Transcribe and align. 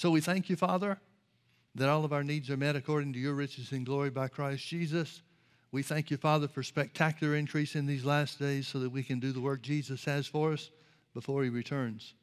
So 0.00 0.10
we 0.10 0.22
thank 0.22 0.48
you, 0.48 0.56
Father, 0.56 0.98
that 1.74 1.90
all 1.90 2.06
of 2.06 2.12
our 2.14 2.24
needs 2.24 2.48
are 2.48 2.56
met 2.56 2.74
according 2.74 3.12
to 3.12 3.18
your 3.18 3.34
riches 3.34 3.70
and 3.72 3.84
glory 3.84 4.08
by 4.08 4.28
Christ 4.28 4.66
Jesus. 4.66 5.20
We 5.72 5.82
thank 5.82 6.10
you, 6.10 6.16
Father, 6.16 6.48
for 6.48 6.62
spectacular 6.62 7.36
increase 7.36 7.76
in 7.76 7.84
these 7.84 8.02
last 8.02 8.38
days 8.38 8.66
so 8.66 8.78
that 8.78 8.88
we 8.88 9.02
can 9.02 9.20
do 9.20 9.30
the 9.30 9.42
work 9.42 9.60
Jesus 9.60 10.02
has 10.06 10.26
for 10.26 10.54
us 10.54 10.70
before 11.12 11.44
he 11.44 11.50
returns. 11.50 12.14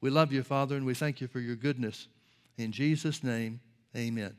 We 0.00 0.10
love 0.10 0.32
you, 0.32 0.42
Father, 0.42 0.74
and 0.74 0.84
we 0.84 0.94
thank 0.94 1.20
you 1.20 1.28
for 1.28 1.38
your 1.38 1.54
goodness. 1.54 2.08
In 2.58 2.72
Jesus' 2.72 3.22
name, 3.22 3.60
amen. 3.94 4.34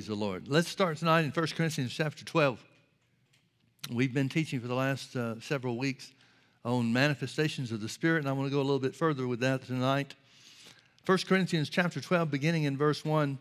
Praise 0.00 0.08
the 0.08 0.14
Lord. 0.14 0.48
Let's 0.48 0.70
start 0.70 0.96
tonight 0.96 1.26
in 1.26 1.30
1 1.30 1.46
Corinthians 1.48 1.92
chapter 1.92 2.24
12. 2.24 2.64
We've 3.92 4.14
been 4.14 4.30
teaching 4.30 4.58
for 4.58 4.66
the 4.66 4.74
last 4.74 5.14
uh, 5.14 5.38
several 5.40 5.76
weeks 5.76 6.14
on 6.64 6.90
manifestations 6.90 7.70
of 7.70 7.82
the 7.82 7.88
Spirit, 7.90 8.20
and 8.20 8.28
I 8.30 8.32
want 8.32 8.46
to 8.46 8.50
go 8.50 8.62
a 8.62 8.64
little 8.64 8.78
bit 8.78 8.96
further 8.96 9.26
with 9.26 9.40
that 9.40 9.66
tonight. 9.66 10.14
1 11.04 11.18
Corinthians 11.28 11.68
chapter 11.68 12.00
12, 12.00 12.30
beginning 12.30 12.62
in 12.62 12.78
verse 12.78 13.04
1, 13.04 13.38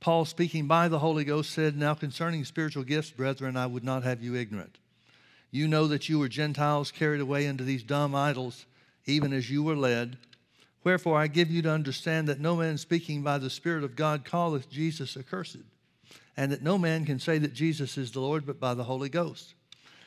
Paul, 0.00 0.24
speaking 0.24 0.66
by 0.66 0.88
the 0.88 0.98
Holy 0.98 1.22
Ghost, 1.22 1.52
said, 1.52 1.76
Now 1.76 1.94
concerning 1.94 2.44
spiritual 2.44 2.82
gifts, 2.82 3.12
brethren, 3.12 3.56
I 3.56 3.66
would 3.66 3.84
not 3.84 4.02
have 4.02 4.20
you 4.20 4.34
ignorant. 4.34 4.78
You 5.52 5.68
know 5.68 5.86
that 5.86 6.08
you 6.08 6.18
were 6.18 6.28
Gentiles 6.28 6.90
carried 6.90 7.20
away 7.20 7.46
into 7.46 7.62
these 7.62 7.84
dumb 7.84 8.16
idols, 8.16 8.66
even 9.06 9.32
as 9.32 9.48
you 9.48 9.62
were 9.62 9.76
led. 9.76 10.18
Wherefore 10.82 11.20
I 11.20 11.28
give 11.28 11.52
you 11.52 11.62
to 11.62 11.70
understand 11.70 12.26
that 12.26 12.40
no 12.40 12.56
man 12.56 12.78
speaking 12.78 13.22
by 13.22 13.38
the 13.38 13.48
Spirit 13.48 13.84
of 13.84 13.94
God 13.94 14.24
calleth 14.24 14.68
Jesus 14.68 15.16
accursed, 15.16 15.58
and 16.40 16.50
that 16.50 16.62
no 16.62 16.78
man 16.78 17.04
can 17.04 17.18
say 17.18 17.36
that 17.36 17.52
Jesus 17.52 17.98
is 17.98 18.12
the 18.12 18.20
Lord 18.20 18.46
but 18.46 18.58
by 18.58 18.72
the 18.72 18.84
Holy 18.84 19.10
Ghost. 19.10 19.52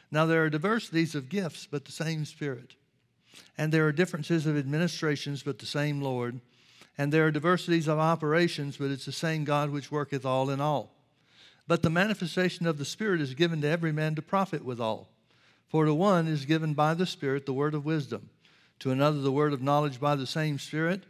Now 0.10 0.26
there 0.26 0.44
are 0.44 0.50
diversities 0.50 1.14
of 1.14 1.30
gifts, 1.30 1.68
but 1.70 1.86
the 1.86 1.92
same 1.92 2.26
Spirit. 2.26 2.74
And 3.56 3.72
there 3.72 3.86
are 3.86 3.92
differences 3.92 4.48
of 4.48 4.58
administrations, 4.58 5.44
but 5.44 5.60
the 5.60 5.68
same 5.68 6.02
Lord. 6.02 6.42
And 6.98 7.14
there 7.14 7.28
are 7.28 7.32
diversities 7.32 7.88
of 7.88 8.00
operations, 8.00 8.78
but 8.78 8.90
it's 8.90 9.06
the 9.06 9.12
same 9.12 9.44
God 9.44 9.70
which 9.70 9.92
worketh 9.92 10.26
all 10.26 10.50
in 10.50 10.60
all. 10.60 10.96
But 11.68 11.84
the 11.84 11.92
manifestation 11.92 12.66
of 12.66 12.80
the 12.80 12.84
Spirit 12.84 13.22
is 13.22 13.36
given 13.36 13.62
to 13.62 13.70
every 13.70 13.92
man 13.92 14.16
to 14.16 14.24
profit 14.24 14.66
withal. 14.66 15.10
For 15.68 15.86
to 15.86 15.94
one 15.94 16.28
is 16.28 16.46
given 16.46 16.74
by 16.74 16.96
the 16.96 17.06
Spirit 17.06 17.46
the 17.46 17.54
word 17.54 17.76
of 17.76 17.86
wisdom 17.86 18.32
to 18.80 18.90
another 18.90 19.22
the 19.22 19.32
word 19.32 19.54
of 19.54 19.62
knowledge 19.62 20.00
by 20.00 20.16
the 20.16 20.26
same 20.26 20.58
Spirit, 20.58 21.04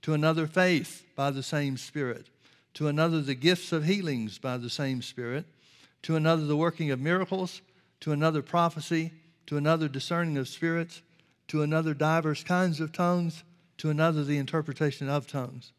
to 0.00 0.14
another 0.14 0.46
faith 0.46 1.04
by 1.14 1.30
the 1.30 1.42
same 1.42 1.76
Spirit, 1.76 2.28
to 2.74 2.88
another 2.88 3.20
the 3.20 3.34
gifts 3.34 3.72
of 3.72 3.84
healings 3.84 4.38
by 4.38 4.56
the 4.56 4.70
same 4.70 5.02
Spirit, 5.02 5.44
to 6.02 6.16
another 6.16 6.44
the 6.44 6.56
working 6.56 6.90
of 6.90 7.00
miracles, 7.00 7.62
to 8.00 8.12
another 8.12 8.42
prophecy, 8.42 9.12
to 9.46 9.56
another 9.56 9.88
discerning 9.88 10.36
of 10.36 10.48
spirits, 10.48 11.02
to 11.48 11.62
another 11.62 11.94
divers 11.94 12.42
kinds 12.42 12.80
of 12.80 12.92
tongues, 12.92 13.44
to 13.78 13.90
another 13.90 14.24
the 14.24 14.38
interpretation 14.38 15.08
of 15.08 15.26
tongues. 15.26 15.72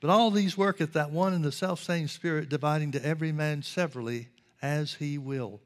But 0.00 0.10
all 0.10 0.30
these 0.30 0.56
worketh 0.56 0.94
that 0.94 1.10
one 1.10 1.34
and 1.34 1.44
the 1.44 1.52
selfsame 1.52 2.08
Spirit, 2.08 2.48
dividing 2.48 2.92
to 2.92 3.04
every 3.04 3.32
man 3.32 3.62
severally 3.62 4.28
as 4.62 4.94
he 4.94 5.18
will. 5.18 5.60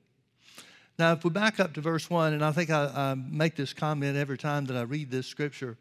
Now, 0.98 1.12
if 1.12 1.24
we 1.24 1.30
back 1.30 1.58
up 1.58 1.72
to 1.74 1.80
verse 1.80 2.08
1, 2.08 2.34
and 2.34 2.44
I 2.44 2.52
think 2.52 2.70
I, 2.70 2.84
I, 2.84 3.14
make 3.14 3.56
this 3.56 3.72
comment 3.72 4.16
every 4.16 4.38
time 4.38 4.66
that 4.66 4.76
I 4.76 4.82
read 4.82 5.10
this 5.10 5.26
scripture. 5.26 5.76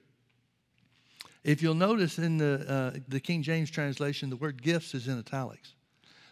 If 1.44 1.62
you'll 1.62 1.76
notice 1.76 2.20
in 2.20 2.38
the, 2.38 2.66
uh, 2.68 3.00
the 3.08 3.20
King 3.20 3.44
James 3.44 3.70
translation, 3.70 4.30
the 4.30 4.36
word 4.36 4.62
gifts 4.62 4.94
is 4.94 5.08
in 5.08 5.20
italics. 5.20 5.74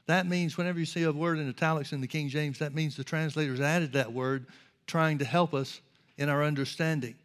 That 0.08 0.26
means 0.26 0.58
whenever 0.58 0.80
you 0.80 0.86
see 0.86 1.04
a 1.04 1.12
word 1.12 1.38
in 1.38 1.50
italics 1.50 1.94
in 1.94 2.02
the 2.02 2.08
King 2.08 2.30
James, 2.30 2.60
that 2.60 2.74
means 2.74 2.96
the 2.96 3.04
translators 3.04 3.60
added 3.60 3.94
that 3.94 4.12
word 4.12 4.46
trying 4.88 5.18
to 5.20 5.26
help 5.26 5.54
us 5.54 5.82
in 6.18 6.30
our 6.30 6.44
understanding. 6.44 7.16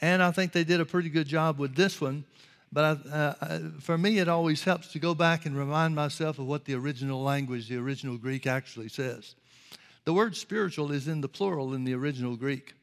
And 0.00 0.22
I 0.22 0.30
think 0.30 0.52
they 0.52 0.64
did 0.64 0.80
a 0.80 0.84
pretty 0.84 1.08
good 1.08 1.26
job 1.26 1.58
with 1.58 1.74
this 1.74 2.00
one. 2.00 2.24
But 2.72 2.98
I, 3.06 3.10
uh, 3.10 3.58
for 3.80 3.96
me, 3.96 4.18
it 4.18 4.28
always 4.28 4.64
helps 4.64 4.88
to 4.92 4.98
go 4.98 5.14
back 5.14 5.46
and 5.46 5.56
remind 5.56 5.94
myself 5.94 6.38
of 6.38 6.46
what 6.46 6.64
the 6.64 6.74
original 6.74 7.22
language, 7.22 7.68
the 7.68 7.76
original 7.76 8.18
Greek, 8.18 8.46
actually 8.46 8.88
says. 8.88 9.36
The 10.04 10.12
word 10.12 10.36
spiritual 10.36 10.90
is 10.90 11.06
in 11.06 11.20
the 11.20 11.28
plural 11.28 11.72
in 11.72 11.84
the 11.84 11.94
original 11.94 12.36
Greek. 12.36 12.74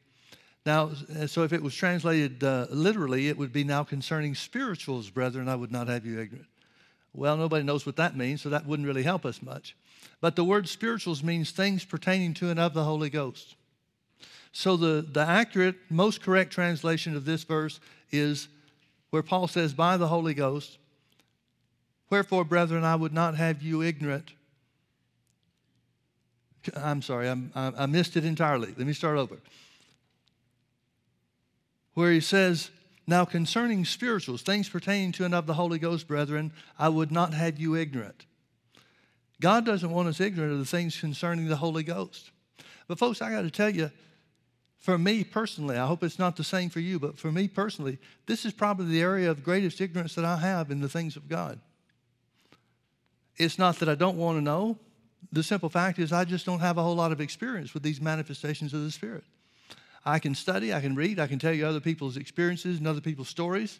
Now, 0.65 0.91
so 1.25 1.43
if 1.43 1.53
it 1.53 1.61
was 1.61 1.73
translated 1.73 2.43
uh, 2.43 2.67
literally, 2.69 3.27
it 3.27 3.37
would 3.37 3.51
be 3.51 3.63
now 3.63 3.83
concerning 3.83 4.35
spirituals, 4.35 5.09
brethren, 5.09 5.49
I 5.49 5.55
would 5.55 5.71
not 5.71 5.87
have 5.87 6.05
you 6.05 6.19
ignorant. 6.19 6.47
Well, 7.13 7.35
nobody 7.35 7.63
knows 7.63 7.85
what 7.85 7.95
that 7.95 8.15
means, 8.15 8.41
so 8.41 8.49
that 8.49 8.65
wouldn't 8.65 8.87
really 8.87 9.03
help 9.03 9.25
us 9.25 9.41
much. 9.41 9.75
But 10.21 10.35
the 10.35 10.43
word 10.43 10.69
spirituals 10.69 11.23
means 11.23 11.51
things 11.51 11.83
pertaining 11.83 12.33
to 12.35 12.49
and 12.49 12.59
of 12.59 12.73
the 12.73 12.83
Holy 12.83 13.09
Ghost. 13.09 13.55
So 14.53 14.77
the, 14.77 15.01
the 15.01 15.21
accurate, 15.21 15.75
most 15.89 16.21
correct 16.21 16.53
translation 16.53 17.15
of 17.15 17.25
this 17.25 17.43
verse 17.43 17.79
is 18.11 18.47
where 19.09 19.23
Paul 19.23 19.47
says, 19.47 19.73
By 19.73 19.97
the 19.97 20.07
Holy 20.07 20.33
Ghost, 20.33 20.77
wherefore, 22.09 22.45
brethren, 22.45 22.83
I 22.83 22.95
would 22.95 23.13
not 23.13 23.35
have 23.35 23.61
you 23.61 23.81
ignorant 23.81 24.31
I'm 26.75 27.01
sorry, 27.01 27.29
I'm, 27.29 27.51
I 27.55 27.85
missed 27.85 28.17
it 28.17 28.25
entirely. 28.25 28.73
Let 28.77 28.85
me 28.85 28.93
start 28.93 29.17
over. 29.17 29.37
Where 31.93 32.11
he 32.11 32.19
says, 32.19 32.71
Now 33.07 33.25
concerning 33.25 33.85
spirituals, 33.85 34.41
things 34.41 34.69
pertaining 34.69 35.11
to 35.13 35.25
and 35.25 35.35
of 35.35 35.45
the 35.45 35.55
Holy 35.55 35.79
Ghost, 35.79 36.07
brethren, 36.07 36.51
I 36.79 36.89
would 36.89 37.11
not 37.11 37.33
have 37.33 37.59
you 37.59 37.75
ignorant. 37.75 38.25
God 39.39 39.65
doesn't 39.65 39.89
want 39.89 40.07
us 40.07 40.19
ignorant 40.19 40.53
of 40.53 40.59
the 40.59 40.65
things 40.65 40.99
concerning 40.99 41.47
the 41.47 41.55
Holy 41.55 41.83
Ghost. 41.83 42.31
But, 42.87 42.99
folks, 42.99 43.21
I 43.21 43.31
got 43.31 43.41
to 43.41 43.51
tell 43.51 43.69
you, 43.69 43.91
for 44.77 44.97
me 44.97 45.23
personally, 45.23 45.77
I 45.77 45.85
hope 45.85 46.03
it's 46.03 46.19
not 46.19 46.35
the 46.35 46.43
same 46.43 46.69
for 46.69 46.79
you, 46.79 46.99
but 46.99 47.17
for 47.17 47.31
me 47.31 47.47
personally, 47.47 47.99
this 48.25 48.45
is 48.45 48.53
probably 48.53 48.85
the 48.87 49.01
area 49.01 49.29
of 49.29 49.43
greatest 49.43 49.79
ignorance 49.81 50.15
that 50.15 50.25
I 50.25 50.37
have 50.37 50.71
in 50.71 50.81
the 50.81 50.89
things 50.89 51.15
of 51.15 51.29
God. 51.29 51.59
It's 53.37 53.59
not 53.59 53.77
that 53.79 53.89
I 53.89 53.95
don't 53.95 54.17
want 54.17 54.37
to 54.37 54.41
know, 54.41 54.77
the 55.31 55.43
simple 55.43 55.69
fact 55.69 55.99
is, 55.99 56.11
I 56.11 56.25
just 56.25 56.45
don't 56.45 56.59
have 56.59 56.77
a 56.77 56.83
whole 56.83 56.95
lot 56.95 57.11
of 57.11 57.21
experience 57.21 57.73
with 57.73 57.83
these 57.83 58.01
manifestations 58.01 58.73
of 58.73 58.83
the 58.83 58.91
Spirit. 58.91 59.23
I 60.05 60.19
can 60.19 60.33
study, 60.33 60.73
I 60.73 60.81
can 60.81 60.95
read, 60.95 61.19
I 61.19 61.27
can 61.27 61.39
tell 61.39 61.53
you 61.53 61.65
other 61.65 61.79
people's 61.79 62.17
experiences 62.17 62.79
and 62.79 62.87
other 62.87 63.01
people's 63.01 63.29
stories. 63.29 63.79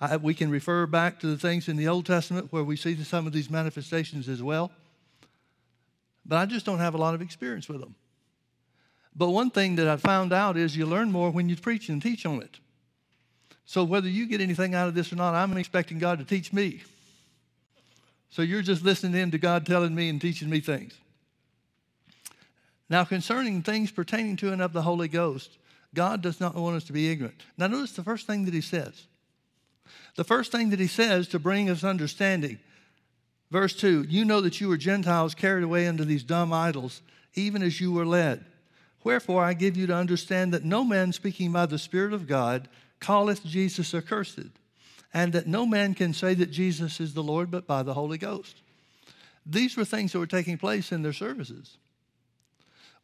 I, 0.00 0.16
we 0.16 0.34
can 0.34 0.50
refer 0.50 0.86
back 0.86 1.20
to 1.20 1.26
the 1.26 1.38
things 1.38 1.68
in 1.68 1.76
the 1.76 1.88
Old 1.88 2.06
Testament 2.06 2.52
where 2.52 2.64
we 2.64 2.76
see 2.76 3.02
some 3.02 3.26
of 3.26 3.32
these 3.32 3.50
manifestations 3.50 4.28
as 4.28 4.42
well. 4.42 4.70
But 6.24 6.36
I 6.36 6.46
just 6.46 6.66
don't 6.66 6.78
have 6.78 6.94
a 6.94 6.98
lot 6.98 7.14
of 7.14 7.22
experience 7.22 7.68
with 7.68 7.80
them. 7.80 7.94
But 9.14 9.30
one 9.30 9.50
thing 9.50 9.76
that 9.76 9.88
I 9.88 9.96
found 9.96 10.32
out 10.32 10.56
is 10.56 10.76
you 10.76 10.84
learn 10.84 11.10
more 11.10 11.30
when 11.30 11.48
you 11.48 11.56
preach 11.56 11.88
and 11.88 12.02
teach 12.02 12.26
on 12.26 12.42
it. 12.42 12.58
So 13.64 13.82
whether 13.82 14.08
you 14.08 14.26
get 14.26 14.40
anything 14.40 14.74
out 14.74 14.88
of 14.88 14.94
this 14.94 15.12
or 15.12 15.16
not, 15.16 15.34
I'm 15.34 15.56
expecting 15.56 15.98
God 15.98 16.18
to 16.18 16.24
teach 16.24 16.52
me. 16.52 16.82
So 18.28 18.42
you're 18.42 18.62
just 18.62 18.84
listening 18.84 19.20
in 19.20 19.30
to 19.30 19.38
God 19.38 19.64
telling 19.64 19.94
me 19.94 20.08
and 20.08 20.20
teaching 20.20 20.50
me 20.50 20.60
things. 20.60 20.94
Now, 22.88 23.04
concerning 23.04 23.62
things 23.62 23.90
pertaining 23.90 24.36
to 24.36 24.52
and 24.52 24.62
of 24.62 24.72
the 24.72 24.82
Holy 24.82 25.08
Ghost, 25.08 25.58
God 25.94 26.22
does 26.22 26.40
not 26.40 26.54
want 26.54 26.76
us 26.76 26.84
to 26.84 26.92
be 26.92 27.10
ignorant. 27.10 27.42
Now, 27.56 27.66
notice 27.66 27.92
the 27.92 28.04
first 28.04 28.26
thing 28.26 28.44
that 28.44 28.54
He 28.54 28.60
says. 28.60 29.06
The 30.14 30.24
first 30.24 30.52
thing 30.52 30.70
that 30.70 30.80
He 30.80 30.86
says 30.86 31.28
to 31.28 31.38
bring 31.38 31.68
us 31.68 31.84
understanding. 31.84 32.58
Verse 33.50 33.74
2 33.74 34.06
You 34.08 34.24
know 34.24 34.40
that 34.40 34.60
you 34.60 34.68
were 34.68 34.76
Gentiles 34.76 35.34
carried 35.34 35.64
away 35.64 35.86
into 35.86 36.04
these 36.04 36.22
dumb 36.22 36.52
idols, 36.52 37.02
even 37.34 37.62
as 37.62 37.80
you 37.80 37.92
were 37.92 38.06
led. 38.06 38.44
Wherefore 39.04 39.44
I 39.44 39.54
give 39.54 39.76
you 39.76 39.86
to 39.86 39.94
understand 39.94 40.52
that 40.52 40.64
no 40.64 40.82
man 40.82 41.12
speaking 41.12 41.52
by 41.52 41.66
the 41.66 41.78
Spirit 41.78 42.12
of 42.12 42.26
God 42.26 42.68
calleth 43.00 43.44
Jesus 43.44 43.94
accursed 43.94 44.40
and 45.14 45.32
that 45.32 45.46
no 45.46 45.64
man 45.64 45.94
can 45.94 46.12
say 46.12 46.34
that 46.34 46.50
Jesus 46.50 47.00
is 47.00 47.14
the 47.14 47.22
Lord 47.22 47.50
but 47.50 47.66
by 47.66 47.82
the 47.82 47.94
Holy 47.94 48.18
Ghost. 48.18 48.60
These 49.46 49.76
were 49.76 49.84
things 49.84 50.12
that 50.12 50.18
were 50.18 50.26
taking 50.26 50.58
place 50.58 50.92
in 50.92 51.02
their 51.02 51.12
services. 51.12 51.78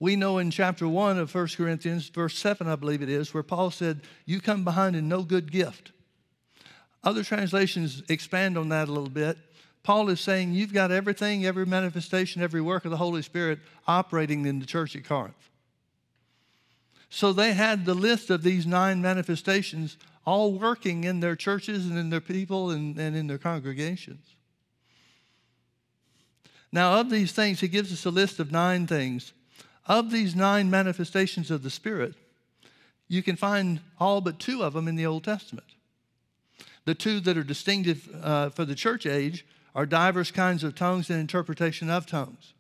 We 0.02 0.16
know 0.16 0.38
in 0.38 0.50
chapter 0.50 0.88
1 0.88 1.16
of 1.16 1.32
1 1.32 1.48
Corinthians, 1.56 2.08
verse 2.08 2.36
7, 2.36 2.66
I 2.66 2.74
believe 2.74 3.02
it 3.02 3.08
is, 3.08 3.32
where 3.32 3.44
Paul 3.44 3.70
said, 3.70 4.00
You 4.24 4.40
come 4.40 4.64
behind 4.64 4.96
in 4.96 5.08
no 5.08 5.22
good 5.22 5.52
gift. 5.52 5.92
Other 7.04 7.22
translations 7.22 8.02
expand 8.08 8.58
on 8.58 8.68
that 8.70 8.88
a 8.88 8.92
little 8.92 9.08
bit. 9.08 9.38
Paul 9.84 10.08
is 10.08 10.20
saying 10.20 10.54
you've 10.54 10.72
got 10.72 10.90
everything, 10.90 11.46
every 11.46 11.66
manifestation, 11.66 12.42
every 12.42 12.60
work 12.60 12.84
of 12.84 12.90
the 12.90 12.96
Holy 12.96 13.22
Spirit 13.22 13.60
operating 13.86 14.44
in 14.44 14.58
the 14.58 14.66
church 14.66 14.96
at 14.96 15.04
Corinth. 15.04 15.36
So 17.08 17.32
they 17.32 17.52
had 17.52 17.84
the 17.84 17.94
list 17.94 18.28
of 18.28 18.42
these 18.42 18.66
nine 18.66 19.02
manifestations 19.02 19.98
all 20.26 20.52
working 20.52 21.04
in 21.04 21.20
their 21.20 21.36
churches 21.36 21.86
and 21.86 21.96
in 21.96 22.10
their 22.10 22.20
people 22.20 22.72
and, 22.72 22.98
and 22.98 23.14
in 23.14 23.28
their 23.28 23.38
congregations. 23.38 24.26
Now, 26.72 26.98
of 26.98 27.08
these 27.08 27.30
things, 27.30 27.60
he 27.60 27.68
gives 27.68 27.92
us 27.92 28.04
a 28.04 28.10
list 28.10 28.40
of 28.40 28.50
nine 28.50 28.88
things. 28.88 29.32
Of 29.86 30.10
these 30.10 30.34
nine 30.36 30.70
manifestations 30.70 31.50
of 31.50 31.62
the 31.62 31.70
Spirit, 31.70 32.14
you 33.08 33.22
can 33.22 33.36
find 33.36 33.80
all 33.98 34.20
but 34.20 34.38
two 34.38 34.62
of 34.62 34.72
them 34.74 34.88
in 34.88 34.96
the 34.96 35.06
Old 35.06 35.24
Testament. 35.24 35.66
The 36.84 36.94
two 36.94 37.20
that 37.20 37.36
are 37.36 37.42
distinctive 37.42 38.08
uh, 38.22 38.50
for 38.50 38.64
the 38.64 38.74
church 38.74 39.06
age 39.06 39.44
are 39.74 39.86
diverse 39.86 40.30
kinds 40.30 40.64
of 40.64 40.74
tongues 40.74 41.10
and 41.10 41.18
interpretation 41.18 41.90
of 41.90 42.06
tongues. 42.06 42.54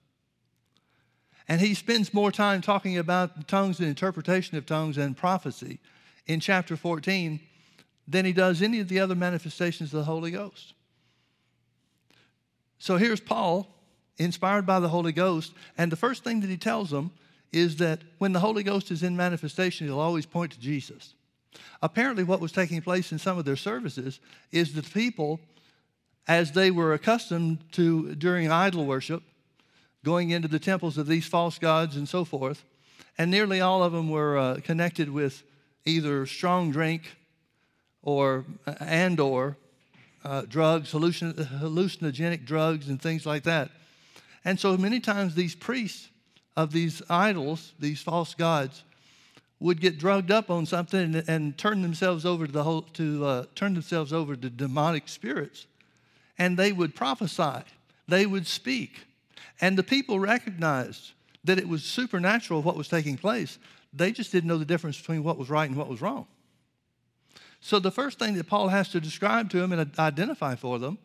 And 1.48 1.60
he 1.60 1.74
spends 1.74 2.14
more 2.14 2.30
time 2.30 2.60
talking 2.60 2.96
about 2.96 3.48
tongues 3.48 3.78
and 3.78 3.88
interpretation 3.88 4.56
of 4.56 4.66
tongues 4.66 4.96
and 4.96 5.16
prophecy 5.16 5.80
in 6.26 6.40
chapter 6.40 6.76
14 6.76 7.40
than 8.06 8.24
he 8.24 8.32
does 8.32 8.62
any 8.62 8.80
of 8.80 8.88
the 8.88 9.00
other 9.00 9.14
manifestations 9.14 9.92
of 9.92 9.98
the 9.98 10.04
Holy 10.04 10.30
Ghost. 10.30 10.74
So 12.78 12.96
here's 12.96 13.20
Paul, 13.20 13.68
inspired 14.18 14.66
by 14.66 14.80
the 14.80 14.88
Holy 14.88 15.12
Ghost, 15.12 15.52
and 15.76 15.90
the 15.90 15.96
first 15.96 16.24
thing 16.24 16.40
that 16.40 16.50
he 16.50 16.56
tells 16.56 16.90
them 16.90 17.10
is 17.52 17.76
that 17.76 18.00
when 18.18 18.32
the 18.32 18.40
Holy 18.40 18.62
Ghost 18.62 18.90
is 18.90 19.02
in 19.02 19.16
manifestation, 19.16 19.86
he'll 19.86 20.00
always 20.00 20.26
point 20.26 20.52
to 20.52 20.60
Jesus. 20.60 21.14
Apparently, 21.82 22.24
what 22.24 22.40
was 22.40 22.52
taking 22.52 22.80
place 22.80 23.12
in 23.12 23.18
some 23.18 23.38
of 23.38 23.44
their 23.44 23.56
services 23.56 24.20
is 24.52 24.74
that 24.74 24.92
people, 24.92 25.40
as 26.26 26.52
they 26.52 26.70
were 26.70 26.94
accustomed 26.94 27.58
to 27.72 28.14
during 28.14 28.50
idol 28.50 28.86
worship, 28.86 29.22
going 30.04 30.30
into 30.30 30.48
the 30.48 30.58
temples 30.58 30.96
of 30.98 31.06
these 31.06 31.26
false 31.26 31.58
gods 31.58 31.96
and 31.96 32.08
so 32.08 32.24
forth, 32.24 32.64
and 33.18 33.30
nearly 33.30 33.60
all 33.60 33.82
of 33.82 33.92
them 33.92 34.10
were 34.10 34.38
uh, 34.38 34.60
connected 34.64 35.10
with 35.10 35.42
either 35.84 36.24
strong 36.26 36.70
drink 36.70 37.16
or 38.02 38.44
and 38.80 39.20
or 39.20 39.56
uh, 40.24 40.42
drugs, 40.48 40.92
hallucin- 40.92 41.34
hallucinogenic 41.60 42.44
drugs, 42.44 42.88
and 42.88 43.00
things 43.00 43.26
like 43.26 43.42
that. 43.42 43.70
And 44.44 44.58
so 44.58 44.76
many 44.76 45.00
times 45.00 45.34
these 45.34 45.54
priests 45.54 46.08
of 46.56 46.72
these 46.72 47.02
idols, 47.08 47.72
these 47.78 48.02
false 48.02 48.34
gods, 48.34 48.82
would 49.60 49.80
get 49.80 49.98
drugged 49.98 50.30
up 50.30 50.50
on 50.50 50.66
something 50.66 51.14
and, 51.14 51.28
and 51.28 51.56
turn 51.56 51.82
themselves 51.82 52.26
over 52.26 52.46
to 52.46 52.52
the 52.52 52.64
whole, 52.64 52.82
to 52.82 53.24
uh, 53.24 53.44
turn 53.54 53.74
themselves 53.74 54.12
over 54.12 54.34
to 54.34 54.50
demonic 54.50 55.08
spirits, 55.08 55.66
and 56.36 56.56
they 56.56 56.72
would 56.72 56.94
prophesy, 56.94 57.62
they 58.08 58.26
would 58.26 58.46
speak, 58.46 59.06
and 59.60 59.78
the 59.78 59.82
people 59.82 60.18
recognized 60.18 61.12
that 61.44 61.58
it 61.58 61.68
was 61.68 61.84
supernatural 61.84 62.62
what 62.62 62.76
was 62.76 62.88
taking 62.88 63.16
place. 63.16 63.58
They 63.92 64.10
just 64.10 64.32
didn't 64.32 64.48
know 64.48 64.58
the 64.58 64.64
difference 64.64 64.98
between 64.98 65.22
what 65.22 65.38
was 65.38 65.48
right 65.48 65.68
and 65.68 65.78
what 65.78 65.88
was 65.88 66.00
wrong. 66.00 66.26
So, 67.60 67.78
the 67.78 67.90
first 67.92 68.18
thing 68.18 68.34
that 68.34 68.48
Paul 68.48 68.68
has 68.68 68.88
to 68.88 69.00
describe 69.00 69.50
to 69.50 69.60
them 69.60 69.72
and 69.72 69.96
identify 69.98 70.56
for 70.56 70.80
them 70.80 70.98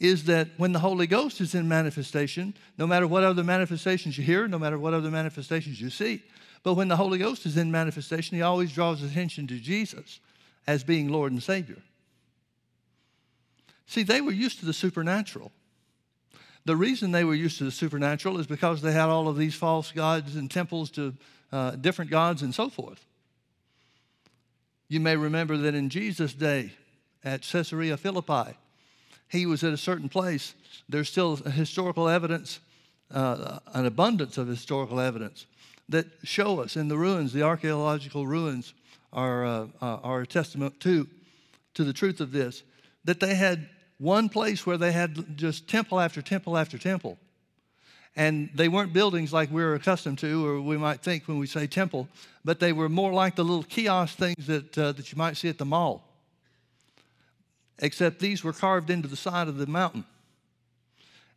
is 0.00 0.24
that 0.24 0.48
when 0.56 0.72
the 0.72 0.78
Holy 0.78 1.06
Ghost 1.06 1.40
is 1.40 1.54
in 1.54 1.68
manifestation, 1.68 2.54
no 2.78 2.86
matter 2.86 3.06
what 3.06 3.24
other 3.24 3.44
manifestations 3.44 4.18
you 4.18 4.24
hear, 4.24 4.48
no 4.48 4.58
matter 4.58 4.78
what 4.78 4.94
other 4.94 5.10
manifestations 5.10 5.80
you 5.80 5.90
see, 5.90 6.22
but 6.62 6.74
when 6.74 6.88
the 6.88 6.96
Holy 6.96 7.18
Ghost 7.18 7.46
is 7.46 7.56
in 7.56 7.70
manifestation, 7.70 8.36
he 8.36 8.42
always 8.42 8.72
draws 8.72 9.02
attention 9.02 9.46
to 9.48 9.58
Jesus 9.58 10.20
as 10.66 10.82
being 10.82 11.08
Lord 11.10 11.30
and 11.30 11.42
Savior. 11.42 11.82
See, 13.86 14.02
they 14.02 14.20
were 14.20 14.32
used 14.32 14.60
to 14.60 14.66
the 14.66 14.72
supernatural. 14.72 15.52
The 16.64 16.76
reason 16.76 17.12
they 17.12 17.24
were 17.24 17.34
used 17.34 17.58
to 17.58 17.64
the 17.64 17.70
supernatural 17.70 18.40
is 18.40 18.46
because 18.46 18.80
they 18.80 18.92
had 18.92 19.10
all 19.10 19.28
of 19.28 19.36
these 19.36 19.54
false 19.54 19.92
gods 19.92 20.36
and 20.36 20.50
temples 20.50 20.90
to 20.92 21.14
uh, 21.52 21.72
different 21.72 22.10
gods 22.10 22.42
and 22.42 22.54
so 22.54 22.70
forth. 22.70 23.04
You 24.88 25.00
may 25.00 25.16
remember 25.16 25.56
that 25.58 25.74
in 25.74 25.90
Jesus' 25.90 26.32
day 26.32 26.72
at 27.22 27.42
Caesarea 27.42 27.96
Philippi, 27.96 28.56
he 29.28 29.46
was 29.46 29.64
at 29.64 29.72
a 29.72 29.78
certain 29.78 30.08
place. 30.08 30.54
There's 30.88 31.08
still 31.08 31.36
historical 31.36 32.08
evidence, 32.08 32.60
uh, 33.10 33.58
an 33.72 33.86
abundance 33.86 34.38
of 34.38 34.48
historical 34.48 35.00
evidence 35.00 35.46
that 35.88 36.06
show 36.22 36.60
us 36.60 36.76
in 36.76 36.88
the 36.88 36.96
ruins, 36.96 37.32
the 37.32 37.42
archaeological 37.42 38.26
ruins 38.26 38.74
are, 39.12 39.44
uh, 39.44 39.66
uh, 39.80 39.96
are 40.02 40.22
a 40.22 40.26
testament 40.26 40.80
to, 40.80 41.06
to 41.74 41.84
the 41.84 41.92
truth 41.92 42.20
of 42.20 42.32
this, 42.32 42.62
that 43.04 43.20
they 43.20 43.34
had 43.34 43.68
one 43.98 44.28
place 44.28 44.66
where 44.66 44.78
they 44.78 44.92
had 44.92 45.36
just 45.36 45.68
temple 45.68 46.00
after 46.00 46.22
temple 46.22 46.56
after 46.56 46.78
temple. 46.78 47.18
And 48.16 48.48
they 48.54 48.68
weren't 48.68 48.92
buildings 48.92 49.32
like 49.32 49.50
we're 49.50 49.74
accustomed 49.74 50.18
to, 50.20 50.46
or 50.46 50.60
we 50.60 50.76
might 50.76 51.02
think 51.02 51.26
when 51.26 51.38
we 51.38 51.46
say 51.46 51.66
temple, 51.66 52.08
but 52.44 52.60
they 52.60 52.72
were 52.72 52.88
more 52.88 53.12
like 53.12 53.34
the 53.34 53.44
little 53.44 53.64
kiosk 53.64 54.16
things 54.16 54.46
that, 54.46 54.78
uh, 54.78 54.92
that 54.92 55.10
you 55.10 55.18
might 55.18 55.36
see 55.36 55.48
at 55.48 55.58
the 55.58 55.64
mall. 55.64 56.13
Except 57.78 58.18
these 58.18 58.44
were 58.44 58.52
carved 58.52 58.90
into 58.90 59.08
the 59.08 59.16
side 59.16 59.48
of 59.48 59.56
the 59.56 59.66
mountain. 59.66 60.04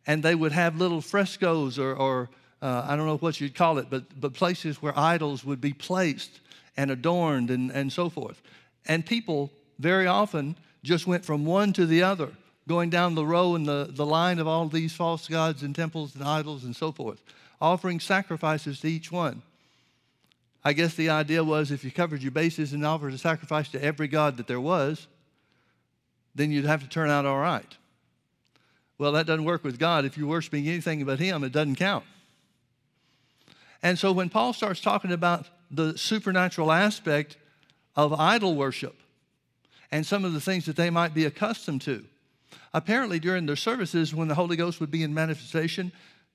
And 0.06 0.22
they 0.22 0.34
would 0.34 0.52
have 0.52 0.76
little 0.76 1.00
frescoes 1.00 1.78
or, 1.78 1.94
or 1.94 2.30
uh, 2.62 2.86
I 2.86 2.96
don't 2.96 3.06
know 3.06 3.18
what 3.18 3.40
you'd 3.40 3.54
call 3.54 3.78
it, 3.78 3.88
but, 3.90 4.20
but 4.20 4.34
places 4.34 4.80
where 4.80 4.98
idols 4.98 5.44
would 5.44 5.60
be 5.60 5.72
placed 5.72 6.40
and 6.76 6.90
adorned 6.90 7.50
and, 7.50 7.70
and 7.70 7.92
so 7.92 8.08
forth. 8.08 8.40
And 8.86 9.04
people 9.04 9.50
very 9.78 10.06
often 10.06 10.56
just 10.82 11.06
went 11.06 11.24
from 11.24 11.44
one 11.44 11.72
to 11.74 11.86
the 11.86 12.02
other 12.02 12.32
going 12.68 12.90
down 12.90 13.14
the 13.14 13.24
row 13.24 13.54
in 13.54 13.64
the, 13.64 13.88
the 13.90 14.06
line 14.06 14.38
of 14.38 14.46
all 14.46 14.68
these 14.68 14.92
false 14.92 15.26
gods 15.26 15.62
and 15.62 15.74
temples 15.74 16.14
and 16.14 16.22
idols 16.22 16.64
and 16.64 16.76
so 16.76 16.92
forth, 16.92 17.20
offering 17.60 17.98
sacrifices 17.98 18.78
to 18.80 18.88
each 18.88 19.10
one. 19.10 19.42
I 20.62 20.74
guess 20.74 20.94
the 20.94 21.08
idea 21.08 21.42
was 21.42 21.70
if 21.70 21.82
you 21.82 21.90
covered 21.90 22.22
your 22.22 22.30
bases 22.30 22.74
and 22.74 22.84
offered 22.84 23.14
a 23.14 23.18
sacrifice 23.18 23.68
to 23.70 23.82
every 23.82 24.06
god 24.06 24.36
that 24.36 24.46
there 24.46 24.60
was, 24.60 25.06
then 26.38 26.50
you'd 26.50 26.64
have 26.64 26.82
to 26.82 26.88
turn 26.88 27.10
out 27.10 27.26
all 27.26 27.38
right. 27.38 27.76
Well, 28.96 29.12
that 29.12 29.26
doesn't 29.26 29.44
work 29.44 29.62
with 29.62 29.78
God. 29.78 30.06
If 30.06 30.16
you're 30.16 30.26
worshiping 30.26 30.66
anything 30.66 31.04
but 31.04 31.18
Him, 31.18 31.44
it 31.44 31.52
doesn't 31.52 31.76
count. 31.76 32.04
And 33.82 33.98
so 33.98 34.10
when 34.10 34.30
Paul 34.30 34.54
starts 34.54 34.80
talking 34.80 35.12
about 35.12 35.46
the 35.70 35.96
supernatural 35.98 36.72
aspect 36.72 37.36
of 37.94 38.12
idol 38.14 38.56
worship 38.56 38.96
and 39.92 40.06
some 40.06 40.24
of 40.24 40.32
the 40.32 40.40
things 40.40 40.64
that 40.64 40.76
they 40.76 40.88
might 40.88 41.12
be 41.12 41.26
accustomed 41.26 41.82
to, 41.82 42.04
Apparently, 42.74 43.18
during 43.18 43.46
their 43.46 43.56
services, 43.56 44.14
when 44.14 44.28
the 44.28 44.34
Holy 44.34 44.56
Ghost 44.56 44.80
would 44.80 44.90
be 44.90 45.02
in 45.02 45.14
manifestation, 45.14 45.90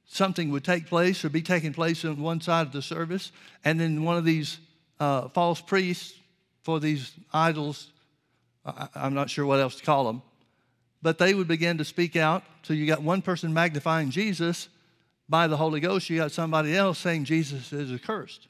something 0.05 0.49
would 0.49 0.63
take 0.63 0.87
place 0.87 1.23
or 1.23 1.29
be 1.29 1.41
taking 1.41 1.73
place 1.73 2.03
on 2.03 2.21
one 2.21 2.41
side 2.41 2.67
of 2.67 2.73
the 2.73 2.81
service, 2.81 3.31
and 3.63 3.79
then 3.79 4.03
one 4.03 4.17
of 4.17 4.25
these 4.25 4.57
uh, 4.99 5.29
false 5.29 5.61
priests 5.61 6.17
for 6.63 6.79
these 6.79 7.11
idols, 7.33 7.89
I, 8.65 8.87
I'm 8.95 9.13
not 9.13 9.29
sure 9.29 9.45
what 9.45 9.59
else 9.59 9.75
to 9.75 9.83
call 9.83 10.05
them, 10.05 10.21
but 11.01 11.17
they 11.17 11.33
would 11.33 11.47
begin 11.47 11.77
to 11.77 11.85
speak 11.85 12.15
out. 12.15 12.43
So 12.63 12.73
you 12.73 12.85
got 12.85 13.01
one 13.01 13.21
person 13.21 13.53
magnifying 13.53 14.09
Jesus 14.09 14.69
by 15.29 15.47
the 15.47 15.57
Holy 15.57 15.79
Ghost, 15.79 16.09
you 16.09 16.17
got 16.17 16.31
somebody 16.31 16.75
else 16.75 16.99
saying 16.99 17.23
Jesus 17.23 17.71
is 17.71 17.91
accursed. 17.91 18.47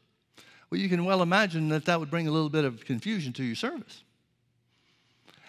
Well, 0.69 0.79
you 0.79 0.89
can 0.89 1.05
well 1.05 1.21
imagine 1.21 1.69
that 1.69 1.85
that 1.85 1.99
would 1.99 2.09
bring 2.09 2.27
a 2.27 2.31
little 2.31 2.49
bit 2.49 2.65
of 2.65 2.83
confusion 2.83 3.31
to 3.33 3.43
your 3.43 3.55
service. 3.55 4.03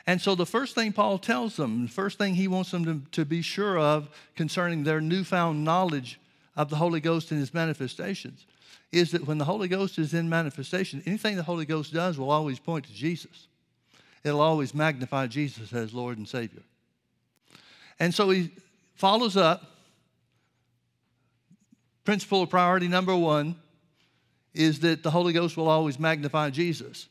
And 0.07 0.21
so 0.21 0.35
the 0.35 0.45
first 0.45 0.75
thing 0.75 0.93
Paul 0.93 1.19
tells 1.19 1.57
them, 1.57 1.87
the 1.87 1.93
first 1.93 2.19
thing 2.19 2.35
he 2.35 2.47
wants 2.47 2.71
them 2.71 2.85
to, 2.85 3.11
to 3.13 3.25
be 3.25 3.41
sure 3.41 3.79
of 3.79 4.11
concerning 4.37 4.85
their 4.85 5.01
newfound 5.01 5.65
knowledge 5.65 6.21
of 6.57 6.69
the 6.69 6.77
Holy 6.77 7.01
Ghost 7.01 7.31
and 7.31 7.41
his 7.41 7.55
manifestations 7.55 8.45
is 8.93 9.11
that 9.13 9.27
when 9.27 9.39
the 9.39 9.47
Holy 9.47 9.67
Ghost 9.67 9.99
is 9.99 10.15
in 10.15 10.29
manifestation, 10.29 11.03
anything 11.07 11.37
the 11.37 11.43
Holy 11.43 11.65
Ghost 11.65 11.93
does 11.93 12.19
will 12.19 12.31
always 12.31 12.59
point 12.59 12.85
to 12.85 12.93
Jesus. 12.93 13.49
It'll 14.25 14.41
always 14.41 14.75
magnify 14.75 15.27
Jesus 15.27 15.73
as 15.73 15.93
Lord 15.93 16.17
and 16.17 16.27
Savior. 16.27 16.63
And 18.01 18.13
so 18.13 18.31
he 18.31 18.51
follows 18.95 19.37
up. 19.37 19.71
Principle 22.05 22.43
of 22.43 22.51
priority 22.51 22.89
number 22.89 23.17
one 23.17 23.57
is 24.55 24.81
that 24.81 25.03
the 25.03 25.11
Holy 25.11 25.33
Ghost 25.33 25.57
will 25.57 25.69
always 25.69 25.99
magnify 25.99 26.51
Jesus. 26.51 27.09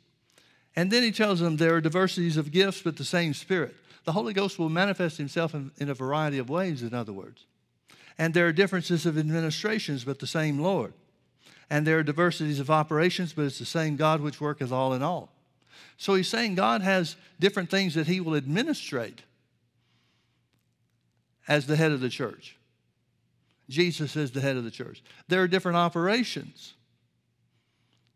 And 0.75 0.91
then 0.91 1.03
he 1.03 1.12
tells 1.12 1.39
them 1.39 1.58
there 1.58 1.75
are 1.75 1.82
diversities 1.82 2.38
of 2.38 2.51
gifts, 2.51 2.82
but 2.82 2.98
the 2.98 3.03
same 3.03 3.34
Spirit. 3.34 3.75
The 4.05 4.12
Holy 4.12 4.34
Ghost 4.34 4.60
will 4.60 4.70
manifest 4.70 5.17
himself 5.17 5.53
in, 5.53 5.72
in, 5.77 5.89
a 5.89 5.93
variety 5.93 6.38
of 6.38 6.50
ways, 6.50 6.84
in 6.84 6.93
other 6.93 7.13
words. 7.13 7.46
And 8.17 8.34
there 8.34 8.48
are 8.48 8.53
differences 8.53 9.05
of 9.05 9.17
administrations, 9.17 10.03
but 10.03 10.20
the 10.20 10.27
same 10.27 10.60
Lord. 10.60 10.93
And 11.70 11.88
there 11.88 12.00
are 12.00 12.03
diversities 12.03 12.60
of 12.60 12.70
operations, 12.70 13.34
but 13.34 13.46
it's 13.46 13.60
the 13.60 13.65
same 13.65 13.96
God 13.96 14.22
which 14.22 14.41
worketh 14.41 14.72
all 14.72 14.93
in 14.93 15.01
all. 15.01 15.32
So 16.03 16.15
he's 16.15 16.27
saying 16.27 16.55
God 16.55 16.81
has 16.81 17.15
different 17.39 17.69
things 17.69 17.93
that 17.93 18.07
he 18.07 18.19
will 18.19 18.36
administrate 18.36 19.22
as 21.48 21.65
the 21.65 21.77
head 21.77 21.93
of 21.93 22.01
the 22.01 22.10
church. 22.10 22.57
Jesus 23.69 24.17
is 24.17 24.31
the 24.31 24.41
head 24.41 24.57
of 24.57 24.65
the 24.65 24.69
church. 24.69 25.01
There 25.29 25.41
are 25.41 25.48
different 25.48 25.77
operations 25.77 26.74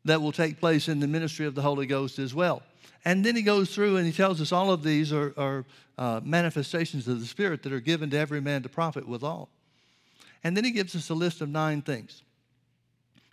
that 0.03 0.21
will 0.21 0.33
take 0.33 0.59
place 0.59 0.89
in 0.89 0.99
the 0.99 1.07
ministry 1.07 1.45
of 1.45 1.55
the 1.55 1.61
Holy 1.61 1.85
Ghost 1.85 2.19
as 2.19 2.35
well. 2.35 2.61
And 3.05 3.25
then 3.25 3.37
he 3.37 3.41
goes 3.41 3.73
through 3.73 3.95
and 3.95 4.05
he 4.05 4.11
tells 4.11 4.41
us 4.41 4.51
all 4.51 4.69
of 4.69 4.83
these 4.83 5.13
are, 5.13 5.33
are 5.37 5.65
uh, 5.97 6.19
manifestations 6.21 7.07
of 7.07 7.21
the 7.21 7.25
Spirit 7.25 7.63
that 7.63 7.71
are 7.71 7.79
given 7.79 8.09
to 8.09 8.17
every 8.17 8.41
man 8.41 8.63
to 8.63 8.69
profit 8.69 9.07
withal. 9.07 9.47
And 10.43 10.57
then 10.57 10.65
he 10.65 10.71
gives 10.71 10.93
us 10.93 11.09
a 11.09 11.13
list 11.13 11.39
of 11.39 11.47
nine 11.47 11.81
things. 11.81 12.23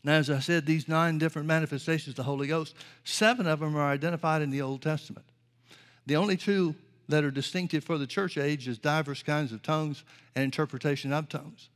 Now, 0.04 0.12
as 0.12 0.28
I 0.28 0.40
said, 0.40 0.66
these 0.66 0.87
nine 0.87 1.16
different 1.16 1.49
manifestations 1.49 2.11
of 2.11 2.16
the 2.16 2.23
Holy 2.25 2.46
Ghost, 2.46 2.76
seven 3.04 3.46
of 3.46 3.61
them 3.61 3.75
are 3.75 3.90
identified 3.90 4.42
in 4.42 4.50
the 4.50 4.61
Old 4.61 4.82
Testament. 4.82 5.25
The 6.06 6.16
only 6.16 6.37
two 6.37 6.75
that 7.08 7.25
are 7.25 7.30
distinctive 7.30 7.84
for 7.84 7.96
the 7.96 8.06
church 8.06 8.37
age 8.37 8.68
is 8.68 8.78
diverse 8.78 9.23
kinds 9.23 9.50
of 9.50 9.62
tongues 9.62 10.04
and 10.37 10.44
interpretation 10.44 11.12
of 11.12 11.30
tongues. 11.30 11.70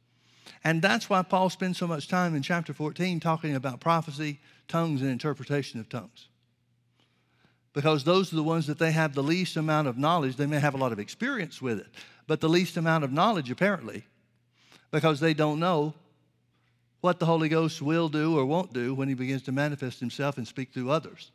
And 0.63 0.83
that's 0.83 1.09
why 1.09 1.23
Paul 1.23 1.49
spends 1.51 1.79
so 1.79 1.87
much 1.87 2.09
time 2.09 2.35
in 2.35 2.43
chapter 2.43 2.75
14 2.75 3.19
talking 3.21 3.55
about 3.55 3.81
prophecy, 3.81 4.41
tongues, 4.67 5.01
and 5.01 5.11
interpretation 5.11 5.81
of 5.81 5.89
tongues. 5.89 6.29
Because 7.73 8.05
those 8.05 8.33
are 8.33 8.37
the 8.37 8.43
ones 8.43 8.67
that 8.67 8.79
they 8.79 8.93
have 8.93 9.15
the 9.15 9.23
least 9.23 9.57
amount 9.57 9.89
of 9.89 9.97
knowledge. 9.97 10.37
They 10.37 10.47
may 10.47 10.59
have 10.59 10.75
a 10.75 10.79
lot 10.79 10.93
of 10.93 10.99
experience 10.99 11.63
with 11.63 11.79
it, 11.79 11.89
but 12.27 12.41
the 12.41 12.49
least 12.49 12.77
amount 12.77 13.05
of 13.05 13.13
knowledge, 13.13 13.51
apparently, 13.51 14.05
because 14.91 15.21
they 15.21 15.35
don't 15.35 15.61
know 15.61 15.95
what 17.01 17.19
the 17.19 17.27
Holy 17.27 17.49
Ghost 17.49 17.81
will 17.81 18.09
do 18.09 18.39
or 18.39 18.45
won't 18.45 18.73
do 18.73 18.95
when 18.95 19.09
he 19.09 19.15
begins 19.15 19.43
to 19.43 19.53
manifest 19.53 20.01
himself 20.01 20.37
and 20.37 20.47
speak 20.47 20.73
through 20.73 20.91
others. 20.91 21.31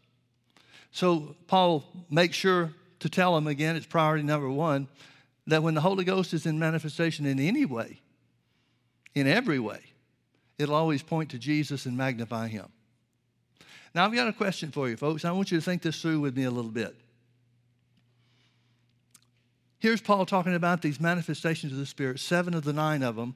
So 0.91 1.35
Paul 1.47 1.83
makes 2.09 2.35
sure 2.35 2.73
to 2.99 3.09
tell 3.09 3.35
them 3.35 3.47
again, 3.47 3.75
it's 3.75 3.85
priority 3.85 4.23
number 4.23 4.49
one, 4.49 4.87
that 5.47 5.63
when 5.63 5.73
the 5.73 5.81
Holy 5.81 6.03
Ghost 6.03 6.33
is 6.33 6.45
in 6.45 6.59
manifestation 6.59 7.25
in 7.25 7.39
any 7.39 7.65
way, 7.65 7.99
in 9.15 9.27
every 9.27 9.59
way, 9.59 9.79
it'll 10.57 10.75
always 10.75 11.01
point 11.01 11.31
to 11.31 11.37
Jesus 11.37 11.85
and 11.85 11.97
magnify 11.97 12.47
him. 12.47 12.67
Now, 13.95 14.05
I've 14.05 14.13
got 14.13 14.27
a 14.27 14.33
question 14.33 14.71
for 14.71 14.89
you, 14.89 14.97
folks. 14.97 15.23
I 15.23 15.31
want 15.31 15.51
you 15.51 15.57
to 15.59 15.63
think 15.63 15.81
this 15.81 16.01
through 16.01 16.19
with 16.19 16.35
me 16.35 16.43
a 16.43 16.51
little 16.51 16.71
bit. 16.71 16.95
Here's 19.79 20.01
Paul 20.01 20.25
talking 20.25 20.55
about 20.55 20.81
these 20.81 20.99
manifestations 20.99 21.73
of 21.73 21.77
the 21.77 21.85
Spirit, 21.85 22.19
seven 22.19 22.53
of 22.53 22.63
the 22.63 22.73
nine 22.73 23.03
of 23.03 23.15
them 23.15 23.35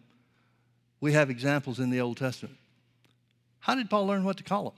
we 1.00 1.14
have 1.14 1.30
examples 1.30 1.80
in 1.80 1.90
the 1.90 2.02
Old 2.02 2.18
Testament. 2.18 2.58
How 3.60 3.76
did 3.76 3.90
Paul 3.90 4.08
learn 4.08 4.24
what 4.24 4.38
to 4.38 4.44
call 4.44 4.66
them? 4.66 4.74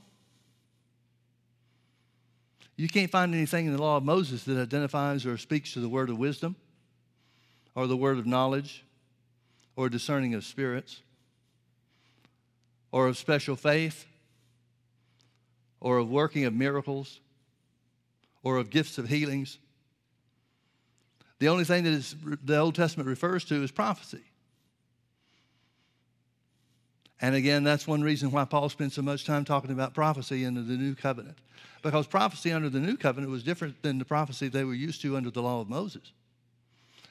You 2.75 2.87
can't 2.87 3.11
find 3.11 3.33
anything 3.33 3.65
in 3.65 3.73
the 3.73 3.81
law 3.81 3.97
of 3.97 4.03
Moses 4.03 4.45
that 4.45 4.57
identifies 4.57 5.25
or 5.25 5.37
speaks 5.37 5.73
to 5.73 5.79
the 5.81 5.89
word 5.89 6.09
of 6.09 6.17
wisdom 6.17 6.55
or 7.75 7.87
the 7.87 7.97
word 7.97 8.17
of 8.17 8.25
knowledge 8.25 8.85
or 9.75 9.89
discerning 9.89 10.33
of 10.33 10.45
spirits 10.45 11.01
or 12.91 13.07
of 13.07 13.17
special 13.17 13.55
faith 13.55 14.05
or 15.81 15.97
of 15.97 16.09
working 16.09 16.45
of 16.45 16.53
miracles 16.53 17.19
or 18.43 18.57
of 18.57 18.69
gifts 18.69 18.97
of 18.97 19.09
healings. 19.09 19.57
The 21.39 21.49
only 21.49 21.63
thing 21.63 21.83
that 21.83 21.93
is, 21.93 22.15
the 22.43 22.57
Old 22.57 22.75
Testament 22.75 23.07
refers 23.07 23.45
to 23.45 23.63
is 23.63 23.71
prophecy. 23.71 24.23
And 27.21 27.35
again, 27.35 27.63
that's 27.63 27.85
one 27.85 28.01
reason 28.01 28.31
why 28.31 28.45
Paul 28.45 28.69
spends 28.69 28.93
so 28.93 29.01
much 29.01 29.25
time 29.25 29.43
talking 29.43 29.71
about 29.71 29.93
prophecy 29.93 30.45
under 30.45 30.61
the 30.61 30.77
new 30.77 30.95
covenant. 30.95 31.37
Because 31.81 32.07
prophecy 32.07 32.51
under 32.51 32.69
the 32.69 32.79
new 32.79 32.97
covenant 32.97 33.31
was 33.31 33.43
different 33.43 33.81
than 33.81 33.99
the 33.99 34.05
prophecy 34.05 34.47
they 34.47 34.63
were 34.63 34.73
used 34.73 35.01
to 35.01 35.15
under 35.17 35.29
the 35.29 35.41
law 35.41 35.61
of 35.61 35.69
Moses 35.69 36.11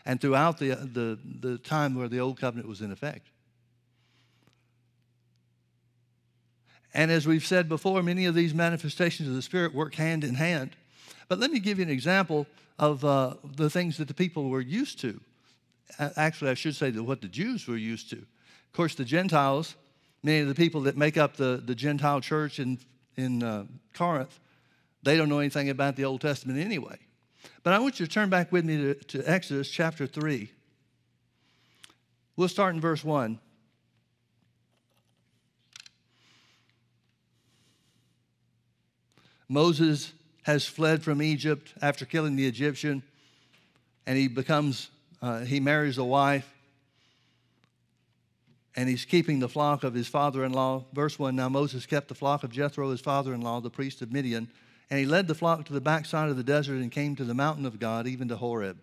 and 0.09 0.21
throughout 0.21 0.59
the, 0.59 0.71
the, 0.71 1.19
the 1.41 1.59
time 1.59 1.95
where 1.95 2.09
the 2.09 2.19
old 2.19 2.41
covenant 2.41 2.67
was 2.67 2.81
in 2.81 2.91
effect. 2.91 3.29
And 6.95 7.11
as 7.11 7.27
we've 7.27 7.47
said 7.47 7.69
before, 7.69 8.03
many 8.03 8.25
of 8.25 8.35
these 8.35 8.55
manifestations 8.55 9.29
of 9.29 9.35
the 9.35 9.43
Spirit 9.43 9.75
work 9.75 9.95
hand 9.95 10.25
in 10.25 10.35
hand. 10.35 10.71
But 11.29 11.39
let 11.39 11.51
me 11.51 11.61
give 11.61 11.79
you 11.79 11.85
an 11.85 11.91
example 11.91 12.47
of 12.79 13.05
uh, 13.05 13.35
the 13.57 13.69
things 13.69 13.99
that 13.99 14.09
the 14.09 14.15
people 14.15 14.49
were 14.49 14.63
used 14.63 14.99
to. 15.01 15.21
Actually, 15.99 16.51
I 16.51 16.55
should 16.55 16.75
say 16.75 16.91
that 16.91 17.03
what 17.03 17.21
the 17.21 17.29
Jews 17.29 17.69
were 17.69 17.77
used 17.77 18.09
to. 18.11 18.17
Of 18.17 18.73
course, 18.73 18.95
the 18.95 19.05
Gentiles 19.05 19.75
Many 20.23 20.41
of 20.41 20.49
the 20.49 20.55
people 20.55 20.83
that 20.83 20.97
make 20.97 21.17
up 21.17 21.37
the, 21.37 21.63
the 21.65 21.75
Gentile 21.75 22.21
church 22.21 22.59
in, 22.59 22.79
in 23.17 23.43
uh, 23.43 23.65
Corinth, 23.95 24.39
they 25.03 25.17
don't 25.17 25.29
know 25.29 25.39
anything 25.39 25.71
about 25.71 25.97
the 25.97 26.05
Old 26.05 26.21
Testament 26.21 26.59
anyway. 26.59 26.99
But 27.63 27.73
I 27.73 27.79
want 27.79 28.01
you 28.01 28.07
to 28.07 28.13
turn 28.13 28.29
back 28.29 28.51
with 28.51 28.65
me 28.65 28.77
to, 28.77 28.95
to 28.95 29.23
Exodus 29.25 29.71
chapter 29.71 30.07
3. 30.07 30.51
We'll 32.37 32.49
start 32.49 32.75
in 32.75 32.81
verse 32.81 33.05
1. 33.05 33.39
Moses 39.49 40.13
has 40.43 40.67
fled 40.67 41.03
from 41.03 41.23
Egypt 41.23 41.73
after 41.81 42.05
killing 42.05 42.37
the 42.37 42.47
Egyptian, 42.47 43.03
and 44.07 44.19
he 44.19 44.29
becomes, 44.29 44.91
uh, 45.23 45.41
he 45.41 45.59
marries 45.59 45.99
a 45.99 46.05
wife 46.05 46.53
and 48.79 48.89
he's 48.89 49.05
keeping 49.05 49.41
the 49.41 49.49
flock 49.49 49.83
of 49.83 49.93
his 49.93 50.07
father 50.07 50.45
in 50.45 50.53
law. 50.53 50.85
Verse 50.93 51.19
1 51.19 51.35
Now 51.35 51.49
Moses 51.49 51.85
kept 51.85 52.07
the 52.07 52.15
flock 52.15 52.45
of 52.45 52.53
Jethro, 52.53 52.91
his 52.93 53.01
father 53.01 53.35
in 53.35 53.41
law, 53.41 53.61
the 53.61 53.69
priest 53.69 54.03
of 54.03 54.13
Midian, 54.13 54.49
and 54.89 55.01
he 55.01 55.05
led 55.05 55.27
the 55.27 55.35
flock 55.35 55.65
to 55.65 55.73
the 55.73 55.81
backside 55.81 56.31
of 56.31 56.37
the 56.37 56.45
desert 56.45 56.77
and 56.77 56.93
came 56.93 57.17
to 57.17 57.25
the 57.25 57.35
mountain 57.35 57.67
of 57.67 57.81
God, 57.81 58.07
even 58.07 58.29
to 58.29 58.37
Horeb. 58.37 58.79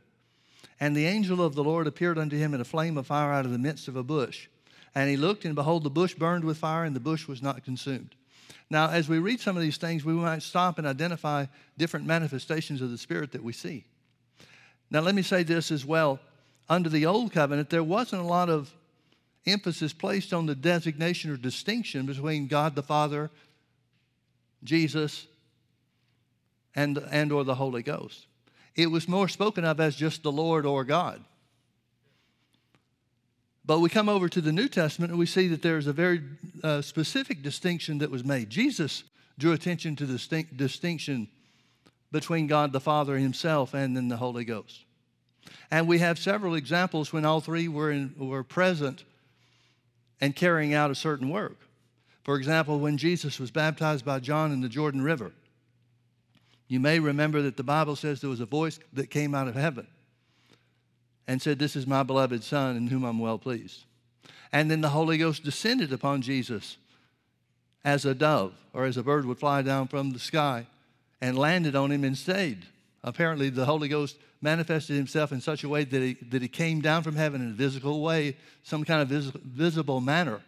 And 0.82 0.98
the 0.98 1.06
angel 1.06 1.42
of 1.42 1.56
the 1.56 1.64
Lord 1.64 1.88
appeared 1.88 2.18
unto 2.18 2.36
him 2.36 2.54
in 2.54 2.60
a 2.60 2.66
flame 2.66 2.98
of 2.98 3.08
fire 3.08 3.32
out 3.32 3.46
of 3.46 3.54
the 3.54 3.58
midst 3.58 3.88
of 3.88 3.96
a 3.96 4.04
bush. 4.04 4.50
And 4.94 5.10
he 5.10 5.16
looked, 5.16 5.46
and 5.46 5.56
behold, 5.56 5.86
the 5.86 5.90
bush 5.90 6.14
burned 6.14 6.44
with 6.44 6.58
fire, 6.58 6.84
and 6.84 6.94
the 6.94 7.00
bush 7.00 7.26
was 7.26 7.42
not 7.42 7.64
consumed. 7.64 8.16
Now, 8.70 8.90
as 8.90 9.08
we 9.08 9.20
read 9.20 9.40
some 9.40 9.56
of 9.56 9.64
these 9.64 9.78
things, 9.78 10.04
we 10.04 10.12
might 10.12 10.44
stop 10.44 10.78
and 10.78 10.86
identify 10.86 11.46
different 11.78 12.06
manifestations 12.06 12.82
of 12.82 12.92
the 12.92 12.98
Spirit 12.98 13.32
that 13.32 13.44
we 13.46 13.54
see. 13.54 13.86
Now, 14.92 15.00
let 15.00 15.16
me 15.16 15.22
say 15.22 15.44
this 15.44 15.72
as 15.72 15.86
well. 15.86 16.20
Under 16.68 16.90
the 16.90 17.06
Old 17.06 17.32
Covenant, 17.32 17.70
there 17.70 17.82
wasn't 17.82 18.22
a 18.22 18.26
lot 18.26 18.50
of 18.50 18.74
emphasis 19.46 19.94
placed 19.94 20.34
on 20.34 20.46
the 20.46 20.56
designation 20.56 21.32
or 21.32 21.38
distinction 21.38 22.06
between 22.06 22.48
God 22.48 22.76
the 22.76 22.84
Father, 22.84 23.30
Jesus, 24.64 25.28
and, 26.76 26.98
and 27.12 27.32
or 27.32 27.44
the 27.44 27.56
Holy 27.56 27.84
Ghost. 27.84 28.28
It 28.76 28.88
was 28.88 29.08
more 29.08 29.28
spoken 29.28 29.64
of 29.64 29.80
as 29.80 29.96
just 29.96 30.24
the 30.24 30.32
Lord 30.32 30.66
or 30.66 30.84
God. 30.84 31.24
But 33.66 33.80
we 33.80 33.90
come 33.90 34.10
over 34.10 34.30
to 34.30 34.42
the 34.42 34.52
New 34.52 34.68
Testament 34.68 35.12
and 35.12 35.20
we 35.20 35.26
see 35.26 35.48
that 35.48 35.62
there's 35.62 35.88
a 35.88 35.94
very 35.94 36.22
uh, 36.64 36.82
specific 36.82 37.42
distinction 37.42 37.98
that 38.00 38.12
was 38.12 38.24
made. 38.24 38.50
Jesus 38.50 39.04
drew 39.40 39.54
attention 39.54 39.96
to 39.96 40.06
the 40.06 40.14
distinct, 40.14 40.56
distinction 40.56 41.28
between 42.12 42.48
God 42.48 42.72
the 42.72 42.80
Father 42.80 43.18
himself 43.18 43.74
and 43.74 43.98
then 43.98 44.08
the 44.08 44.18
Holy 44.18 44.46
Ghost. 44.46 44.86
And 45.72 45.88
we 45.88 46.00
have 46.00 46.20
several 46.20 46.54
examples 46.56 47.12
when 47.12 47.26
all 47.26 47.42
three 47.42 47.68
were, 47.68 47.92
in, 47.92 48.14
were 48.18 48.44
present 48.44 49.04
and 50.26 50.36
carrying 50.36 50.74
out 50.74 50.90
a 50.90 50.96
certain 50.96 51.30
work. 51.30 51.60
For 52.24 52.36
example, 52.36 52.80
when 52.80 52.98
Jesus 52.98 53.40
was 53.40 53.52
baptized 53.52 54.04
by 54.04 54.20
John 54.20 54.52
in 54.52 54.60
the 54.60 54.68
Jordan 54.68 55.04
River, 55.04 55.32
you 56.68 56.80
may 56.80 56.98
remember 56.98 57.44
that 57.44 57.58
the 57.58 57.64
Bible 57.64 57.96
says 57.96 58.22
there 58.22 58.30
was 58.32 58.40
a 58.40 58.48
voice 58.48 58.80
that 58.94 59.12
came 59.12 59.36
out 59.36 59.48
of 59.48 59.54
heaven 59.54 59.86
and 61.28 61.40
said, 61.40 61.60
This 61.60 61.76
is 61.76 61.86
my 61.86 62.02
beloved 62.02 62.44
Son 62.44 62.76
in 62.76 62.88
whom 62.88 63.04
I'm 63.04 63.20
well 63.20 63.38
pleased. 63.38 63.84
And 64.52 64.72
then 64.72 64.82
the 64.82 64.90
Holy 64.90 65.20
Ghost 65.20 65.44
descended 65.44 65.94
upon 65.94 66.24
Jesus 66.24 66.78
as 67.84 68.04
a 68.04 68.16
dove 68.16 68.56
or 68.74 68.86
as 68.86 68.98
a 68.98 69.04
bird 69.04 69.28
would 69.28 69.38
fly 69.38 69.62
down 69.62 69.88
from 69.88 70.10
the 70.10 70.18
sky 70.18 70.66
and 71.22 71.38
landed 71.38 71.76
on 71.76 71.92
him 71.92 72.04
and 72.04 72.18
stayed. 72.18 72.66
Apparently, 73.06 73.52
the 73.52 73.66
Holy 73.66 73.88
Ghost 73.88 74.18
manifested 74.42 74.96
himself 74.96 75.32
in 75.32 75.40
such 75.40 75.64
a 75.64 75.70
way 75.70 75.84
that 75.84 76.02
he, 76.02 76.16
that 76.32 76.42
he 76.42 76.48
came 76.48 76.82
down 76.82 77.04
from 77.04 77.16
heaven 77.16 77.40
in 77.40 77.54
a 77.54 77.56
physical 77.56 78.02
way, 78.02 78.36
some 78.64 78.84
kind 78.84 79.00
of 79.00 79.08
vis- 79.08 79.32
visible 79.44 80.02
manner, 80.02 80.42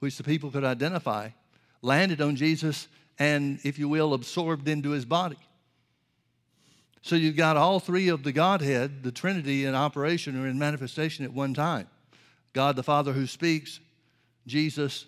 which 0.00 0.16
the 0.16 0.24
people 0.24 0.50
could 0.50 0.64
identify, 0.64 1.28
landed 1.82 2.20
on 2.20 2.34
Jesus, 2.34 2.88
and, 3.16 3.60
if 3.62 3.78
you 3.78 3.88
will, 3.88 4.12
absorbed 4.12 4.66
into 4.66 4.90
his 4.90 5.04
body. 5.04 5.38
So 7.00 7.14
you've 7.14 7.36
got 7.36 7.56
all 7.56 7.78
three 7.78 8.08
of 8.08 8.24
the 8.24 8.32
Godhead, 8.32 9.04
the 9.04 9.12
Trinity, 9.12 9.64
in 9.64 9.76
operation 9.76 10.42
or 10.42 10.48
in 10.48 10.58
manifestation 10.58 11.24
at 11.24 11.32
one 11.32 11.54
time 11.54 11.86
God 12.54 12.74
the 12.74 12.82
Father 12.82 13.12
who 13.12 13.28
speaks, 13.28 13.78
Jesus, 14.48 15.06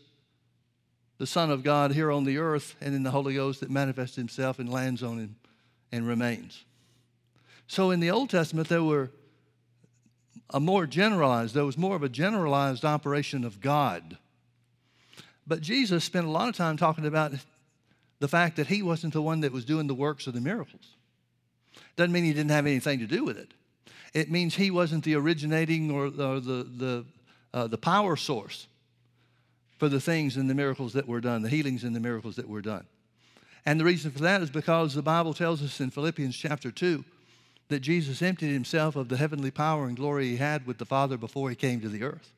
the 1.18 1.26
Son 1.26 1.50
of 1.50 1.64
God 1.64 1.92
here 1.92 2.12
on 2.12 2.22
the 2.22 2.38
earth, 2.38 2.76
and 2.80 2.94
in 2.94 3.02
the 3.02 3.10
Holy 3.10 3.34
Ghost 3.34 3.58
that 3.58 3.70
manifests 3.70 4.14
himself 4.14 4.60
and 4.60 4.70
lands 4.70 5.02
on 5.02 5.18
him 5.18 5.36
and 5.90 6.06
remains. 6.06 6.65
So 7.66 7.90
in 7.90 8.00
the 8.00 8.10
Old 8.10 8.30
Testament, 8.30 8.68
there 8.68 8.82
were 8.82 9.10
a 10.50 10.60
more 10.60 10.86
generalized, 10.86 11.54
there 11.54 11.64
was 11.64 11.76
more 11.76 11.96
of 11.96 12.02
a 12.02 12.08
generalized 12.08 12.84
operation 12.84 13.44
of 13.44 13.60
God. 13.60 14.16
But 15.46 15.60
Jesus 15.60 16.04
spent 16.04 16.26
a 16.26 16.30
lot 16.30 16.48
of 16.48 16.56
time 16.56 16.76
talking 16.76 17.06
about 17.06 17.32
the 18.18 18.28
fact 18.28 18.56
that 18.56 18.66
he 18.66 18.82
wasn't 18.82 19.12
the 19.12 19.22
one 19.22 19.40
that 19.40 19.52
was 19.52 19.64
doing 19.64 19.86
the 19.86 19.94
works 19.94 20.26
of 20.26 20.34
the 20.34 20.40
miracles. 20.40 20.94
Doesn't 21.96 22.12
mean 22.12 22.24
he 22.24 22.32
didn't 22.32 22.50
have 22.50 22.66
anything 22.66 23.00
to 23.00 23.06
do 23.06 23.24
with 23.24 23.38
it. 23.38 23.52
It 24.14 24.30
means 24.30 24.54
he 24.54 24.70
wasn't 24.70 25.04
the 25.04 25.14
originating 25.14 25.90
or, 25.90 26.10
the, 26.10 26.40
the, 26.40 27.04
uh, 27.52 27.66
the 27.66 27.78
power 27.78 28.16
source 28.16 28.66
for 29.78 29.88
the 29.88 30.00
things 30.00 30.36
and 30.36 30.48
the 30.48 30.54
miracles 30.54 30.94
that 30.94 31.06
were 31.06 31.20
done, 31.20 31.42
the 31.42 31.50
healings 31.50 31.84
and 31.84 31.94
the 31.94 32.00
miracles 32.00 32.36
that 32.36 32.48
were 32.48 32.62
done. 32.62 32.86
And 33.66 33.78
the 33.78 33.84
reason 33.84 34.10
for 34.10 34.20
that 34.20 34.40
is 34.42 34.48
because 34.48 34.94
the 34.94 35.02
Bible 35.02 35.34
tells 35.34 35.62
us 35.62 35.80
in 35.80 35.90
Philippians 35.90 36.36
chapter 36.36 36.70
2 36.70 37.04
that 37.68 37.80
Jesus 37.80 38.22
emptied 38.22 38.52
himself 38.52 38.96
of 38.96 39.08
the 39.08 39.16
heavenly 39.16 39.50
power 39.50 39.86
and 39.86 39.96
glory 39.96 40.28
he 40.28 40.36
had 40.36 40.66
with 40.66 40.78
the 40.78 40.84
Father 40.84 41.16
before 41.16 41.50
he 41.50 41.56
came 41.56 41.80
to 41.80 41.88
the 41.88 42.02
earth. 42.02 42.32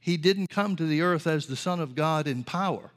He 0.00 0.16
didn't 0.16 0.48
come 0.48 0.76
to 0.76 0.86
the 0.86 1.02
earth 1.02 1.26
as 1.26 1.46
the 1.46 1.56
Son 1.56 1.80
of 1.80 1.94
God 1.94 2.26
in 2.26 2.44
power. 2.44 2.90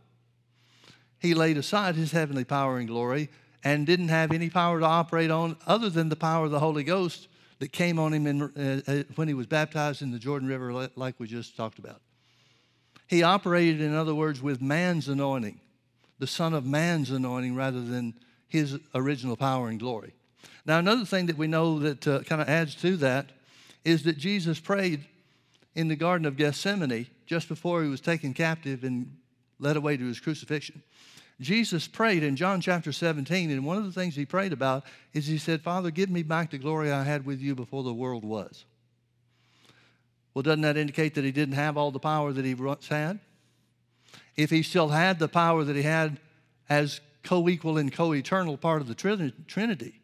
He 1.19 1.33
laid 1.33 1.57
aside 1.57 1.95
his 1.95 2.11
heavenly 2.11 2.43
power 2.43 2.77
and 2.77 2.87
glory 2.87 3.29
and 3.63 3.85
didn't 3.85 4.09
have 4.09 4.31
any 4.31 4.49
power 4.49 4.79
to 4.79 4.85
operate 4.85 5.31
on 5.31 5.57
other 5.67 5.89
than 5.89 6.09
the 6.09 6.15
power 6.15 6.45
of 6.45 6.51
the 6.51 6.59
Holy 6.59 6.83
Ghost 6.83 7.27
that 7.59 7.71
came 7.71 7.99
on 7.99 8.13
him 8.13 8.25
in, 8.25 8.41
uh, 8.41 8.81
uh 8.89 9.03
when 9.15 9.27
he 9.27 9.33
was 9.33 9.47
baptized 9.47 10.01
in 10.01 10.11
the 10.11 10.19
Jordan 10.19 10.47
River, 10.47 10.89
like 10.95 11.19
we 11.19 11.27
just 11.27 11.57
talked 11.57 11.77
about. 11.77 12.01
He 13.07 13.23
operated, 13.23 13.81
in 13.81 13.93
other 13.93 14.15
words, 14.15 14.41
with 14.41 14.61
man's 14.61 15.09
anointing 15.09 15.59
the 16.19 16.27
Son 16.27 16.53
of 16.53 16.65
Man's 16.65 17.09
anointing 17.09 17.55
rather 17.55 17.81
than 17.81 18.13
his 18.47 18.77
original 18.93 19.37
power 19.37 19.69
and 19.69 19.79
glory. 19.79 20.13
Now, 20.69 20.77
another 20.77 21.03
thing 21.03 21.25
that 21.25 21.35
we 21.35 21.47
know 21.47 21.79
that 21.79 22.07
uh, 22.07 22.19
kind 22.21 22.43
of 22.43 22.47
adds 22.47 22.75
to 22.75 22.95
that 22.97 23.31
is 23.83 24.03
that 24.03 24.19
Jesus 24.19 24.59
prayed 24.59 25.03
in 25.73 25.87
the 25.87 25.95
Garden 25.95 26.27
of 26.27 26.37
Gethsemane 26.37 27.07
just 27.25 27.49
before 27.49 27.81
he 27.81 27.89
was 27.89 27.99
taken 27.99 28.35
captive 28.35 28.83
and 28.83 29.17
led 29.57 29.77
away 29.77 29.97
to 29.97 30.05
his 30.05 30.19
crucifixion. 30.19 30.83
Jesus 31.41 31.87
prayed 31.87 32.21
in 32.21 32.35
John 32.35 32.61
chapter 32.61 32.91
17, 32.91 33.49
and 33.49 33.65
one 33.65 33.77
of 33.77 33.85
the 33.85 33.91
things 33.91 34.15
he 34.15 34.27
prayed 34.27 34.53
about 34.53 34.83
is 35.11 35.25
he 35.25 35.39
said, 35.39 35.63
Father, 35.63 35.89
give 35.89 36.11
me 36.11 36.21
back 36.21 36.51
the 36.51 36.59
glory 36.59 36.91
I 36.91 37.01
had 37.01 37.25
with 37.25 37.39
you 37.39 37.55
before 37.55 37.81
the 37.81 37.91
world 37.91 38.23
was. 38.23 38.65
Well, 40.35 40.43
doesn't 40.43 40.61
that 40.61 40.77
indicate 40.77 41.15
that 41.15 41.23
he 41.23 41.31
didn't 41.31 41.55
have 41.55 41.77
all 41.77 41.89
the 41.89 41.97
power 41.97 42.31
that 42.31 42.45
he 42.45 42.53
once 42.53 42.87
had? 42.89 43.19
if 44.37 44.51
he 44.51 44.61
still 44.61 44.89
had 44.89 45.17
the 45.17 45.27
power 45.27 45.63
that 45.63 45.75
he 45.75 45.81
had 45.81 46.19
as 46.69 47.01
co 47.23 47.49
equal 47.49 47.79
and 47.79 47.91
co 47.91 48.13
eternal 48.13 48.55
part 48.55 48.81
of 48.81 48.87
the 48.87 48.93
Trinity, 49.47 49.98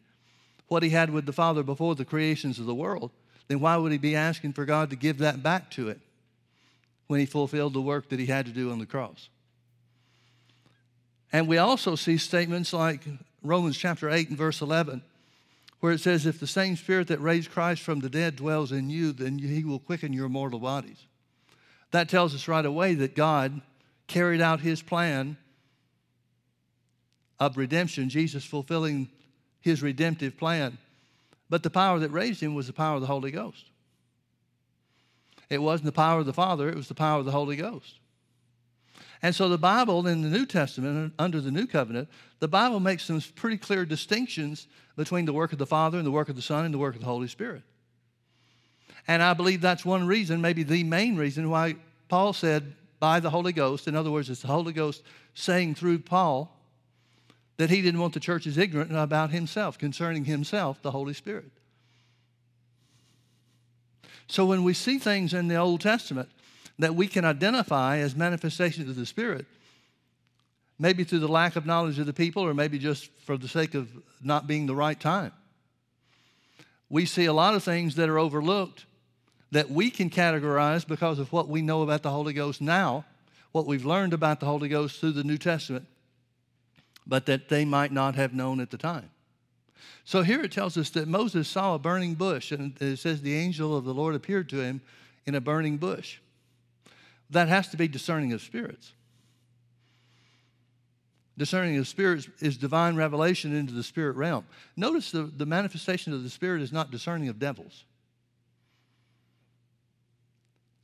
what 0.68 0.82
he 0.82 0.90
had 0.90 1.10
with 1.10 1.26
the 1.26 1.32
Father 1.32 1.62
before 1.62 1.94
the 1.94 2.04
creations 2.04 2.58
of 2.58 2.66
the 2.66 2.74
world, 2.74 3.10
then 3.48 3.60
why 3.60 3.76
would 3.76 3.92
he 3.92 3.98
be 3.98 4.16
asking 4.16 4.52
for 4.52 4.64
God 4.64 4.90
to 4.90 4.96
give 4.96 5.18
that 5.18 5.42
back 5.42 5.70
to 5.72 5.88
it 5.88 6.00
when 7.06 7.20
he 7.20 7.26
fulfilled 7.26 7.72
the 7.72 7.80
work 7.80 8.08
that 8.08 8.18
he 8.18 8.26
had 8.26 8.46
to 8.46 8.52
do 8.52 8.70
on 8.70 8.78
the 8.78 8.86
cross? 8.86 9.28
And 11.32 11.48
we 11.48 11.58
also 11.58 11.96
see 11.96 12.18
statements 12.18 12.72
like 12.72 13.00
Romans 13.42 13.76
chapter 13.76 14.10
8 14.10 14.30
and 14.30 14.38
verse 14.38 14.60
11, 14.60 15.02
where 15.80 15.92
it 15.92 16.00
says, 16.00 16.26
If 16.26 16.40
the 16.40 16.46
same 16.46 16.76
Spirit 16.76 17.08
that 17.08 17.20
raised 17.20 17.50
Christ 17.50 17.82
from 17.82 18.00
the 18.00 18.08
dead 18.08 18.36
dwells 18.36 18.72
in 18.72 18.90
you, 18.90 19.12
then 19.12 19.38
he 19.38 19.64
will 19.64 19.78
quicken 19.78 20.12
your 20.12 20.28
mortal 20.28 20.58
bodies. 20.58 21.06
That 21.92 22.08
tells 22.08 22.34
us 22.34 22.48
right 22.48 22.64
away 22.64 22.94
that 22.94 23.14
God 23.14 23.60
carried 24.06 24.40
out 24.40 24.60
his 24.60 24.82
plan 24.82 25.36
of 27.38 27.56
redemption, 27.56 28.08
Jesus 28.08 28.44
fulfilling 28.44 29.08
his 29.66 29.82
redemptive 29.82 30.38
plan. 30.38 30.78
But 31.50 31.62
the 31.62 31.70
power 31.70 31.98
that 31.98 32.10
raised 32.10 32.42
him 32.42 32.54
was 32.54 32.66
the 32.66 32.72
power 32.72 32.94
of 32.94 33.02
the 33.02 33.06
Holy 33.06 33.30
Ghost. 33.30 33.66
It 35.50 35.58
wasn't 35.58 35.86
the 35.86 35.92
power 35.92 36.20
of 36.20 36.26
the 36.26 36.32
Father, 36.32 36.68
it 36.68 36.74
was 36.74 36.88
the 36.88 36.94
power 36.94 37.18
of 37.18 37.26
the 37.26 37.32
Holy 37.32 37.56
Ghost. 37.56 37.98
And 39.22 39.34
so 39.34 39.48
the 39.48 39.58
Bible 39.58 40.06
in 40.06 40.22
the 40.22 40.28
New 40.28 40.46
Testament, 40.46 41.12
under 41.18 41.40
the 41.40 41.50
New 41.50 41.66
Covenant, 41.66 42.08
the 42.38 42.48
Bible 42.48 42.80
makes 42.80 43.04
some 43.04 43.20
pretty 43.34 43.56
clear 43.56 43.84
distinctions 43.84 44.66
between 44.96 45.24
the 45.24 45.32
work 45.32 45.52
of 45.52 45.58
the 45.58 45.66
Father 45.66 45.98
and 45.98 46.06
the 46.06 46.10
work 46.10 46.28
of 46.28 46.36
the 46.36 46.42
Son 46.42 46.64
and 46.64 46.74
the 46.74 46.78
work 46.78 46.94
of 46.94 47.00
the 47.00 47.06
Holy 47.06 47.28
Spirit. 47.28 47.62
And 49.08 49.22
I 49.22 49.34
believe 49.34 49.60
that's 49.60 49.84
one 49.84 50.06
reason, 50.06 50.40
maybe 50.40 50.62
the 50.62 50.84
main 50.84 51.16
reason, 51.16 51.48
why 51.48 51.76
Paul 52.08 52.32
said, 52.32 52.74
by 52.98 53.20
the 53.20 53.30
Holy 53.30 53.52
Ghost. 53.52 53.88
In 53.88 53.94
other 53.94 54.10
words, 54.10 54.30
it's 54.30 54.42
the 54.42 54.48
Holy 54.48 54.72
Ghost 54.72 55.02
saying 55.34 55.74
through 55.74 56.00
Paul 56.00 56.55
that 57.56 57.70
he 57.70 57.80
didn't 57.80 58.00
want 58.00 58.14
the 58.14 58.20
churches 58.20 58.58
ignorant 58.58 58.94
about 58.94 59.30
himself, 59.30 59.78
concerning 59.78 60.24
himself, 60.24 60.80
the 60.82 60.90
Holy 60.90 61.14
Spirit. 61.14 61.50
So 64.28 64.44
when 64.44 64.64
we 64.64 64.74
see 64.74 64.98
things 64.98 65.32
in 65.32 65.48
the 65.48 65.56
Old 65.56 65.80
Testament 65.80 66.28
that 66.78 66.94
we 66.94 67.06
can 67.06 67.24
identify 67.24 67.98
as 67.98 68.14
manifestations 68.14 68.88
of 68.88 68.96
the 68.96 69.06
Spirit, 69.06 69.46
maybe 70.78 71.04
through 71.04 71.20
the 71.20 71.28
lack 71.28 71.56
of 71.56 71.64
knowledge 71.64 71.98
of 71.98 72.06
the 72.06 72.12
people 72.12 72.42
or 72.42 72.52
maybe 72.52 72.78
just 72.78 73.10
for 73.24 73.36
the 73.36 73.48
sake 73.48 73.74
of 73.74 73.88
not 74.22 74.46
being 74.46 74.66
the 74.66 74.74
right 74.74 74.98
time, 74.98 75.32
we 76.90 77.06
see 77.06 77.24
a 77.24 77.32
lot 77.32 77.54
of 77.54 77.62
things 77.62 77.94
that 77.96 78.08
are 78.08 78.18
overlooked 78.18 78.84
that 79.52 79.70
we 79.70 79.90
can 79.90 80.10
categorize 80.10 80.86
because 80.86 81.18
of 81.18 81.32
what 81.32 81.48
we 81.48 81.62
know 81.62 81.82
about 81.82 82.02
the 82.02 82.10
Holy 82.10 82.32
Ghost 82.32 82.60
now, 82.60 83.04
what 83.52 83.66
we've 83.66 83.86
learned 83.86 84.12
about 84.12 84.40
the 84.40 84.46
Holy 84.46 84.68
Ghost 84.68 85.00
through 85.00 85.12
the 85.12 85.24
New 85.24 85.38
Testament, 85.38 85.86
but 87.06 87.26
that 87.26 87.48
they 87.48 87.64
might 87.64 87.92
not 87.92 88.14
have 88.14 88.34
known 88.34 88.60
at 88.60 88.70
the 88.70 88.78
time. 88.78 89.10
So 90.04 90.22
here 90.22 90.40
it 90.42 90.52
tells 90.52 90.76
us 90.76 90.90
that 90.90 91.08
Moses 91.08 91.48
saw 91.48 91.74
a 91.74 91.78
burning 91.78 92.14
bush, 92.14 92.52
and 92.52 92.76
it 92.80 92.98
says 92.98 93.22
the 93.22 93.34
angel 93.34 93.76
of 93.76 93.84
the 93.84 93.94
Lord 93.94 94.14
appeared 94.14 94.48
to 94.50 94.60
him 94.60 94.80
in 95.24 95.34
a 95.34 95.40
burning 95.40 95.76
bush. 95.76 96.18
That 97.30 97.48
has 97.48 97.68
to 97.68 97.76
be 97.76 97.88
discerning 97.88 98.32
of 98.32 98.40
spirits. 98.40 98.92
Discerning 101.38 101.76
of 101.76 101.86
spirits 101.86 102.28
is 102.40 102.56
divine 102.56 102.96
revelation 102.96 103.54
into 103.54 103.74
the 103.74 103.82
spirit 103.82 104.16
realm. 104.16 104.46
Notice 104.76 105.10
the, 105.10 105.24
the 105.24 105.44
manifestation 105.44 106.12
of 106.12 106.22
the 106.22 106.30
spirit 106.30 106.62
is 106.62 106.72
not 106.72 106.90
discerning 106.90 107.28
of 107.28 107.38
devils. 107.38 107.84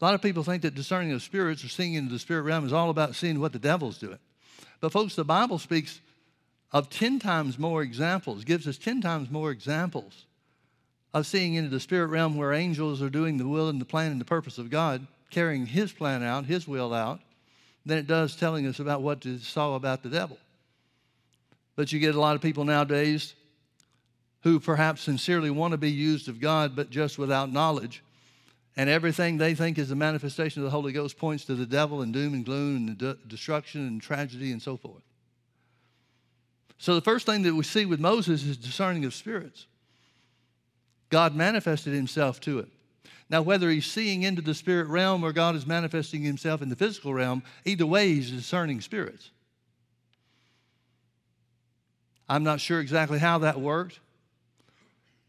A 0.01 0.05
lot 0.05 0.15
of 0.15 0.21
people 0.21 0.43
think 0.43 0.63
that 0.63 0.75
discerning 0.75 1.13
of 1.13 1.23
spirits 1.23 1.65
or 1.65 1.69
seeing 1.69 1.95
into 1.95 2.13
the 2.13 2.19
spirit 2.19 2.43
realm 2.43 2.67
is 2.67 2.73
all 2.73 2.91
about 2.91 3.15
seeing 3.15 3.41
what 3.41 3.53
the 3.53 3.59
devil's 3.61 3.99
doing. 3.99 4.19
But, 4.81 4.91
folks, 4.91 5.15
the 5.15 5.25
Bible 5.25 5.61
speaks 5.61 6.01
of 6.73 6.89
10 6.89 7.19
times 7.19 7.59
more 7.59 7.83
examples, 7.83 8.45
gives 8.45 8.67
us 8.67 8.79
10 8.79 9.01
times 9.01 9.31
more 9.31 9.51
examples 9.51 10.27
of 11.13 11.27
seeing 11.27 11.55
into 11.55 11.69
the 11.69 11.81
spirit 11.81 12.07
realm 12.07 12.37
where 12.37 12.53
angels 12.53 13.03
are 13.03 13.11
doing 13.11 13.37
the 13.37 13.47
will 13.47 13.69
and 13.69 13.81
the 13.81 13.85
plan 13.85 14.11
and 14.11 14.21
the 14.21 14.25
purpose 14.25 14.57
of 14.57 14.71
God, 14.71 15.07
carrying 15.31 15.67
his 15.67 15.93
plan 15.93 16.23
out, 16.23 16.47
his 16.47 16.67
will 16.67 16.95
out, 16.95 17.21
than 17.85 17.99
it 17.99 18.07
does 18.07 18.37
telling 18.37 18.67
us 18.67 18.79
about 18.79 19.03
what 19.03 19.21
to 19.23 19.39
saw 19.39 19.75
about 19.75 20.03
the 20.03 20.09
devil. 20.09 20.39
But 21.77 21.93
you 21.93 22.01
get 22.01 22.15
a 22.15 22.21
lot 22.21 22.37
of 22.37 22.43
people 22.43 22.65
nowadays 22.65 23.35
who 24.43 24.59
perhaps 24.59 25.03
sincerely 25.03 25.51
want 25.51 25.73
to 25.73 25.79
be 25.79 25.91
used 25.91 26.29
of 26.29 26.41
God, 26.41 26.75
but 26.75 26.91
just 26.91 27.19
without 27.19 27.53
knowledge 27.53 28.03
and 28.77 28.89
everything 28.89 29.37
they 29.37 29.55
think 29.55 29.79
is 29.79 29.91
a 29.91 29.97
manifestation 29.97 30.63
of 30.63 30.65
the 30.65 30.71
Holy 30.71 30.93
Ghost 30.93 31.19
points 31.19 31.45
to 31.45 31.55
the 31.55 31.67
devil 31.67 32.01
and 32.01 32.13
doom 32.13 32.33
and 32.33 32.45
gloom 32.45 32.77
and 32.77 32.99
de- 32.99 33.19
destruction 33.27 33.87
and 33.87 34.01
tragedy 34.01 34.51
and 34.53 34.63
so 34.63 34.77
forth. 34.77 35.03
So, 36.83 36.97
the 36.97 37.01
first 37.01 37.27
thing 37.27 37.43
that 37.43 37.55
we 37.55 37.63
see 37.63 37.87
with 37.87 38.01
Moses 38.01 38.43
is 38.43 38.57
discerning 38.57 39.05
of 39.05 39.15
spirits. 39.15 39.67
God 41.11 41.33
manifested 41.33 41.95
himself 41.95 42.41
to 42.41 42.59
it. 42.59 42.67
Now, 43.31 43.41
whether 43.41 43.71
he's 43.71 43.87
seeing 43.87 44.25
into 44.25 44.43
the 44.43 44.53
spirit 44.53 44.89
realm 44.89 45.23
or 45.23 45.33
God 45.33 45.55
is 45.55 45.65
manifesting 45.65 46.23
himself 46.23 46.61
in 46.61 46.71
the 46.71 46.75
physical 46.75 47.15
realm, 47.15 47.45
either 47.65 47.87
way, 47.87 48.09
he's 48.09 48.33
discerning 48.33 48.81
spirits. 48.81 49.31
I'm 52.29 52.43
not 52.43 52.61
sure 52.61 52.81
exactly 52.81 53.21
how 53.21 53.39
that 53.39 53.61
worked 53.61 54.01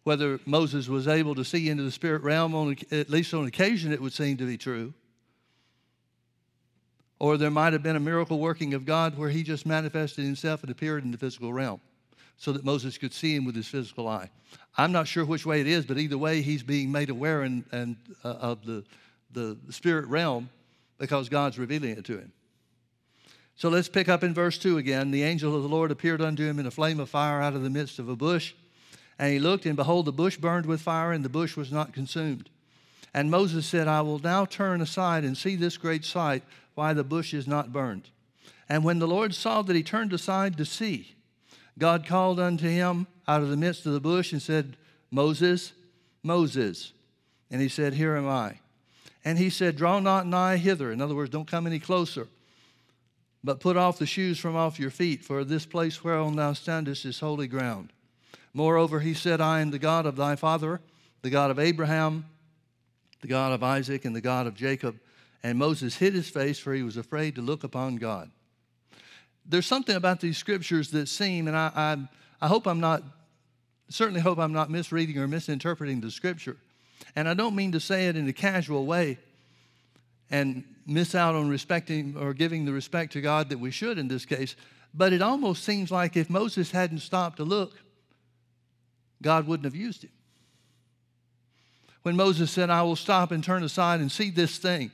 whether 0.04 0.40
Moses 0.48 0.90
was 0.90 1.08
able 1.08 1.36
to 1.36 1.46
see 1.46 1.70
into 1.70 1.84
the 1.84 1.92
spirit 1.92 2.24
realm, 2.24 2.54
on, 2.56 2.76
at 2.92 3.12
least 3.12 3.32
on 3.34 3.46
occasion, 3.46 3.94
it 3.94 4.02
would 4.02 4.12
seem 4.12 4.38
to 4.38 4.46
be 4.46 4.58
true. 4.58 4.92
Or 7.20 7.38
there 7.38 7.52
might 7.52 7.74
have 7.74 7.84
been 7.84 7.96
a 7.96 8.02
miracle 8.02 8.40
working 8.40 8.74
of 8.74 8.86
God 8.86 9.18
where 9.18 9.30
he 9.30 9.44
just 9.44 9.66
manifested 9.66 10.26
himself 10.26 10.62
and 10.64 10.72
appeared 10.72 11.04
in 11.04 11.12
the 11.12 11.18
physical 11.18 11.54
realm 11.54 11.80
so 12.38 12.52
that 12.52 12.66
Moses 12.66 12.98
could 12.98 13.14
see 13.14 13.36
him 13.36 13.46
with 13.46 13.56
his 13.56 13.68
physical 13.68 14.08
eye. 14.08 14.30
I'm 14.78 14.92
not 14.92 15.08
sure 15.08 15.24
which 15.24 15.46
way 15.46 15.62
it 15.62 15.68
is, 15.68 15.86
but 15.86 15.98
either 15.98 16.18
way, 16.18 16.42
he's 16.42 16.64
being 16.64 16.92
made 16.92 17.10
aware 17.10 17.44
and, 17.44 17.96
uh, 18.24 18.28
of 18.28 18.66
the, 18.66 18.84
the 19.32 19.58
spirit 19.70 20.08
realm 20.08 20.50
because 20.98 21.30
God's 21.30 21.60
revealing 21.60 21.92
it 21.92 22.06
to 22.06 22.18
him. 22.18 22.32
So 23.56 23.70
let's 23.70 23.88
pick 23.88 24.10
up 24.10 24.24
in 24.24 24.34
verse 24.34 24.58
2 24.58 24.78
again. 24.78 25.12
The 25.12 25.24
angel 25.24 25.56
of 25.56 25.62
the 25.62 25.70
Lord 25.70 25.92
appeared 25.92 26.22
unto 26.22 26.44
him 26.44 26.60
in 26.60 26.66
a 26.66 26.72
flame 26.72 27.00
of 27.00 27.10
fire 27.10 27.42
out 27.42 27.54
of 27.54 27.62
the 27.62 27.70
midst 27.70 28.00
of 28.00 28.10
a 28.10 28.16
bush. 28.16 28.54
And 29.20 29.32
he 29.32 29.40
looked, 29.40 29.66
and 29.66 29.76
behold, 29.76 30.06
the 30.06 30.12
bush 30.12 30.38
burned 30.38 30.66
with 30.66 30.82
fire, 30.82 31.12
and 31.12 31.24
the 31.24 31.30
bush 31.30 31.56
was 31.56 31.72
not 31.72 31.94
consumed. 31.94 32.50
And 33.14 33.30
Moses 33.30 33.68
said, 33.68 33.88
I 33.88 34.02
will 34.02 34.18
now 34.20 34.46
turn 34.46 34.82
aside 34.82 35.24
and 35.24 35.38
see 35.38 35.56
this 35.56 35.78
great 35.78 36.04
sight, 36.04 36.44
why 36.76 36.94
the 36.94 37.04
bush 37.04 37.34
is 37.34 37.48
not 37.48 37.74
burned. 37.74 38.10
And 38.70 38.84
when 38.84 39.00
the 39.00 39.08
Lord 39.08 39.34
saw 39.36 39.62
that 39.62 39.76
he 39.76 39.84
turned 39.84 40.14
aside 40.14 40.58
to 40.58 40.66
see, 40.66 41.16
God 41.78 42.06
called 42.06 42.40
unto 42.40 42.68
him 42.68 43.08
out 43.28 43.42
of 43.42 43.50
the 43.50 43.58
midst 43.58 43.86
of 43.86 43.94
the 43.94 44.00
bush 44.00 44.32
and 44.32 44.42
said, 44.42 44.78
Moses, 45.12 45.74
Moses. 46.22 46.94
And 47.52 47.62
he 47.62 47.70
said, 47.70 47.94
Here 47.94 48.16
am 48.16 48.28
I. 48.28 48.60
And 49.26 49.38
he 49.38 49.50
said, 49.50 49.76
Draw 49.76 50.00
not 50.00 50.28
nigh 50.28 50.58
hither. 50.58 50.92
In 50.92 51.02
other 51.02 51.16
words, 51.16 51.30
don't 51.30 51.48
come 51.48 51.68
any 51.68 51.80
closer. 51.80 52.28
But 53.44 53.60
put 53.60 53.78
off 53.78 54.00
the 54.00 54.06
shoes 54.06 54.40
from 54.40 54.56
off 54.56 54.80
your 54.80 54.90
feet, 54.90 55.24
for 55.24 55.44
this 55.44 55.66
place 55.66 56.04
whereon 56.04 56.36
thou 56.36 56.54
standest 56.54 57.06
is 57.06 57.20
holy 57.20 57.48
ground. 57.48 57.92
Moreover, 58.54 59.00
he 59.00 59.14
said, 59.14 59.42
I 59.42 59.60
am 59.62 59.72
the 59.72 59.80
God 59.80 60.06
of 60.06 60.16
thy 60.16 60.36
father, 60.36 60.80
the 61.22 61.30
God 61.30 61.52
of 61.52 61.60
Abraham, 61.60 62.26
the 63.22 63.28
God 63.28 63.52
of 63.52 63.64
Isaac, 63.64 64.06
and 64.06 64.16
the 64.16 64.22
God 64.22 64.48
of 64.48 64.56
Jacob. 64.56 65.00
And 65.44 65.60
Moses 65.60 65.98
hid 65.98 66.14
his 66.14 66.30
face, 66.30 66.58
for 66.58 66.74
he 66.74 66.84
was 66.84 66.98
afraid 66.98 67.36
to 67.36 67.42
look 67.42 67.64
upon 67.64 67.98
God. 67.98 68.32
there's 69.46 69.66
something 69.66 69.96
about 69.96 70.22
these 70.22 70.38
scriptures 70.38 70.92
that 70.92 71.08
seem, 71.10 71.48
and 71.48 71.58
I, 71.58 71.72
I, 71.76 71.98
I 72.46 72.48
hope 72.48 72.66
I'm 72.66 72.80
not, 72.80 73.04
certainly 73.90 74.22
hope 74.22 74.40
I'm 74.40 74.54
not 74.54 74.70
misreading 74.70 75.18
or 75.18 75.28
misinterpreting 75.28 76.00
the 76.00 76.12
scripture. 76.12 76.56
And 77.16 77.28
I 77.28 77.34
don't 77.34 77.56
mean 77.56 77.74
to 77.74 77.80
say 77.82 78.08
it 78.08 78.16
in 78.16 78.28
a 78.28 78.34
casual 78.34 78.86
way 78.86 79.18
and 80.32 80.64
miss 80.88 81.14
out 81.14 81.36
on 81.36 81.50
respecting 81.50 82.16
or 82.18 82.34
giving 82.34 82.66
the 82.66 82.72
respect 82.72 83.14
to 83.14 83.22
God 83.22 83.50
that 83.50 83.60
we 83.60 83.72
should 83.72 83.98
in 83.98 84.08
this 84.08 84.26
case, 84.26 84.56
but 84.94 85.12
it 85.12 85.22
almost 85.22 85.64
seems 85.64 85.92
like 85.92 86.16
if 86.16 86.30
Moses 86.30 86.72
hadn't 86.72 87.00
stopped 87.00 87.38
to 87.38 87.44
look, 87.44 87.74
God 89.22 89.48
wouldn't 89.48 89.66
have 89.66 89.76
used 89.76 90.04
him. 90.04 90.12
When 92.04 92.16
Moses 92.16 92.52
said, 92.52 92.70
I 92.70 92.84
will 92.84 92.96
stop 92.96 93.32
and 93.32 93.44
turn 93.44 93.64
aside 93.64 94.02
and 94.02 94.12
see 94.12 94.30
this 94.30 94.58
thing, 94.58 94.92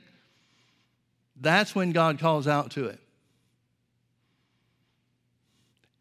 that's 1.40 1.74
when 1.74 1.92
God 1.92 2.18
calls 2.18 2.46
out 2.46 2.70
to 2.72 2.86
it. 2.86 3.00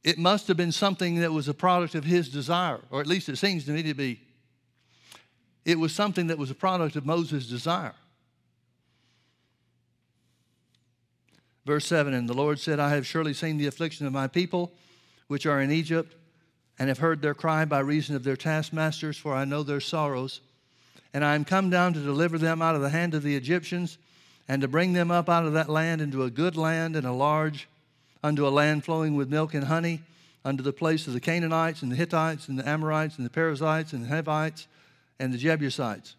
It 0.03 0.17
must 0.17 0.47
have 0.47 0.57
been 0.57 0.71
something 0.71 1.15
that 1.19 1.31
was 1.31 1.47
a 1.47 1.53
product 1.53 1.95
of 1.95 2.05
his 2.05 2.29
desire, 2.29 2.79
or 2.89 3.01
at 3.01 3.07
least 3.07 3.29
it 3.29 3.37
seems 3.37 3.65
to 3.65 3.71
me 3.71 3.83
to 3.83 3.93
be. 3.93 4.21
It 5.65 5.77
was 5.77 5.93
something 5.93 6.27
that 6.27 6.37
was 6.37 6.49
a 6.49 6.55
product 6.55 6.95
of 6.95 7.05
Moses' 7.05 7.47
desire. 7.47 7.93
Verse 11.65 11.85
7 11.85 12.13
And 12.13 12.27
the 12.27 12.33
Lord 12.33 12.59
said, 12.59 12.79
I 12.79 12.89
have 12.89 13.05
surely 13.05 13.33
seen 13.33 13.57
the 13.57 13.67
affliction 13.67 14.07
of 14.07 14.13
my 14.13 14.27
people 14.27 14.71
which 15.29 15.45
are 15.45 15.61
in 15.61 15.71
Egypt, 15.71 16.15
and 16.79 16.89
have 16.89 16.97
heard 16.97 17.21
their 17.21 17.35
cry 17.35 17.63
by 17.63 17.79
reason 17.79 18.15
of 18.15 18.23
their 18.23 18.35
taskmasters, 18.35 19.15
for 19.15 19.35
I 19.35 19.45
know 19.45 19.61
their 19.61 19.79
sorrows. 19.79 20.41
And 21.13 21.23
I 21.23 21.35
am 21.35 21.45
come 21.45 21.69
down 21.69 21.93
to 21.93 21.99
deliver 21.99 22.37
them 22.37 22.61
out 22.61 22.73
of 22.73 22.81
the 22.81 22.89
hand 22.89 23.13
of 23.13 23.21
the 23.21 23.35
Egyptians, 23.35 23.99
and 24.49 24.63
to 24.63 24.67
bring 24.67 24.93
them 24.93 25.11
up 25.11 25.29
out 25.29 25.45
of 25.45 25.53
that 25.53 25.69
land 25.69 26.01
into 26.01 26.23
a 26.23 26.31
good 26.31 26.57
land 26.57 26.95
and 26.95 27.05
a 27.05 27.13
large, 27.13 27.69
unto 28.23 28.47
a 28.47 28.49
land 28.49 28.83
flowing 28.83 29.15
with 29.15 29.29
milk 29.29 29.53
and 29.53 29.65
honey, 29.65 30.01
unto 30.43 30.63
the 30.63 30.73
place 30.73 31.05
of 31.05 31.13
the 31.13 31.19
Canaanites 31.19 31.83
and 31.83 31.91
the 31.91 31.95
Hittites 31.95 32.47
and 32.47 32.57
the 32.57 32.67
Amorites 32.67 33.17
and 33.17 33.25
the 33.25 33.29
Perizzites 33.29 33.93
and 33.93 34.03
the 34.03 34.09
Hivites 34.09 34.67
and 35.19 35.31
the 35.31 35.37
Jebusites. 35.37 36.15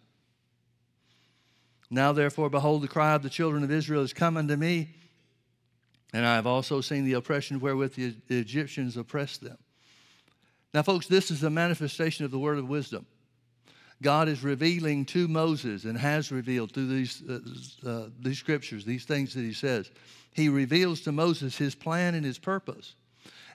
Now, 1.89 2.13
therefore, 2.13 2.49
behold, 2.49 2.83
the 2.83 2.87
cry 2.87 3.13
of 3.13 3.21
the 3.21 3.29
children 3.29 3.65
of 3.65 3.71
Israel 3.71 4.01
is 4.01 4.13
come 4.13 4.37
unto 4.37 4.55
me, 4.55 4.91
and 6.13 6.25
I 6.25 6.35
have 6.35 6.47
also 6.47 6.79
seen 6.79 7.03
the 7.03 7.13
oppression 7.13 7.59
wherewith 7.59 7.95
the 7.95 8.37
Egyptians 8.37 8.95
oppressed 8.95 9.41
them. 9.41 9.57
Now, 10.73 10.83
folks, 10.83 11.07
this 11.07 11.31
is 11.31 11.43
a 11.43 11.49
manifestation 11.49 12.23
of 12.23 12.31
the 12.31 12.39
word 12.39 12.57
of 12.57 12.69
wisdom. 12.69 13.05
God 14.01 14.27
is 14.27 14.43
revealing 14.43 15.05
to 15.05 15.27
Moses 15.27 15.83
and 15.85 15.97
has 15.97 16.31
revealed 16.31 16.71
through 16.71 16.87
these, 16.87 17.21
uh, 17.29 17.87
uh, 17.87 18.09
these 18.19 18.39
scriptures, 18.39 18.83
these 18.83 19.05
things 19.05 19.33
that 19.33 19.41
he 19.41 19.53
says. 19.53 19.91
He 20.33 20.49
reveals 20.49 21.01
to 21.01 21.11
Moses 21.11 21.57
his 21.57 21.75
plan 21.75 22.15
and 22.15 22.25
his 22.25 22.39
purpose. 22.39 22.95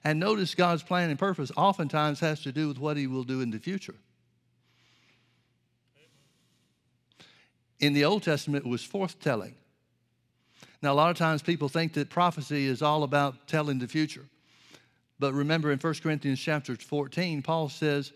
And 0.05 0.21
notice 0.21 0.55
God's 0.55 0.83
plan 0.83 1.11
and 1.11 1.19
purpose 1.19 1.51
oftentimes 1.57 2.21
has 2.21 2.41
to 2.43 2.53
do 2.53 2.69
with 2.69 2.79
what 2.79 2.97
he 2.97 3.07
will 3.07 3.25
do 3.25 3.41
in 3.41 3.51
the 3.51 3.59
future. 3.59 3.97
In 7.81 7.93
the 7.93 8.05
Old 8.05 8.23
Testament, 8.23 8.65
it 8.65 8.69
was 8.69 8.87
forthtelling. 8.87 9.55
Now, 10.81 10.93
a 10.93 10.95
lot 10.95 11.11
of 11.11 11.17
times 11.17 11.43
people 11.43 11.69
think 11.69 11.95
that 11.95 12.09
prophecy 12.09 12.67
is 12.67 12.83
all 12.83 13.03
about 13.03 13.49
telling 13.49 13.79
the 13.79 13.89
future. 13.89 14.25
But 15.19 15.33
remember 15.33 15.73
in 15.73 15.79
1 15.79 15.95
Corinthians 16.03 16.39
chapter 16.39 16.77
14, 16.77 17.43
Paul 17.43 17.69
says 17.69 18.13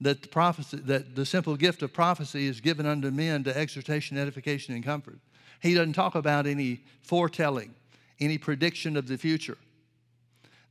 that 0.00 0.22
the 0.22 0.28
prophecy, 0.28 0.78
that 0.78 1.14
the 1.14 1.24
simple 1.24 1.56
gift 1.56 1.82
of 1.82 1.92
prophecy 1.92 2.46
is 2.46 2.60
given 2.60 2.86
unto 2.86 3.10
men 3.10 3.44
to 3.44 3.56
exhortation, 3.56 4.18
edification, 4.18 4.74
and 4.74 4.84
comfort. 4.84 5.18
He 5.60 5.74
doesn't 5.74 5.94
talk 5.94 6.14
about 6.14 6.46
any 6.46 6.82
foretelling, 7.02 7.74
any 8.20 8.38
prediction 8.38 8.96
of 8.96 9.08
the 9.08 9.16
future. 9.16 9.56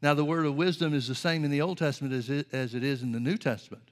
Now, 0.01 0.13
the 0.13 0.25
word 0.25 0.45
of 0.45 0.55
wisdom 0.55 0.93
is 0.93 1.07
the 1.07 1.15
same 1.15 1.45
in 1.45 1.51
the 1.51 1.61
Old 1.61 1.77
Testament 1.77 2.13
as 2.13 2.29
it, 2.29 2.47
as 2.51 2.75
it 2.75 2.83
is 2.83 3.01
in 3.01 3.13
the 3.13 3.19
New 3.19 3.37
Testament. 3.37 3.83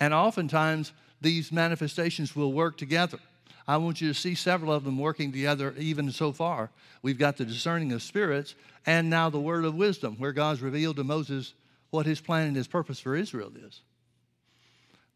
And 0.00 0.12
oftentimes, 0.12 0.92
these 1.20 1.52
manifestations 1.52 2.34
will 2.34 2.52
work 2.52 2.76
together. 2.76 3.20
I 3.68 3.76
want 3.76 4.00
you 4.00 4.08
to 4.08 4.18
see 4.18 4.34
several 4.34 4.72
of 4.72 4.82
them 4.82 4.98
working 4.98 5.30
together, 5.30 5.74
even 5.78 6.10
so 6.10 6.32
far. 6.32 6.70
We've 7.02 7.18
got 7.18 7.36
the 7.36 7.44
discerning 7.44 7.92
of 7.92 8.02
spirits 8.02 8.56
and 8.84 9.08
now 9.08 9.30
the 9.30 9.40
word 9.40 9.64
of 9.64 9.76
wisdom, 9.76 10.16
where 10.18 10.32
God's 10.32 10.60
revealed 10.60 10.96
to 10.96 11.04
Moses 11.04 11.54
what 11.90 12.06
his 12.06 12.20
plan 12.20 12.48
and 12.48 12.56
his 12.56 12.66
purpose 12.66 12.98
for 12.98 13.14
Israel 13.14 13.52
is. 13.64 13.80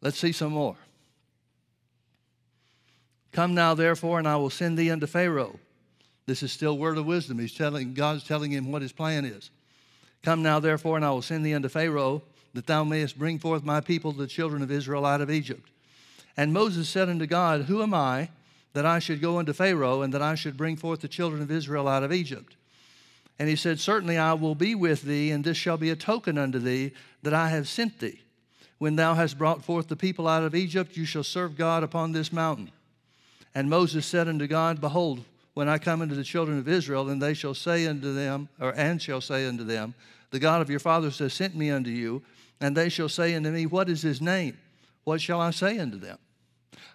Let's 0.01 0.19
see 0.19 0.33
some 0.33 0.53
more. 0.53 0.77
Come 3.33 3.55
now, 3.55 3.75
therefore, 3.75 4.19
and 4.19 4.27
I 4.27 4.37
will 4.37 4.51
send 4.51 4.79
thee 4.79 4.91
unto 4.91 5.07
Pharaoh. 5.07 5.59
This 6.27 6.43
is 6.43 6.53
still 6.53 6.79
word 6.79 6.99
of 6.99 7.07
wisdom. 7.07 7.39
He's 7.39 7.55
telling, 7.55 7.95
God's 7.95 8.25
telling 8.25 8.51
him 8.51 8.73
what 8.73 8.83
his 8.83 8.93
plan 8.93 9.25
is. 9.25 9.51
Come 10.23 10.43
now, 10.43 10.59
therefore, 10.59 10.97
and 10.97 11.05
I 11.05 11.11
will 11.11 11.23
send 11.23 11.45
thee 11.45 11.55
unto 11.55 11.69
Pharaoh, 11.69 12.23
that 12.55 12.67
thou 12.67 12.83
mayest 12.83 13.19
bring 13.19 13.39
forth 13.39 13.63
my 13.63 13.81
people, 13.81 14.13
the 14.13 14.27
children 14.27 14.63
of 14.63 14.71
Israel, 14.71 15.05
out 15.05 15.21
of 15.21 15.31
Egypt. 15.31 15.69
And 16.37 16.53
Moses 16.53 16.89
said 16.89 17.09
unto 17.09 17.27
God, 17.27 17.63
Who 17.63 17.83
am 17.83 17.95
I 17.95 18.31
that 18.73 18.87
I 18.87 18.99
should 18.99 19.21
go 19.21 19.39
unto 19.39 19.53
Pharaoh, 19.53 20.03
and 20.03 20.13
that 20.15 20.23
I 20.23 20.35
should 20.35 20.57
bring 20.57 20.77
forth 20.77 21.01
the 21.01 21.09
children 21.09 21.43
of 21.43 21.51
Israel 21.51 21.87
out 21.87 22.03
of 22.03 22.13
Egypt? 22.13 22.57
And 23.39 23.49
he 23.49 23.57
said, 23.57 23.79
Certainly 23.79 24.19
I 24.19 24.33
will 24.33 24.55
be 24.55 24.75
with 24.75 25.03
thee, 25.03 25.31
and 25.31 25.45
this 25.45 25.57
shall 25.57 25.77
be 25.77 25.91
a 25.91 25.97
token 25.97 26.39
unto 26.39 26.59
thee 26.59 26.93
that 27.23 27.35
I 27.35 27.51
have 27.51 27.69
sent 27.69 28.01
thee. 28.01 28.21
When 28.79 28.97
thou 28.97 29.15
hast 29.15 29.39
brought 29.39 29.65
forth 29.65 29.89
the 29.89 29.97
people 29.97 30.29
out 30.29 30.43
of 30.43 30.55
Egypt, 30.55 30.97
you 30.97 31.05
shall 31.05 31.25
serve 31.25 31.57
God 31.57 31.83
upon 31.83 32.12
this 32.12 32.33
mountain. 32.33 32.71
And 33.55 33.71
Moses 33.71 34.05
said 34.05 34.29
unto 34.29 34.47
God, 34.47 34.81
Behold, 34.81 35.25
when 35.55 35.69
I 35.69 35.79
come 35.79 36.03
unto 36.03 36.15
the 36.15 36.23
children 36.23 36.59
of 36.59 36.69
Israel, 36.69 37.09
and 37.09 37.23
they 37.23 37.33
shall 37.33 37.55
say 37.55 37.87
unto 37.87 38.12
them, 38.12 38.51
or 38.61 38.75
and 38.75 39.01
shall 39.01 39.23
say 39.23 39.47
unto 39.47 39.65
them, 39.65 39.95
The 40.31 40.39
God 40.39 40.61
of 40.61 40.69
your 40.69 40.81
fathers 40.81 41.19
has 41.21 41.33
sent 41.33 41.57
me 41.57 41.71
unto 41.71 41.89
you, 41.89 42.23
and 42.61 42.77
they 42.77 42.91
shall 42.91 43.09
say 43.09 43.35
unto 43.35 43.51
me, 43.51 43.65
What 43.65 43.89
is 43.89 44.03
his 44.03 44.21
name? 44.21 44.59
What 45.05 45.23
shall 45.23 45.41
I 45.41 45.53
say 45.53 45.79
unto 45.79 45.99
them? 45.99 46.19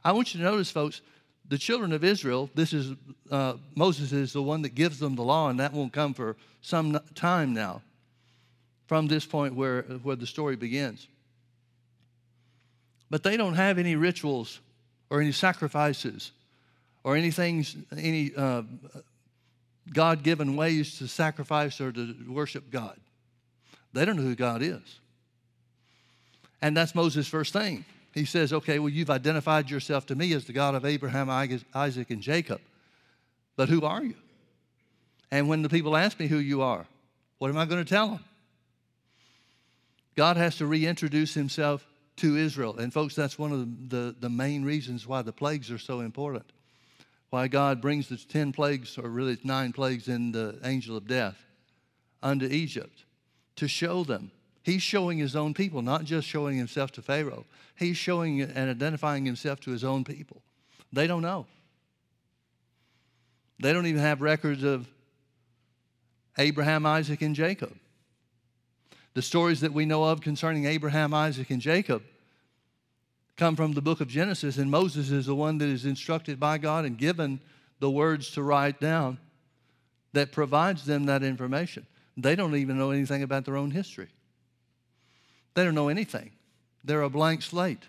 I 0.03 0.11
want 0.11 0.33
you 0.33 0.39
to 0.39 0.43
notice, 0.43 0.69
folks, 0.69 1.01
the 1.47 1.57
children 1.57 1.91
of 1.91 2.03
Israel, 2.03 2.49
this 2.53 2.73
is 2.73 2.95
uh, 3.31 3.53
Moses 3.75 4.11
is 4.11 4.31
the 4.31 4.43
one 4.43 4.61
that 4.61 4.75
gives 4.75 4.99
them 4.99 5.15
the 5.15 5.23
law, 5.23 5.49
and 5.49 5.59
that 5.59 5.73
won't 5.73 5.93
come 5.93 6.13
for 6.13 6.37
some 6.61 6.99
time 7.15 7.53
now 7.53 7.81
from 8.85 9.07
this 9.07 9.25
point 9.25 9.55
where, 9.55 9.83
where 10.03 10.15
the 10.15 10.27
story 10.27 10.55
begins. 10.55 11.07
But 13.11 13.23
they 13.23 13.35
don't 13.35 13.55
have 13.55 13.77
any 13.77 13.97
rituals 13.97 14.61
or 15.09 15.19
any 15.19 15.33
sacrifices 15.33 16.31
or 17.03 17.17
anything, 17.17 17.65
any 17.95 18.31
uh, 18.35 18.63
God 19.91 20.23
given 20.23 20.55
ways 20.55 20.97
to 20.99 21.07
sacrifice 21.09 21.81
or 21.81 21.91
to 21.91 22.15
worship 22.29 22.71
God. 22.71 22.97
They 23.91 24.05
don't 24.05 24.15
know 24.15 24.23
who 24.23 24.35
God 24.35 24.61
is. 24.61 24.99
And 26.61 26.75
that's 26.75 26.95
Moses' 26.95 27.27
first 27.27 27.51
thing. 27.51 27.83
He 28.13 28.23
says, 28.23 28.53
Okay, 28.53 28.79
well, 28.79 28.89
you've 28.89 29.09
identified 29.09 29.69
yourself 29.69 30.05
to 30.05 30.15
me 30.15 30.31
as 30.31 30.45
the 30.45 30.53
God 30.53 30.73
of 30.73 30.85
Abraham, 30.85 31.29
Isaac, 31.29 32.11
and 32.11 32.21
Jacob. 32.21 32.61
But 33.57 33.67
who 33.67 33.81
are 33.81 34.03
you? 34.03 34.15
And 35.31 35.49
when 35.49 35.63
the 35.63 35.69
people 35.69 35.97
ask 35.97 36.17
me 36.17 36.27
who 36.27 36.37
you 36.37 36.61
are, 36.61 36.85
what 37.39 37.49
am 37.49 37.57
I 37.57 37.65
going 37.65 37.83
to 37.83 37.89
tell 37.89 38.07
them? 38.07 38.23
God 40.15 40.37
has 40.37 40.55
to 40.57 40.65
reintroduce 40.65 41.33
himself 41.33 41.85
to 42.17 42.37
Israel. 42.37 42.77
And, 42.77 42.93
folks, 42.93 43.15
that's 43.15 43.39
one 43.39 43.51
of 43.51 43.89
the, 43.89 44.15
the, 44.19 44.29
main 44.29 44.63
reasons 44.63 45.07
why 45.07 45.21
the 45.21 45.33
plagues 45.33 45.71
are 45.71 45.77
so 45.77 46.01
important. 46.01 46.45
Why 47.29 47.47
God 47.47 47.81
brings 47.81 48.09
the 48.09 48.17
10 48.17 48.51
plagues, 48.51 48.97
or 48.97 49.09
really 49.09 49.37
nine 49.43 49.71
plagues 49.71 50.07
in 50.07 50.31
the 50.31 50.59
angel 50.63 50.97
of 50.97 51.07
death, 51.07 51.37
unto 52.21 52.45
Egypt 52.45 53.05
to 53.55 53.67
show 53.67 54.03
them 54.03 54.31
He's 54.63 54.81
showing 54.81 55.17
his 55.17 55.35
own 55.35 55.53
people, 55.53 55.81
not 55.81 56.03
just 56.03 56.27
showing 56.27 56.57
himself 56.57 56.91
to 56.93 57.01
Pharaoh. 57.01 57.45
He's 57.75 57.97
showing 57.97 58.41
and 58.41 58.69
identifying 58.69 59.25
himself 59.25 59.59
to 59.61 59.71
his 59.71 59.83
own 59.83 60.03
people. 60.03 60.43
They 60.93 61.07
don't 61.07 61.23
know. 61.23 61.47
They 63.59 63.73
don't 63.73 63.87
even 63.87 64.01
have 64.01 64.21
records 64.21 64.63
of 64.63 64.87
Abraham, 66.37 66.85
Isaac, 66.85 67.21
and 67.21 67.35
Jacob. 67.35 67.75
The 69.13 69.21
stories 69.21 69.61
that 69.61 69.73
we 69.73 69.85
know 69.85 70.03
of 70.05 70.21
concerning 70.21 70.65
Abraham, 70.65 71.13
Isaac, 71.13 71.49
and 71.49 71.61
Jacob 71.61 72.03
come 73.35 73.55
from 73.55 73.73
the 73.73 73.81
book 73.81 74.01
of 74.01 74.07
Genesis, 74.07 74.57
and 74.57 74.69
Moses 74.69 75.11
is 75.11 75.25
the 75.25 75.35
one 75.35 75.57
that 75.57 75.67
is 75.67 75.85
instructed 75.85 76.39
by 76.39 76.57
God 76.57 76.85
and 76.85 76.97
given 76.97 77.39
the 77.79 77.89
words 77.89 78.31
to 78.31 78.43
write 78.43 78.79
down 78.79 79.17
that 80.13 80.31
provides 80.31 80.85
them 80.85 81.05
that 81.05 81.23
information. 81.23 81.85
They 82.15 82.35
don't 82.35 82.55
even 82.55 82.77
know 82.77 82.91
anything 82.91 83.23
about 83.23 83.45
their 83.45 83.57
own 83.57 83.71
history. 83.71 84.09
They 85.53 85.63
don't 85.63 85.75
know 85.75 85.89
anything, 85.89 86.31
they're 86.83 87.01
a 87.01 87.09
blank 87.09 87.41
slate. 87.41 87.83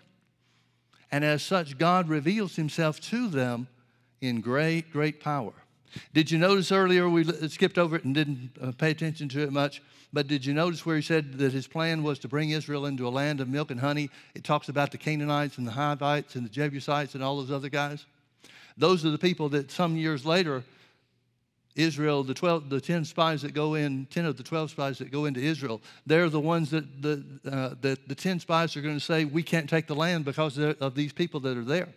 And 1.11 1.23
as 1.23 1.43
such, 1.43 1.77
God 1.77 2.09
reveals 2.09 2.55
himself 2.55 2.99
to 3.01 3.27
them 3.27 3.67
in 4.19 4.41
great, 4.41 4.91
great 4.91 5.19
power. 5.19 5.53
Did 6.13 6.31
you 6.31 6.37
notice 6.37 6.71
earlier 6.71 7.09
we 7.09 7.23
skipped 7.49 7.77
over 7.77 7.95
it 7.95 8.03
and 8.03 8.13
didn't 8.13 8.51
uh, 8.61 8.71
pay 8.71 8.91
attention 8.91 9.29
to 9.29 9.41
it 9.43 9.51
much? 9.51 9.81
But 10.11 10.27
did 10.27 10.45
you 10.45 10.53
notice 10.53 10.85
where 10.85 10.95
he 10.95 11.01
said 11.01 11.39
that 11.39 11.53
his 11.53 11.67
plan 11.67 12.03
was 12.03 12.19
to 12.19 12.27
bring 12.27 12.51
Israel 12.51 12.85
into 12.85 13.07
a 13.07 13.09
land 13.09 13.41
of 13.41 13.49
milk 13.49 13.71
and 13.71 13.79
honey? 13.79 14.09
It 14.35 14.43
talks 14.43 14.69
about 14.69 14.91
the 14.91 14.97
Canaanites 14.97 15.57
and 15.57 15.65
the 15.65 15.71
Hivites 15.71 16.35
and 16.35 16.45
the 16.45 16.49
Jebusites 16.49 17.15
and 17.15 17.23
all 17.23 17.37
those 17.37 17.51
other 17.51 17.69
guys. 17.69 18.05
Those 18.77 19.05
are 19.05 19.09
the 19.09 19.17
people 19.17 19.49
that 19.49 19.71
some 19.71 19.95
years 19.97 20.25
later 20.25 20.63
Israel, 21.75 22.23
the 22.23 22.33
12, 22.33 22.69
the 22.69 22.79
10 22.79 23.05
spies 23.05 23.41
that 23.41 23.53
go 23.53 23.73
in, 23.73 24.05
10 24.11 24.25
of 24.25 24.37
the 24.37 24.43
12 24.43 24.71
spies 24.71 24.99
that 24.99 25.11
go 25.11 25.25
into 25.25 25.39
Israel, 25.39 25.81
they're 26.05 26.29
the 26.29 26.39
ones 26.39 26.69
that 26.69 27.01
the, 27.01 27.23
uh, 27.45 27.75
that 27.81 28.07
the 28.07 28.15
10 28.15 28.39
spies 28.39 28.77
are 28.77 28.81
going 28.81 28.97
to 28.97 29.03
say, 29.03 29.25
we 29.25 29.41
can't 29.41 29.67
take 29.67 29.87
the 29.87 29.95
land 29.95 30.23
because 30.25 30.57
of 30.57 30.93
these 30.93 31.13
people 31.13 31.39
that 31.39 31.57
are 31.57 31.63
there. 31.63 31.89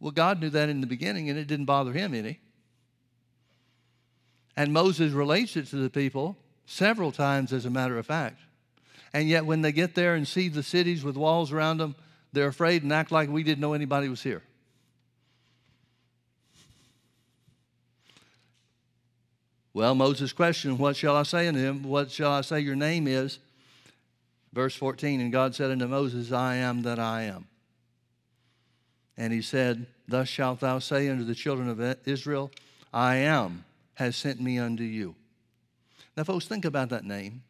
Well, 0.00 0.10
God 0.10 0.40
knew 0.40 0.50
that 0.50 0.68
in 0.68 0.80
the 0.80 0.86
beginning 0.86 1.30
and 1.30 1.38
it 1.38 1.46
didn't 1.46 1.66
bother 1.66 1.92
him 1.92 2.14
any. 2.14 2.40
And 4.56 4.72
Moses 4.72 5.12
relates 5.12 5.56
it 5.56 5.66
to 5.68 5.76
the 5.76 5.90
people 5.90 6.36
several 6.64 7.12
times 7.12 7.52
as 7.52 7.66
a 7.66 7.70
matter 7.70 7.98
of 7.98 8.06
fact. 8.06 8.40
And 9.12 9.28
yet 9.28 9.46
when 9.46 9.62
they 9.62 9.72
get 9.72 9.94
there 9.94 10.14
and 10.14 10.26
see 10.26 10.48
the 10.48 10.62
cities 10.62 11.04
with 11.04 11.16
walls 11.16 11.52
around 11.52 11.78
them, 11.78 11.94
they're 12.32 12.48
afraid 12.48 12.82
and 12.82 12.92
act 12.92 13.12
like 13.12 13.28
we 13.28 13.42
didn't 13.42 13.60
know 13.60 13.74
anybody 13.74 14.08
was 14.08 14.22
here. 14.22 14.42
Well, 19.72 19.94
Moses 19.94 20.32
questioned, 20.32 20.78
What 20.78 20.96
shall 20.96 21.16
I 21.16 21.22
say 21.22 21.48
unto 21.48 21.60
him? 21.60 21.82
What 21.82 22.10
shall 22.10 22.32
I 22.32 22.40
say 22.40 22.60
your 22.60 22.76
name 22.76 23.06
is? 23.06 23.38
Verse 24.54 24.74
14, 24.74 25.20
and 25.20 25.30
God 25.30 25.54
said 25.54 25.70
unto 25.70 25.86
Moses, 25.86 26.32
I 26.32 26.56
am 26.56 26.80
that 26.82 26.98
I 26.98 27.24
am. 27.24 27.46
And 29.18 29.34
he 29.34 29.42
said, 29.42 29.86
Thus 30.08 30.28
shalt 30.28 30.60
thou 30.60 30.78
say 30.78 31.10
unto 31.10 31.24
the 31.24 31.34
children 31.34 31.68
of 31.68 31.98
Israel, 32.06 32.50
I 32.90 33.16
am 33.16 33.65
has 33.96 34.16
sent 34.16 34.40
me 34.40 34.58
unto 34.58 34.82
you. 34.82 35.14
Now, 36.16 36.24
folks, 36.24 36.46
think 36.46 36.64
about 36.64 36.90
that 36.90 37.04
name. 37.04 37.42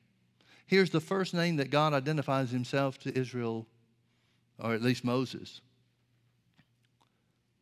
Here's 0.67 0.91
the 0.91 1.01
first 1.01 1.35
name 1.35 1.57
that 1.57 1.71
God 1.71 1.93
identifies 1.93 2.51
himself 2.51 2.99
to 3.01 3.17
Israel, 3.17 3.67
or 4.59 4.75
at 4.75 4.83
least 4.83 5.05
Moses. 5.05 5.61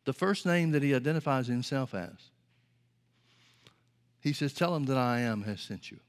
The 0.05 0.13
first 0.13 0.45
name 0.45 0.71
that 0.71 0.81
he 0.81 0.95
identifies 0.95 1.47
himself 1.47 1.93
as. 1.93 2.31
He 4.21 4.33
says, 4.33 4.53
Tell 4.53 4.75
him 4.75 4.85
that 4.85 4.97
I 4.97 5.19
am 5.19 5.43
has 5.43 5.61
sent 5.61 5.91
you. 5.91 5.99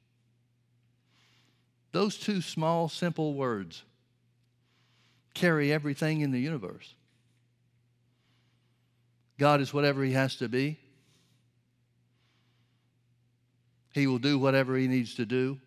Those 1.93 2.19
two 2.19 2.41
small, 2.41 2.89
simple 2.89 3.35
words 3.35 3.83
carry 5.33 5.73
everything 5.73 6.21
in 6.21 6.31
the 6.31 6.41
universe. 6.41 6.95
God 9.39 9.61
is 9.61 9.73
whatever 9.73 10.03
He 10.03 10.12
has 10.12 10.37
to 10.37 10.49
be, 10.49 10.79
He 13.96 14.06
will 14.06 14.18
do 14.18 14.38
whatever 14.38 14.76
He 14.76 14.87
needs 14.87 15.14
to 15.16 15.26
do. 15.26 15.59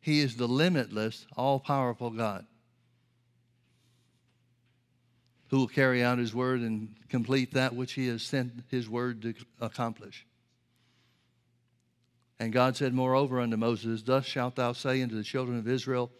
He 0.00 0.20
is 0.20 0.36
the 0.36 0.46
limitless, 0.46 1.26
all 1.36 1.58
powerful 1.58 2.10
God 2.10 2.44
who 5.54 5.60
will 5.60 5.68
carry 5.68 6.02
out 6.02 6.18
his 6.18 6.34
word 6.34 6.60
and 6.62 6.96
complete 7.08 7.54
that 7.54 7.76
which 7.76 7.92
he 7.92 8.08
has 8.08 8.24
sent 8.24 8.52
his 8.72 8.88
word 8.88 9.22
to 9.22 9.34
accomplish. 9.60 10.26
And 12.40 12.52
God 12.52 12.76
said, 12.76 12.92
Moreover, 12.92 13.40
unto 13.40 13.56
Moses, 13.56 14.02
Thus 14.02 14.26
shalt 14.26 14.56
thou 14.56 14.72
say 14.72 15.00
unto 15.00 15.14
the 15.14 15.22
children 15.22 15.56
of 15.56 15.68
Israel, 15.68 16.10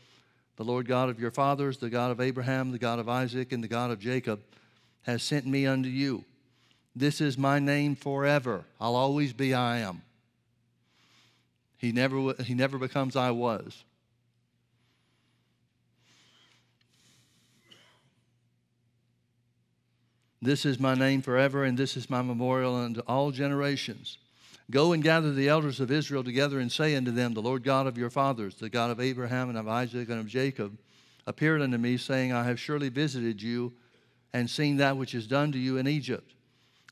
The 0.55 0.63
Lord 0.63 0.87
God 0.87 1.09
of 1.09 1.19
your 1.19 1.33
fathers, 1.33 1.79
the 1.79 1.91
God 1.91 2.13
of 2.13 2.21
Abraham, 2.21 2.71
the 2.71 2.79
God 2.79 3.01
of 3.01 3.09
Isaac, 3.09 3.51
and 3.51 3.65
the 3.65 3.67
God 3.67 3.91
of 3.91 3.99
Jacob, 3.99 4.41
has 5.03 5.21
sent 5.23 5.47
me 5.47 5.67
unto 5.67 5.89
you. 5.89 6.25
This 6.97 7.21
is 7.21 7.37
my 7.37 7.59
name 7.59 7.97
forever. 7.97 8.65
I'll 8.81 8.95
always 8.95 9.33
be 9.33 9.53
I 9.53 9.79
am. 9.79 10.03
He 11.77 11.93
never, 11.93 12.35
he 12.43 12.55
never 12.55 12.79
becomes 12.79 13.17
I 13.17 13.31
was. 13.33 13.85
This 20.41 20.67
is 20.67 20.79
my 20.79 20.95
name 20.95 21.23
forever, 21.23 21.65
and 21.65 21.77
this 21.77 21.97
is 21.97 22.11
my 22.11 22.21
memorial 22.21 22.77
unto 22.77 23.01
all 23.01 23.31
generations. 23.31 24.19
Go 24.71 24.93
and 24.93 25.03
gather 25.03 25.33
the 25.33 25.49
elders 25.49 25.81
of 25.81 25.91
Israel 25.91 26.23
together 26.23 26.61
and 26.61 26.71
say 26.71 26.95
unto 26.97 27.11
them, 27.11 27.35
The 27.35 27.43
Lord 27.43 27.65
God 27.65 27.87
of 27.87 27.99
your 27.99 28.11
fathers, 28.11 28.55
the 28.55 28.69
God 28.69 28.91
of 28.91 29.01
Abraham 29.01 29.49
and 29.49 29.59
of 29.59 29.69
Isaac 29.69 30.09
and 30.11 30.21
of 30.21 30.27
Jacob, 30.27 30.79
appeared 31.27 31.63
unto 31.63 31.79
me, 31.79 31.97
saying, 31.97 32.33
I 32.33 32.45
have 32.45 32.61
surely 32.61 32.91
visited 32.91 33.43
you 33.43 33.73
and 34.33 34.49
seen 34.49 34.77
that 34.77 34.97
which 34.97 35.15
is 35.15 35.27
done 35.27 35.51
to 35.53 35.59
you 35.59 35.79
in 35.79 35.89
Egypt. 35.89 36.35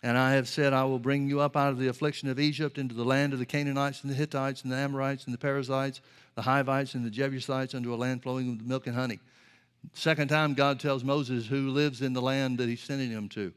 And 0.02 0.18
I 0.18 0.32
have 0.32 0.48
said, 0.48 0.72
I 0.72 0.84
will 0.84 0.98
bring 0.98 1.28
you 1.28 1.40
up 1.40 1.56
out 1.56 1.70
of 1.70 1.78
the 1.78 1.88
affliction 1.88 2.28
of 2.28 2.40
Egypt 2.40 2.76
into 2.76 2.94
the 2.94 3.04
land 3.04 3.32
of 3.32 3.38
the 3.38 3.46
Canaanites 3.46 4.02
and 4.02 4.10
the 4.10 4.16
Hittites 4.16 4.62
and 4.62 4.72
the 4.72 4.76
Amorites 4.76 5.26
and 5.26 5.34
the 5.34 5.38
Perizzites, 5.38 6.00
the 6.34 6.42
Hivites 6.42 6.94
and 6.94 7.04
the 7.04 7.10
Jebusites, 7.10 7.74
unto 7.74 7.94
a 7.94 7.96
land 7.96 8.22
flowing 8.22 8.50
with 8.50 8.66
milk 8.66 8.88
and 8.88 8.96
honey. 8.96 9.20
Second 9.94 10.28
time, 10.28 10.54
God 10.54 10.80
tells 10.80 11.04
Moses 11.04 11.46
who 11.46 11.70
lives 11.70 12.02
in 12.02 12.12
the 12.12 12.22
land 12.22 12.58
that 12.58 12.68
he's 12.68 12.80
sending 12.80 13.10
him 13.10 13.28
to. 13.30 13.52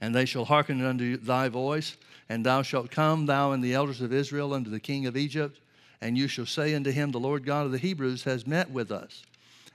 And 0.00 0.14
they 0.14 0.26
shall 0.26 0.44
hearken 0.44 0.84
unto 0.84 1.16
thy 1.16 1.48
voice, 1.48 1.96
and 2.28 2.44
thou 2.44 2.62
shalt 2.62 2.90
come, 2.90 3.26
thou 3.26 3.52
and 3.52 3.64
the 3.64 3.74
elders 3.74 4.00
of 4.00 4.12
Israel, 4.12 4.52
unto 4.52 4.70
the 4.70 4.80
king 4.80 5.06
of 5.06 5.16
Egypt, 5.16 5.60
and 6.00 6.16
you 6.16 6.28
shall 6.28 6.46
say 6.46 6.74
unto 6.74 6.90
him, 6.90 7.10
The 7.10 7.18
Lord 7.18 7.44
God 7.44 7.66
of 7.66 7.72
the 7.72 7.78
Hebrews 7.78 8.24
has 8.24 8.46
met 8.46 8.70
with 8.70 8.92
us. 8.92 9.22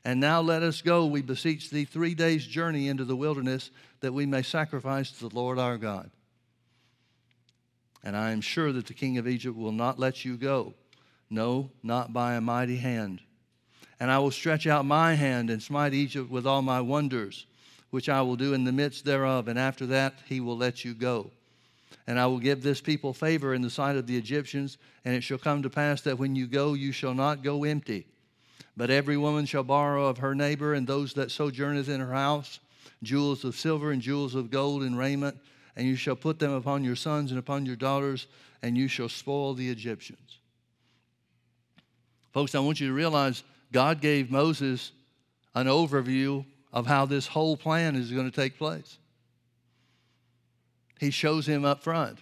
And 0.06 0.20
now 0.20 0.42
let 0.42 0.64
us 0.64 0.82
go, 0.82 1.06
we 1.06 1.22
beseech 1.22 1.70
thee, 1.70 1.86
three 1.86 2.14
days' 2.14 2.46
journey 2.46 2.90
into 2.90 3.06
the 3.06 3.16
wilderness, 3.16 3.72
that 4.02 4.14
we 4.14 4.26
may 4.26 4.42
sacrifice 4.42 5.12
to 5.12 5.30
the 5.30 5.36
Lord 5.36 5.58
our 5.58 5.78
God. 5.78 6.12
And 8.04 8.18
I 8.18 8.32
am 8.32 8.42
sure 8.42 8.74
that 8.74 8.88
the 8.88 8.94
king 8.94 9.18
of 9.18 9.28
Egypt 9.28 9.56
will 9.56 9.72
not 9.72 9.98
let 9.98 10.26
you 10.26 10.36
go, 10.36 10.74
no, 11.30 11.72
not 11.82 12.12
by 12.12 12.36
a 12.36 12.42
mighty 12.42 12.78
hand 12.78 13.22
and 14.04 14.12
I 14.12 14.20
will 14.20 14.32
stretch 14.32 14.68
out 14.68 14.86
my 14.86 15.14
hand 15.14 15.50
and 15.50 15.64
smite 15.64 15.94
Egypt 15.94 16.30
with 16.30 16.46
all 16.46 16.62
my 16.62 16.82
wonders, 16.82 17.46
which 17.90 18.10
I 18.10 18.22
will 18.22 18.36
do 18.36 18.54
in 18.54 18.66
the 18.66 18.74
midst 18.74 19.06
thereof. 19.06 19.48
And 19.48 19.58
after 19.58 19.86
that, 19.86 20.16
he 20.28 20.42
will 20.42 20.58
let 20.58 20.84
you 20.84 20.94
go. 20.94 21.32
And 22.06 22.20
I 22.20 22.26
will 22.26 22.40
give 22.40 22.64
this 22.64 22.82
people 22.82 23.14
favor 23.14 23.54
in 23.54 23.62
the 23.62 23.70
sight 23.70 23.96
of 23.96 24.06
the 24.06 24.18
Egyptians. 24.18 24.78
And 25.06 25.16
it 25.16 25.22
shall 25.22 25.38
come 25.38 25.64
to 25.64 25.70
pass 25.70 26.02
that 26.02 26.20
when 26.20 26.36
you 26.36 26.48
go, 26.48 26.74
you 26.74 26.92
shall 26.92 27.14
not 27.14 27.44
go 27.44 27.64
empty. 27.64 28.06
But 28.76 28.90
every 28.90 29.18
woman 29.18 29.46
shall 29.46 29.64
borrow 29.64 30.08
of 30.08 30.18
her 30.18 30.34
neighbor 30.34 30.74
and 30.74 30.88
those 30.88 31.14
that 31.14 31.32
sojourneth 31.32 31.90
in 31.90 32.00
her 32.00 32.14
house 32.14 32.60
jewels 33.04 33.44
of 33.44 33.56
silver 33.56 33.92
and 33.92 34.02
jewels 34.02 34.34
of 34.34 34.50
gold 34.50 34.82
and 34.82 34.98
raiment. 34.98 35.38
And 35.76 35.88
you 35.88 35.96
shall 35.96 36.16
put 36.16 36.40
them 36.40 36.52
upon 36.52 36.84
your 36.84 36.96
sons 36.96 37.32
and 37.32 37.40
upon 37.40 37.66
your 37.66 37.76
daughters, 37.76 38.28
and 38.62 38.78
you 38.78 38.88
shall 38.88 39.10
spoil 39.10 39.54
the 39.54 39.70
Egyptians. 39.70 40.38
Folks, 42.32 42.56
I 42.56 42.60
want 42.60 42.80
you 42.80 42.88
to 42.88 42.94
realize 42.94 43.44
God 43.72 44.02
gave 44.02 44.32
Moses 44.32 44.92
an 45.56 45.68
overview 45.68 46.46
of 46.72 46.88
how 46.88 47.06
this 47.06 47.28
whole 47.28 47.58
plan 47.58 47.96
is 47.96 48.12
going 48.12 48.30
to 48.30 48.36
take 48.36 48.58
place. 48.58 48.98
He 51.00 51.12
shows 51.12 51.48
him 51.48 51.66
up 51.66 51.84
front. 51.84 52.20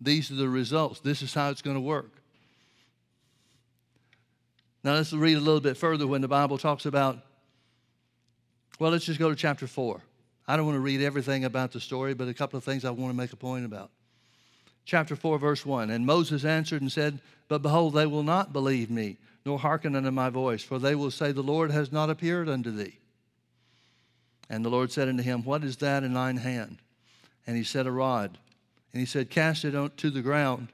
These 0.00 0.30
are 0.30 0.34
the 0.34 0.48
results. 0.48 1.00
This 1.00 1.22
is 1.22 1.32
how 1.32 1.50
it's 1.50 1.62
going 1.62 1.76
to 1.76 1.80
work. 1.80 2.15
Now 4.86 4.94
let's 4.94 5.12
read 5.12 5.36
a 5.36 5.40
little 5.40 5.60
bit 5.60 5.76
further 5.76 6.06
when 6.06 6.20
the 6.20 6.28
Bible 6.28 6.58
talks 6.58 6.86
about, 6.86 7.18
well, 8.78 8.92
let's 8.92 9.04
just 9.04 9.18
go 9.18 9.28
to 9.28 9.34
chapter 9.34 9.66
4. 9.66 10.00
I 10.46 10.56
don't 10.56 10.64
want 10.64 10.76
to 10.76 10.80
read 10.80 11.02
everything 11.02 11.44
about 11.44 11.72
the 11.72 11.80
story, 11.80 12.14
but 12.14 12.28
a 12.28 12.34
couple 12.34 12.56
of 12.56 12.62
things 12.62 12.84
I 12.84 12.90
want 12.90 13.10
to 13.10 13.16
make 13.16 13.32
a 13.32 13.36
point 13.36 13.64
about. 13.64 13.90
Chapter 14.84 15.16
4, 15.16 15.40
verse 15.40 15.66
1 15.66 15.90
And 15.90 16.06
Moses 16.06 16.44
answered 16.44 16.82
and 16.82 16.92
said, 16.92 17.18
But 17.48 17.62
behold, 17.62 17.94
they 17.94 18.06
will 18.06 18.22
not 18.22 18.52
believe 18.52 18.88
me 18.88 19.16
nor 19.44 19.58
hearken 19.58 19.96
unto 19.96 20.12
my 20.12 20.30
voice, 20.30 20.62
for 20.62 20.78
they 20.78 20.94
will 20.94 21.10
say, 21.10 21.32
The 21.32 21.42
Lord 21.42 21.72
has 21.72 21.90
not 21.90 22.08
appeared 22.08 22.48
unto 22.48 22.70
thee. 22.70 23.00
And 24.48 24.64
the 24.64 24.70
Lord 24.70 24.92
said 24.92 25.08
unto 25.08 25.24
him, 25.24 25.42
What 25.42 25.64
is 25.64 25.78
that 25.78 26.04
in 26.04 26.14
thine 26.14 26.36
hand? 26.36 26.78
And 27.44 27.56
he 27.56 27.64
said, 27.64 27.88
A 27.88 27.90
rod. 27.90 28.38
And 28.92 29.00
he 29.00 29.06
said, 29.06 29.30
Cast 29.30 29.64
it 29.64 29.96
to 29.96 30.10
the 30.10 30.22
ground. 30.22 30.68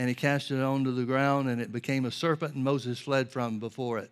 And 0.00 0.08
he 0.08 0.14
cast 0.14 0.50
it 0.50 0.58
onto 0.58 0.92
the 0.92 1.04
ground, 1.04 1.50
and 1.50 1.60
it 1.60 1.72
became 1.72 2.06
a 2.06 2.10
serpent, 2.10 2.54
and 2.54 2.64
Moses 2.64 2.98
fled 2.98 3.28
from 3.28 3.58
before 3.58 3.98
it. 3.98 4.10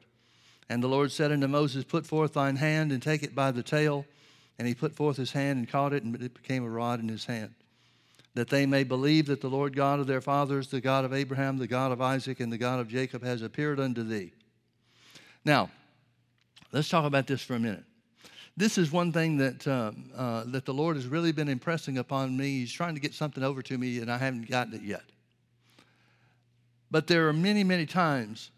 And 0.68 0.82
the 0.82 0.86
Lord 0.86 1.10
said 1.10 1.32
unto 1.32 1.46
Moses, 1.46 1.82
Put 1.82 2.06
forth 2.06 2.34
thine 2.34 2.56
hand 2.56 2.92
and 2.92 3.02
take 3.02 3.22
it 3.22 3.34
by 3.34 3.52
the 3.52 3.62
tail. 3.62 4.04
And 4.58 4.68
he 4.68 4.74
put 4.74 4.94
forth 4.94 5.16
his 5.16 5.32
hand 5.32 5.58
and 5.58 5.66
caught 5.66 5.94
it, 5.94 6.02
and 6.02 6.14
it 6.20 6.34
became 6.34 6.62
a 6.62 6.68
rod 6.68 7.00
in 7.00 7.08
his 7.08 7.24
hand 7.24 7.54
that 8.34 8.50
they 8.50 8.66
may 8.66 8.84
believe 8.84 9.26
that 9.26 9.40
the 9.40 9.48
Lord 9.48 9.74
God 9.74 9.98
of 9.98 10.06
their 10.06 10.20
fathers, 10.20 10.68
the 10.68 10.80
God 10.82 11.06
of 11.06 11.14
Abraham, 11.14 11.56
the 11.56 11.66
God 11.66 11.90
of 11.90 12.02
Isaac, 12.02 12.38
and 12.38 12.52
the 12.52 12.58
God 12.58 12.80
of 12.80 12.86
Jacob 12.86 13.24
has 13.24 13.40
appeared 13.40 13.80
unto 13.80 14.04
thee. 14.04 14.32
Now, 15.46 15.70
let's 16.70 16.90
talk 16.90 17.06
about 17.06 17.26
this 17.26 17.40
for 17.40 17.54
a 17.54 17.58
minute. 17.58 17.84
This 18.58 18.76
is 18.76 18.92
one 18.92 19.10
thing 19.10 19.38
that, 19.38 19.66
um, 19.66 20.10
uh, 20.14 20.44
that 20.48 20.66
the 20.66 20.74
Lord 20.74 20.96
has 20.96 21.06
really 21.06 21.32
been 21.32 21.48
impressing 21.48 21.96
upon 21.96 22.36
me. 22.36 22.60
He's 22.60 22.72
trying 22.72 22.94
to 22.94 23.00
get 23.00 23.14
something 23.14 23.42
over 23.42 23.62
to 23.62 23.78
me, 23.78 23.98
and 24.00 24.12
I 24.12 24.18
haven't 24.18 24.48
gotten 24.48 24.74
it 24.74 24.82
yet. 24.82 25.02
But 26.90 27.06
there 27.06 27.28
are 27.28 27.32
many, 27.32 27.64
many 27.64 27.86
times 27.86 28.50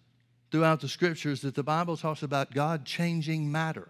throughout 0.51 0.81
the 0.81 0.89
scriptures 0.89 1.41
that 1.43 1.55
the 1.55 1.63
Bible 1.63 1.97
talks 1.97 2.23
about 2.23 2.53
God 2.53 2.85
changing 2.85 3.51
matter. 3.51 3.89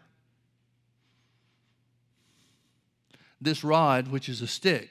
This 3.41 3.65
rod, 3.65 4.09
which 4.09 4.29
is 4.29 4.43
a 4.43 4.47
stick, 4.47 4.91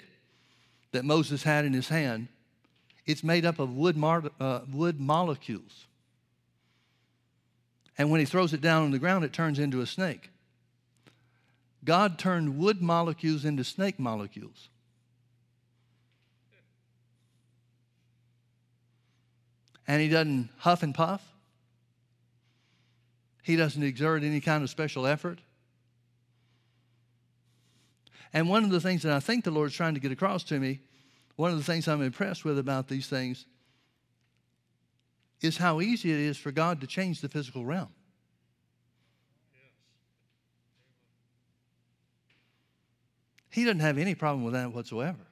that 0.92 1.06
Moses 1.06 1.44
had 1.44 1.66
in 1.66 1.74
his 1.74 1.90
hand, 1.90 2.28
it's 3.06 3.24
made 3.24 3.46
up 3.46 3.60
of 3.60 3.76
wood, 3.76 3.96
mar- 3.96 4.32
uh, 4.40 4.62
wood 4.72 5.00
molecules. 5.00 5.86
And 7.98 8.10
when 8.10 8.20
he 8.20 8.26
throws 8.26 8.54
it 8.54 8.62
down 8.62 8.84
on 8.84 8.92
the 8.92 9.00
ground, 9.00 9.24
it 9.26 9.34
turns 9.34 9.60
into 9.60 9.82
a 9.82 9.86
snake. 9.86 10.30
God 11.84 12.18
turned 12.18 12.58
wood 12.58 12.82
molecules 12.82 13.46
into 13.46 13.64
snake 13.64 14.00
molecules. 14.00 14.69
And 19.89 19.99
he 19.99 20.08
doesn't 20.08 20.49
huff 20.60 20.84
and 20.84 20.93
puff. 20.93 21.21
He 23.41 23.56
doesn't 23.56 23.82
exert 23.82 24.21
any 24.21 24.39
kind 24.39 24.63
of 24.63 24.69
special 24.69 25.08
effort. 25.08 25.39
And 28.32 28.47
one 28.47 28.63
of 28.63 28.69
the 28.69 28.80
things 28.80 29.02
that 29.02 29.12
I 29.12 29.19
think 29.19 29.43
the 29.43 29.52
Lord's 29.52 29.73
trying 29.73 29.95
to 29.95 29.99
get 29.99 30.12
across 30.12 30.43
to 30.43 30.60
me, 30.60 30.82
one 31.38 31.49
of 31.49 31.58
the 31.58 31.63
things 31.63 31.88
I'm 31.88 32.04
impressed 32.04 32.45
with 32.45 32.60
about 32.60 32.88
these 32.88 33.08
things, 33.08 33.47
is 35.41 35.58
how 35.58 35.82
easy 35.82 36.12
it 36.12 36.19
is 36.19 36.38
for 36.38 36.52
God 36.52 36.82
to 36.82 36.88
change 36.88 37.21
the 37.21 37.30
physical 37.30 37.65
realm. 37.65 37.89
He 43.49 43.63
doesn't 43.63 43.80
have 43.80 43.97
any 43.97 44.13
problem 44.13 44.43
with 44.43 44.54
that 44.54 44.71
whatsoever. 44.71 45.29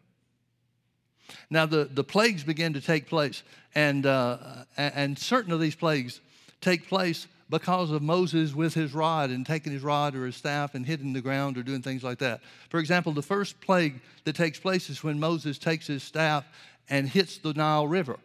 Now, 1.49 1.65
the, 1.65 1.85
the 1.85 2.03
plagues 2.03 2.43
begin 2.43 2.73
to 2.73 2.81
take 2.81 3.07
place, 3.07 3.43
and, 3.75 4.05
uh, 4.05 4.37
and 4.77 5.17
certain 5.17 5.51
of 5.51 5.59
these 5.59 5.75
plagues 5.75 6.21
take 6.61 6.87
place 6.87 7.27
because 7.49 7.91
of 7.91 8.01
Moses 8.01 8.53
with 8.53 8.73
his 8.73 8.93
rod 8.93 9.29
and 9.29 9.45
taking 9.45 9.71
his 9.71 9.81
rod 9.81 10.15
or 10.15 10.25
his 10.25 10.35
staff 10.35 10.75
and 10.75 10.85
hitting 10.85 11.13
the 11.13 11.21
ground 11.21 11.57
or 11.57 11.63
doing 11.63 11.81
things 11.81 12.03
like 12.03 12.19
that. 12.19 12.41
For 12.69 12.79
example, 12.79 13.13
the 13.13 13.21
first 13.21 13.59
plague 13.61 14.01
that 14.25 14.35
takes 14.35 14.59
place 14.59 14.89
is 14.89 15.03
when 15.03 15.19
Moses 15.19 15.57
takes 15.57 15.87
his 15.87 16.03
staff 16.03 16.45
and 16.89 17.07
hits 17.07 17.37
the 17.37 17.53
Nile 17.53 17.87
River, 17.87 18.17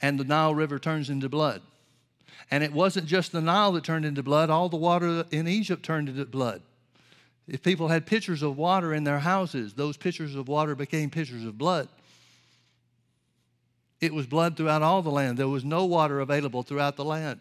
and 0.00 0.18
the 0.18 0.24
Nile 0.24 0.54
River 0.54 0.78
turns 0.78 1.10
into 1.10 1.28
blood. 1.28 1.62
And 2.50 2.64
it 2.64 2.72
wasn't 2.72 3.06
just 3.06 3.32
the 3.32 3.40
Nile 3.42 3.72
that 3.72 3.84
turned 3.84 4.04
into 4.04 4.22
blood, 4.22 4.48
all 4.48 4.68
the 4.68 4.76
water 4.76 5.24
in 5.30 5.46
Egypt 5.46 5.82
turned 5.82 6.08
into 6.08 6.24
blood. 6.24 6.62
If 7.48 7.62
people 7.62 7.88
had 7.88 8.04
pitchers 8.04 8.42
of 8.42 8.58
water 8.58 8.92
in 8.92 9.04
their 9.04 9.18
houses, 9.18 9.72
those 9.72 9.96
pitchers 9.96 10.34
of 10.34 10.48
water 10.48 10.74
became 10.74 11.08
pitchers 11.08 11.44
of 11.44 11.56
blood. 11.56 11.88
It 14.00 14.12
was 14.12 14.26
blood 14.26 14.56
throughout 14.56 14.82
all 14.82 15.00
the 15.02 15.10
land. 15.10 15.38
There 15.38 15.48
was 15.48 15.64
no 15.64 15.86
water 15.86 16.20
available 16.20 16.62
throughout 16.62 16.96
the 16.96 17.04
land. 17.04 17.40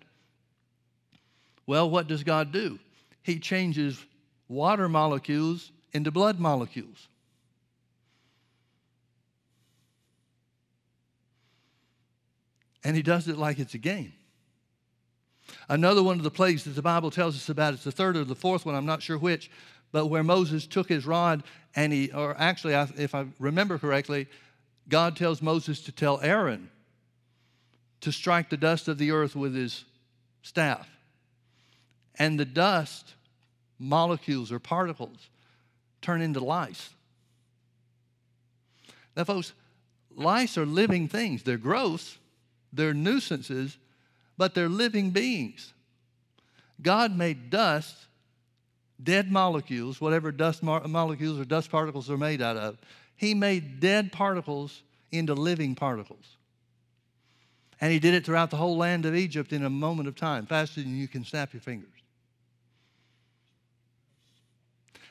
Well, 1.68 1.90
what 1.90 2.08
does 2.08 2.24
God 2.24 2.54
do? 2.54 2.80
He 3.22 3.38
changes 3.38 4.04
water 4.48 4.88
molecules 4.88 5.72
into 5.92 6.10
blood 6.10 6.40
molecules. 6.40 7.10
And 12.84 12.96
he 12.96 13.02
does 13.02 13.28
it 13.28 13.38
like 13.38 13.60
it's 13.60 13.74
a 13.74 13.78
game. 13.78 14.14
Another 15.70 16.02
one 16.02 16.18
of 16.18 16.24
the 16.24 16.32
plagues 16.32 16.64
that 16.64 16.72
the 16.72 16.82
Bible 16.82 17.12
tells 17.12 17.36
us 17.36 17.50
about, 17.50 17.74
it's 17.74 17.84
the 17.84 17.92
third 17.92 18.16
or 18.16 18.24
the 18.24 18.36
fourth 18.36 18.66
one, 18.66 18.76
I'm 18.76 18.86
not 18.86 19.02
sure 19.02 19.18
which, 19.18 19.52
but 19.92 20.08
where 20.08 20.24
Moses 20.24 20.68
took 20.68 20.90
his 20.90 21.06
rod 21.06 21.44
and 21.76 21.94
he, 21.94 22.12
or 22.12 22.36
actually, 22.38 22.74
if 22.74 23.14
I 23.16 23.26
remember 23.40 23.78
correctly, 23.78 24.28
God 24.90 25.16
tells 25.16 25.42
Moses 25.42 25.82
to 25.82 25.92
tell 25.92 26.20
Aaron 26.22 26.70
to 28.02 28.12
strike 28.12 28.50
the 28.50 28.58
dust 28.58 28.88
of 28.88 28.98
the 28.98 29.12
earth 29.12 29.36
with 29.36 29.56
his 29.56 29.86
staff. 30.42 30.88
And 32.16 32.40
the 32.40 32.46
dust 32.46 33.14
molecules 33.80 34.52
or 34.52 34.60
particles 34.60 35.30
turn 36.02 36.22
into 36.22 36.40
lice. 36.40 36.90
Now, 39.16 39.24
folks, 39.24 39.54
lice 40.16 40.58
are 40.58 40.66
living 40.66 41.08
things. 41.08 41.44
They're 41.44 41.58
gross, 41.58 42.18
they're 42.72 42.94
nuisances, 42.94 43.78
but 44.38 44.54
they're 44.54 44.70
living 44.70 45.12
beings. 45.12 45.74
God 46.82 47.16
made 47.16 47.50
dust 47.50 48.07
dead 49.02 49.32
molecules, 49.32 50.02
whatever 50.02 50.32
dust 50.32 50.64
molecules 50.64 51.40
or 51.40 51.46
dust 51.46 51.70
particles 51.70 52.10
are 52.10 52.18
made 52.18 52.42
out 52.42 52.58
of. 52.58 52.78
He 53.16 53.34
made 53.34 53.80
dead 53.80 54.12
particles 54.12 54.82
into 55.12 55.34
living 55.34 55.76
particles. 55.76 56.38
And 57.80 57.92
he 57.92 58.00
did 58.00 58.14
it 58.14 58.26
throughout 58.26 58.50
the 58.50 58.58
whole 58.58 58.78
land 58.78 59.06
of 59.06 59.16
Egypt 59.16 59.54
in 59.54 59.64
a 59.64 59.70
moment 59.70 60.08
of 60.08 60.16
time, 60.16 60.46
faster 60.46 60.82
than 60.82 60.98
you 60.98 61.08
can 61.08 61.24
snap 61.24 61.54
your 61.54 61.62
fingers. 61.62 61.90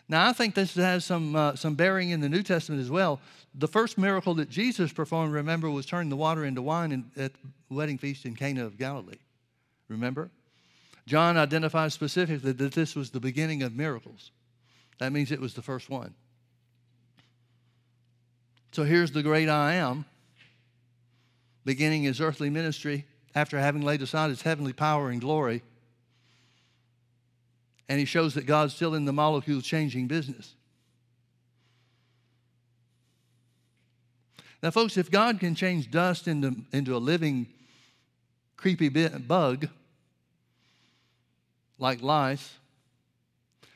Now, 0.08 0.28
I 0.28 0.32
think 0.32 0.54
this 0.54 0.74
has 0.74 1.04
some, 1.04 1.34
uh, 1.34 1.56
some 1.56 1.74
bearing 1.74 2.10
in 2.10 2.20
the 2.20 2.28
New 2.28 2.42
Testament 2.42 2.80
as 2.80 2.90
well. 2.90 3.20
The 3.54 3.66
first 3.66 3.98
miracle 3.98 4.34
that 4.34 4.48
Jesus 4.48 4.92
performed, 4.92 5.32
remember, 5.32 5.68
was 5.70 5.86
turning 5.86 6.10
the 6.10 6.16
water 6.16 6.44
into 6.44 6.62
wine 6.62 6.92
in, 6.92 7.10
at 7.16 7.32
the 7.34 7.74
wedding 7.74 7.98
feast 7.98 8.24
in 8.24 8.36
Cana 8.36 8.64
of 8.64 8.78
Galilee. 8.78 9.18
Remember? 9.88 10.30
John 11.06 11.36
identifies 11.36 11.94
specifically 11.94 12.52
that 12.52 12.72
this 12.72 12.96
was 12.96 13.10
the 13.10 13.20
beginning 13.20 13.62
of 13.62 13.74
miracles. 13.74 14.32
That 14.98 15.12
means 15.12 15.30
it 15.30 15.40
was 15.40 15.54
the 15.54 15.62
first 15.62 15.88
one. 15.88 16.14
So 18.72 18.84
here's 18.84 19.12
the 19.12 19.22
great 19.22 19.48
I 19.48 19.74
am 19.74 20.04
beginning 21.64 22.04
his 22.04 22.20
earthly 22.20 22.50
ministry 22.50 23.04
after 23.34 23.58
having 23.58 23.82
laid 23.82 24.02
aside 24.02 24.30
his 24.30 24.42
heavenly 24.42 24.72
power 24.72 25.10
and 25.10 25.20
glory. 25.20 25.62
And 27.88 27.98
he 27.98 28.04
shows 28.04 28.34
that 28.34 28.46
God's 28.46 28.74
still 28.74 28.94
in 28.94 29.04
the 29.04 29.12
molecule 29.12 29.60
changing 29.60 30.08
business. 30.08 30.54
Now, 34.62 34.70
folks, 34.70 34.96
if 34.96 35.10
God 35.10 35.38
can 35.38 35.54
change 35.54 35.90
dust 35.90 36.26
into, 36.26 36.56
into 36.72 36.96
a 36.96 36.98
living, 36.98 37.46
creepy 38.56 38.88
bug, 38.88 39.68
like 41.78 42.02
lice, 42.02 42.54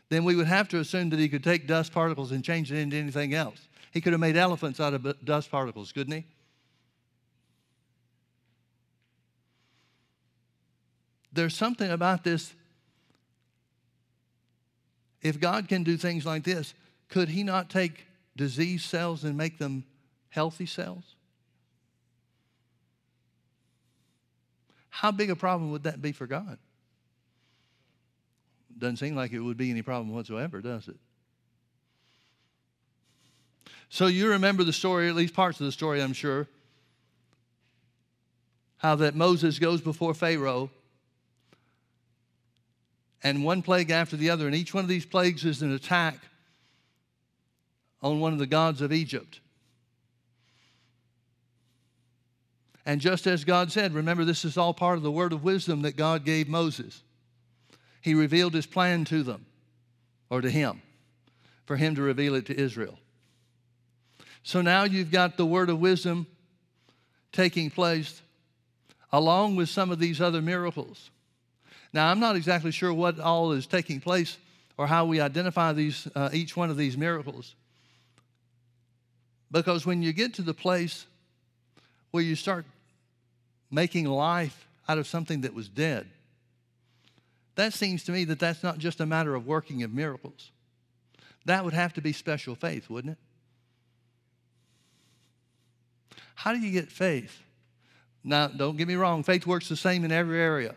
then 0.08 0.24
we 0.24 0.34
would 0.34 0.46
have 0.46 0.68
to 0.68 0.78
assume 0.78 1.10
that 1.10 1.18
he 1.18 1.28
could 1.28 1.44
take 1.44 1.66
dust 1.66 1.92
particles 1.92 2.32
and 2.32 2.44
change 2.44 2.72
it 2.72 2.78
into 2.78 2.96
anything 2.96 3.32
else. 3.32 3.68
He 3.92 4.00
could 4.00 4.12
have 4.12 4.20
made 4.20 4.36
elephants 4.36 4.80
out 4.80 4.94
of 4.94 5.24
dust 5.24 5.50
particles, 5.50 5.92
couldn't 5.92 6.12
he? 6.12 6.24
There's 11.32 11.54
something 11.54 11.90
about 11.90 12.24
this. 12.24 12.52
If 15.22 15.38
God 15.38 15.68
can 15.68 15.84
do 15.84 15.96
things 15.96 16.26
like 16.26 16.44
this, 16.44 16.74
could 17.08 17.28
he 17.28 17.42
not 17.44 17.70
take 17.70 18.06
disease 18.36 18.84
cells 18.84 19.22
and 19.22 19.36
make 19.36 19.58
them 19.58 19.84
healthy 20.30 20.66
cells? 20.66 21.14
How 24.88 25.12
big 25.12 25.30
a 25.30 25.36
problem 25.36 25.70
would 25.70 25.84
that 25.84 26.02
be 26.02 26.12
for 26.12 26.26
God? 26.26 26.58
Doesn't 28.80 28.96
seem 28.96 29.14
like 29.14 29.32
it 29.32 29.40
would 29.40 29.58
be 29.58 29.70
any 29.70 29.82
problem 29.82 30.14
whatsoever, 30.14 30.60
does 30.62 30.88
it? 30.88 30.96
So 33.90 34.06
you 34.06 34.30
remember 34.30 34.64
the 34.64 34.72
story, 34.72 35.08
at 35.08 35.14
least 35.14 35.34
parts 35.34 35.60
of 35.60 35.66
the 35.66 35.72
story, 35.72 36.02
I'm 36.02 36.14
sure. 36.14 36.48
How 38.78 38.94
that 38.96 39.14
Moses 39.14 39.58
goes 39.58 39.82
before 39.82 40.14
Pharaoh 40.14 40.70
and 43.22 43.44
one 43.44 43.60
plague 43.60 43.90
after 43.90 44.16
the 44.16 44.30
other, 44.30 44.46
and 44.46 44.56
each 44.56 44.72
one 44.72 44.84
of 44.84 44.88
these 44.88 45.04
plagues 45.04 45.44
is 45.44 45.60
an 45.60 45.72
attack 45.74 46.16
on 48.00 48.18
one 48.18 48.32
of 48.32 48.38
the 48.38 48.46
gods 48.46 48.80
of 48.80 48.92
Egypt. 48.92 49.40
And 52.86 52.98
just 52.98 53.26
as 53.26 53.44
God 53.44 53.70
said, 53.70 53.92
remember, 53.92 54.24
this 54.24 54.46
is 54.46 54.56
all 54.56 54.72
part 54.72 54.96
of 54.96 55.02
the 55.02 55.12
word 55.12 55.34
of 55.34 55.44
wisdom 55.44 55.82
that 55.82 55.96
God 55.96 56.24
gave 56.24 56.48
Moses. 56.48 57.02
He 58.00 58.14
revealed 58.14 58.54
his 58.54 58.66
plan 58.66 59.04
to 59.06 59.22
them, 59.22 59.46
or 60.30 60.40
to 60.40 60.50
him, 60.50 60.82
for 61.66 61.76
him 61.76 61.94
to 61.96 62.02
reveal 62.02 62.34
it 62.34 62.46
to 62.46 62.58
Israel. 62.58 62.98
So 64.42 64.62
now 64.62 64.84
you've 64.84 65.10
got 65.10 65.36
the 65.36 65.46
word 65.46 65.68
of 65.68 65.78
wisdom 65.78 66.26
taking 67.32 67.70
place 67.70 68.22
along 69.12 69.56
with 69.56 69.68
some 69.68 69.90
of 69.90 69.98
these 69.98 70.20
other 70.20 70.40
miracles. 70.40 71.10
Now, 71.92 72.10
I'm 72.10 72.20
not 72.20 72.36
exactly 72.36 72.70
sure 72.70 72.92
what 72.92 73.18
all 73.18 73.52
is 73.52 73.66
taking 73.66 74.00
place 74.00 74.38
or 74.78 74.86
how 74.86 75.04
we 75.04 75.20
identify 75.20 75.72
these, 75.72 76.08
uh, 76.14 76.30
each 76.32 76.56
one 76.56 76.70
of 76.70 76.76
these 76.76 76.96
miracles. 76.96 77.54
Because 79.50 79.84
when 79.84 80.02
you 80.02 80.12
get 80.12 80.34
to 80.34 80.42
the 80.42 80.54
place 80.54 81.06
where 82.12 82.22
you 82.22 82.36
start 82.36 82.64
making 83.70 84.06
life 84.06 84.68
out 84.88 84.98
of 84.98 85.06
something 85.06 85.40
that 85.42 85.52
was 85.52 85.68
dead, 85.68 86.06
that 87.56 87.72
seems 87.72 88.04
to 88.04 88.12
me 88.12 88.24
that 88.24 88.38
that's 88.38 88.62
not 88.62 88.78
just 88.78 89.00
a 89.00 89.06
matter 89.06 89.34
of 89.34 89.46
working 89.46 89.82
of 89.82 89.92
miracles. 89.92 90.50
That 91.46 91.64
would 91.64 91.74
have 91.74 91.94
to 91.94 92.00
be 92.00 92.12
special 92.12 92.54
faith, 92.54 92.88
wouldn't 92.88 93.12
it? 93.12 93.18
How 96.34 96.52
do 96.52 96.58
you 96.58 96.72
get 96.72 96.90
faith? 96.90 97.42
Now, 98.22 98.48
don't 98.48 98.76
get 98.76 98.88
me 98.88 98.94
wrong, 98.94 99.22
faith 99.22 99.46
works 99.46 99.68
the 99.68 99.76
same 99.76 100.04
in 100.04 100.12
every 100.12 100.40
area. 100.40 100.74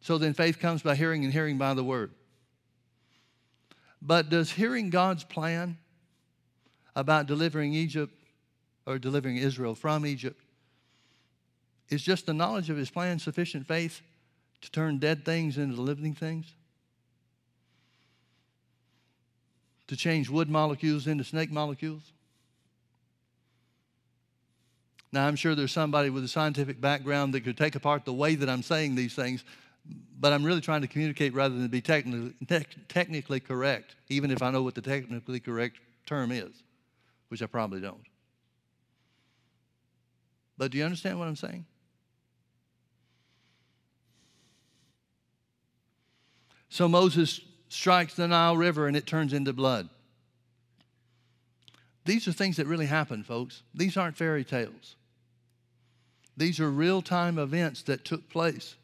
So 0.00 0.18
then 0.18 0.34
faith 0.34 0.60
comes 0.60 0.82
by 0.82 0.94
hearing 0.94 1.24
and 1.24 1.32
hearing 1.32 1.58
by 1.58 1.74
the 1.74 1.84
word. 1.84 2.12
But 4.00 4.28
does 4.28 4.52
hearing 4.52 4.90
God's 4.90 5.24
plan 5.24 5.78
about 6.94 7.26
delivering 7.26 7.74
Egypt 7.74 8.14
or 8.86 8.98
delivering 8.98 9.36
Israel 9.36 9.74
from 9.74 10.06
Egypt 10.06 10.40
is 11.88 12.02
just 12.02 12.26
the 12.26 12.34
knowledge 12.34 12.70
of 12.70 12.76
his 12.76 12.90
plan 12.90 13.18
sufficient 13.18 13.66
faith 13.66 14.00
to 14.62 14.70
turn 14.70 14.98
dead 14.98 15.24
things 15.24 15.58
into 15.58 15.80
living 15.80 16.14
things? 16.14 16.52
To 19.88 19.96
change 19.96 20.28
wood 20.28 20.48
molecules 20.48 21.06
into 21.06 21.24
snake 21.24 21.50
molecules? 21.50 22.12
Now, 25.12 25.26
I'm 25.26 25.36
sure 25.36 25.54
there's 25.54 25.72
somebody 25.72 26.10
with 26.10 26.24
a 26.24 26.28
scientific 26.28 26.80
background 26.80 27.32
that 27.34 27.42
could 27.42 27.56
take 27.56 27.74
apart 27.74 28.04
the 28.04 28.12
way 28.12 28.34
that 28.34 28.48
I'm 28.48 28.62
saying 28.62 28.96
these 28.96 29.14
things, 29.14 29.44
but 30.18 30.32
I'm 30.32 30.44
really 30.44 30.60
trying 30.60 30.82
to 30.82 30.88
communicate 30.88 31.32
rather 31.32 31.54
than 31.54 31.68
be 31.68 31.80
technically, 31.80 32.34
technically 32.88 33.40
correct, 33.40 33.94
even 34.08 34.30
if 34.30 34.42
I 34.42 34.50
know 34.50 34.62
what 34.62 34.74
the 34.74 34.82
technically 34.82 35.40
correct 35.40 35.76
term 36.06 36.32
is, 36.32 36.50
which 37.28 37.40
I 37.42 37.46
probably 37.46 37.80
don't. 37.80 38.02
But 40.58 40.72
do 40.72 40.78
you 40.78 40.84
understand 40.84 41.18
what 41.18 41.28
I'm 41.28 41.36
saying? 41.36 41.64
So 46.68 46.88
Moses 46.88 47.40
strikes 47.68 48.14
the 48.14 48.28
Nile 48.28 48.56
River 48.56 48.86
and 48.86 48.96
it 48.96 49.06
turns 49.06 49.32
into 49.32 49.52
blood. 49.52 49.88
These 52.04 52.28
are 52.28 52.32
things 52.32 52.56
that 52.56 52.66
really 52.66 52.86
happen, 52.86 53.24
folks. 53.24 53.62
These 53.74 53.96
aren't 53.96 54.16
fairy 54.16 54.44
tales. 54.44 54.94
These 56.36 56.60
are 56.60 56.70
real 56.70 57.02
time 57.02 57.38
events 57.38 57.82
that 57.82 58.04
took 58.04 58.28
place, 58.28 58.76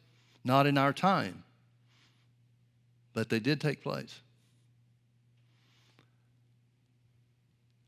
not 0.43 0.65
in 0.65 0.77
our 0.77 0.91
time, 0.91 1.43
but 3.13 3.29
they 3.29 3.39
did 3.39 3.61
take 3.61 3.81
place. 3.81 4.19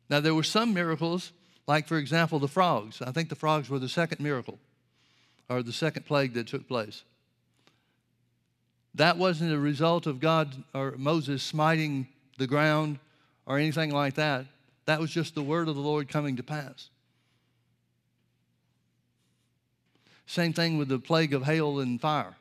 Now, 0.08 0.20
there 0.20 0.36
were 0.36 0.44
some 0.44 0.74
miracles, 0.74 1.32
like, 1.68 1.88
for 1.88 1.98
example, 1.98 2.38
the 2.38 2.48
frogs. 2.48 3.02
I 3.02 3.12
think 3.12 3.30
the 3.30 3.36
frogs 3.36 3.70
were 3.70 3.80
the 3.80 3.90
second 3.90 4.22
miracle 4.22 4.60
or 5.50 5.64
the 5.64 5.74
second 5.74 6.06
plague 6.06 6.34
that 6.36 6.48
took 6.48 6.68
place. 6.68 7.04
That 8.96 9.18
wasn't 9.18 9.52
a 9.52 9.60
result 9.60 10.08
of 10.08 10.22
God 10.22 10.56
or 10.74 10.96
Moses 10.98 11.44
smiting 11.44 12.08
the 12.38 12.48
ground 12.48 12.98
or 13.46 13.58
anything 13.58 13.92
like 13.92 14.16
that. 14.16 14.46
That 14.86 15.00
was 15.02 15.12
just 15.12 15.36
the 15.36 15.44
word 15.44 15.68
of 15.68 15.76
the 15.76 15.82
Lord 15.82 16.08
coming 16.08 16.38
to 16.38 16.44
pass. 16.44 16.90
Same 20.26 20.54
thing 20.54 20.78
with 20.78 20.88
the 20.88 20.98
plague 20.98 21.34
of 21.34 21.44
hail 21.44 21.80
and 21.80 22.00
fire. 22.00 22.36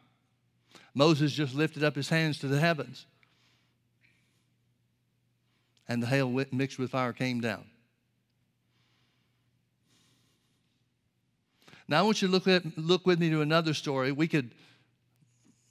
Moses 0.95 1.33
just 1.33 1.55
lifted 1.55 1.83
up 1.83 1.97
his 1.97 2.09
hands 2.09 2.39
to 2.39 2.47
the 2.47 2.61
heavens, 2.61 3.05
and 5.89 6.03
the 6.03 6.07
hail 6.07 6.31
mixed 6.53 6.79
with 6.79 6.91
fire 6.91 7.13
came 7.13 7.41
down. 7.41 7.65
Now 11.89 11.99
I 11.99 12.03
want 12.03 12.23
you 12.23 12.29
to 12.29 12.33
look 12.33 12.47
at 12.47 12.79
look 12.79 13.07
with 13.07 13.19
me 13.19 13.29
to 13.31 13.43
another 13.43 13.75
story. 13.75 14.13
We 14.13 14.29
could 14.29 14.53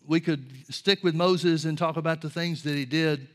we 0.07 0.19
could 0.19 0.45
stick 0.69 1.03
with 1.03 1.15
Moses 1.15 1.65
and 1.65 1.77
talk 1.77 1.97
about 1.97 2.21
the 2.21 2.29
things 2.29 2.63
that 2.63 2.75
he 2.75 2.85
did 2.85 3.27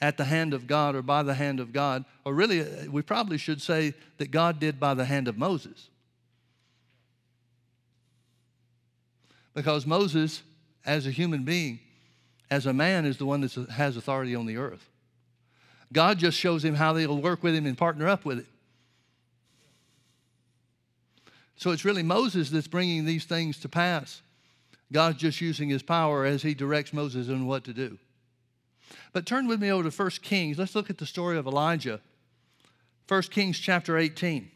at 0.00 0.16
the 0.16 0.24
hand 0.24 0.54
of 0.54 0.66
God 0.66 0.94
or 0.94 1.02
by 1.02 1.22
the 1.22 1.34
hand 1.34 1.60
of 1.60 1.72
God, 1.72 2.04
or 2.24 2.32
really, 2.34 2.88
we 2.88 3.02
probably 3.02 3.38
should 3.38 3.60
say 3.60 3.94
that 4.18 4.30
God 4.30 4.60
did 4.60 4.78
by 4.78 4.94
the 4.94 5.04
hand 5.04 5.28
of 5.28 5.36
Moses. 5.36 5.88
Because 9.54 9.86
Moses, 9.86 10.42
as 10.86 11.06
a 11.06 11.10
human 11.10 11.42
being, 11.42 11.80
as 12.50 12.66
a 12.66 12.72
man, 12.72 13.04
is 13.04 13.16
the 13.16 13.26
one 13.26 13.40
that 13.40 13.52
has 13.70 13.96
authority 13.96 14.34
on 14.34 14.46
the 14.46 14.56
earth. 14.56 14.88
God 15.92 16.18
just 16.18 16.38
shows 16.38 16.64
him 16.64 16.74
how 16.74 16.92
they'll 16.92 17.20
work 17.20 17.42
with 17.42 17.54
him 17.54 17.66
and 17.66 17.76
partner 17.76 18.08
up 18.08 18.24
with 18.24 18.38
it. 18.38 18.46
So 21.56 21.72
it's 21.72 21.84
really 21.84 22.04
Moses 22.04 22.50
that's 22.50 22.68
bringing 22.68 23.04
these 23.04 23.24
things 23.24 23.58
to 23.60 23.68
pass. 23.68 24.22
God's 24.92 25.18
just 25.18 25.40
using 25.40 25.68
his 25.68 25.82
power 25.82 26.24
as 26.24 26.42
he 26.42 26.54
directs 26.54 26.92
Moses 26.92 27.28
on 27.28 27.46
what 27.46 27.64
to 27.64 27.72
do. 27.72 27.98
But 29.12 29.26
turn 29.26 29.46
with 29.46 29.60
me 29.60 29.70
over 29.70 29.88
to 29.88 29.94
1 29.94 30.10
Kings. 30.22 30.58
Let's 30.58 30.74
look 30.74 30.88
at 30.88 30.98
the 30.98 31.06
story 31.06 31.36
of 31.36 31.46
Elijah. 31.46 32.00
1 33.06 33.22
Kings 33.22 33.58
chapter 33.58 33.98
18. 33.98 34.50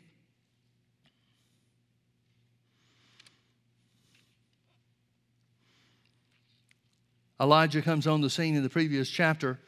Elijah 7.41 7.83
comes 7.83 8.07
on 8.07 8.21
the 8.21 8.31
scene 8.31 8.55
in 8.55 8.63
the 8.63 8.71
previous 8.71 9.11
chapter. 9.11 9.59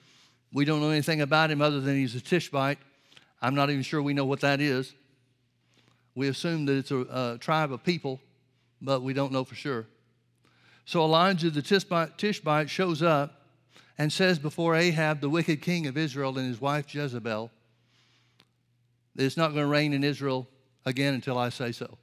We 0.52 0.64
don't 0.64 0.80
know 0.80 0.90
anything 0.90 1.20
about 1.20 1.50
him 1.50 1.60
other 1.60 1.80
than 1.80 1.96
he's 1.96 2.14
a 2.14 2.20
Tishbite. 2.20 2.78
I'm 3.42 3.54
not 3.54 3.68
even 3.68 3.82
sure 3.82 4.00
we 4.00 4.14
know 4.14 4.24
what 4.24 4.40
that 4.40 4.60
is. 4.60 4.94
We 6.14 6.28
assume 6.28 6.66
that 6.66 6.76
it's 6.76 6.92
a, 6.92 7.00
a 7.34 7.38
tribe 7.40 7.72
of 7.72 7.82
people, 7.82 8.20
but 8.80 9.02
we 9.02 9.12
don't 9.12 9.32
know 9.32 9.42
for 9.42 9.56
sure. 9.56 9.86
So 10.84 11.02
Elijah 11.02 11.50
the 11.50 11.62
Tishbite, 11.62 12.70
shows 12.70 13.02
up 13.02 13.42
and 13.96 14.12
says 14.12 14.38
before 14.38 14.74
Ahab, 14.74 15.20
the 15.20 15.30
wicked 15.30 15.62
king 15.62 15.86
of 15.86 15.96
Israel, 15.96 16.36
and 16.38 16.48
his 16.48 16.60
wife 16.60 16.92
Jezebel, 16.92 17.50
it's 19.16 19.36
not 19.36 19.52
going 19.52 19.64
to 19.64 19.70
rain 19.70 19.92
in 19.92 20.02
Israel 20.02 20.48
again 20.84 21.14
until 21.14 21.38
I 21.38 21.48
say 21.48 21.72
so. 21.72 21.98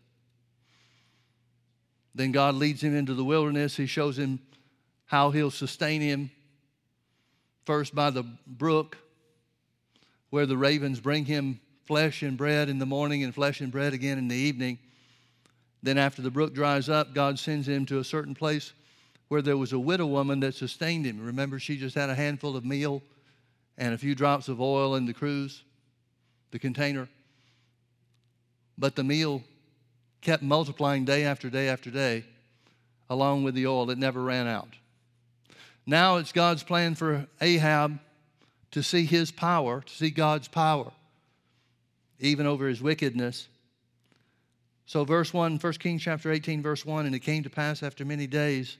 Then 2.16 2.32
God 2.32 2.56
leads 2.56 2.82
him 2.82 2.96
into 2.96 3.14
the 3.14 3.24
wilderness. 3.24 3.78
He 3.78 3.86
shows 3.86 4.18
him 4.18 4.40
how 5.06 5.32
he'll 5.32 5.52
sustain 5.52 6.02
him 6.02 6.32
first 7.66 7.94
by 7.94 8.10
the 8.10 8.24
brook 8.48 8.98
where 10.30 10.46
the 10.46 10.58
ravens 10.58 11.00
bring 11.00 11.26
him 11.26 11.60
flesh 11.84 12.24
and 12.24 12.38
bread 12.38 12.70
in 12.70 12.80
the 12.80 12.86
morning 12.86 13.24
and 13.24 13.36
flesh 13.36 13.62
and 13.62 13.72
bread 13.72 13.94
again 13.94 14.18
in 14.18 14.28
the 14.28 14.36
evening. 14.36 14.80
Then, 15.84 15.98
after 15.98 16.22
the 16.22 16.32
brook 16.32 16.54
dries 16.54 16.90
up, 16.90 17.14
God 17.14 17.40
sends 17.40 17.68
him 17.68 17.86
to 17.88 18.00
a 18.00 18.04
certain 18.04 18.36
place 18.36 18.74
where 19.30 19.42
there 19.42 19.58
was 19.58 19.74
a 19.74 19.80
widow 19.80 20.06
woman 20.06 20.42
that 20.42 20.56
sustained 20.56 21.06
him. 21.06 21.26
Remember, 21.26 21.58
she 21.58 21.78
just 21.78 21.96
had 21.96 22.10
a 22.10 22.16
handful 22.16 22.56
of 22.56 22.66
meal 22.66 23.02
and 23.78 23.94
a 23.94 23.98
few 23.98 24.14
drops 24.14 24.48
of 24.48 24.62
oil 24.62 24.96
in 24.96 25.06
the 25.06 25.14
cruse, 25.14 25.64
the 26.52 26.60
container. 26.60 27.08
But 28.78 28.96
the 28.96 29.04
meal 29.04 29.44
kept 30.22 30.44
multiplying 30.44 31.06
day 31.06 31.24
after 31.24 31.50
day 31.50 31.70
after 31.70 31.90
day, 31.90 32.26
along 33.10 33.44
with 33.44 33.56
the 33.56 33.68
oil. 33.68 33.90
It 33.90 33.98
never 33.98 34.22
ran 34.22 34.48
out. 34.48 34.70
Now 35.86 36.18
it's 36.18 36.32
God's 36.32 36.64
plan 36.64 36.96
for 36.96 37.28
Ahab 37.40 38.00
to 38.72 38.84
see 38.84 39.06
his 39.06 39.32
power, 39.32 39.82
to 39.82 39.94
see 39.94 40.10
God's 40.10 40.48
power, 40.48 40.92
even 42.20 42.46
over 42.46 42.68
his 42.68 42.82
wickedness. 42.82 43.48
So, 44.92 45.06
verse 45.06 45.34
1, 45.34 45.60
1 45.60 45.74
Kings 45.76 46.02
chapter 46.02 46.34
18, 46.34 46.62
verse 46.62 46.86
1 46.86 47.06
And 47.06 47.16
it 47.16 47.20
came 47.20 47.44
to 47.44 47.50
pass 47.50 47.82
after 47.82 48.04
many 48.04 48.28
days 48.28 48.76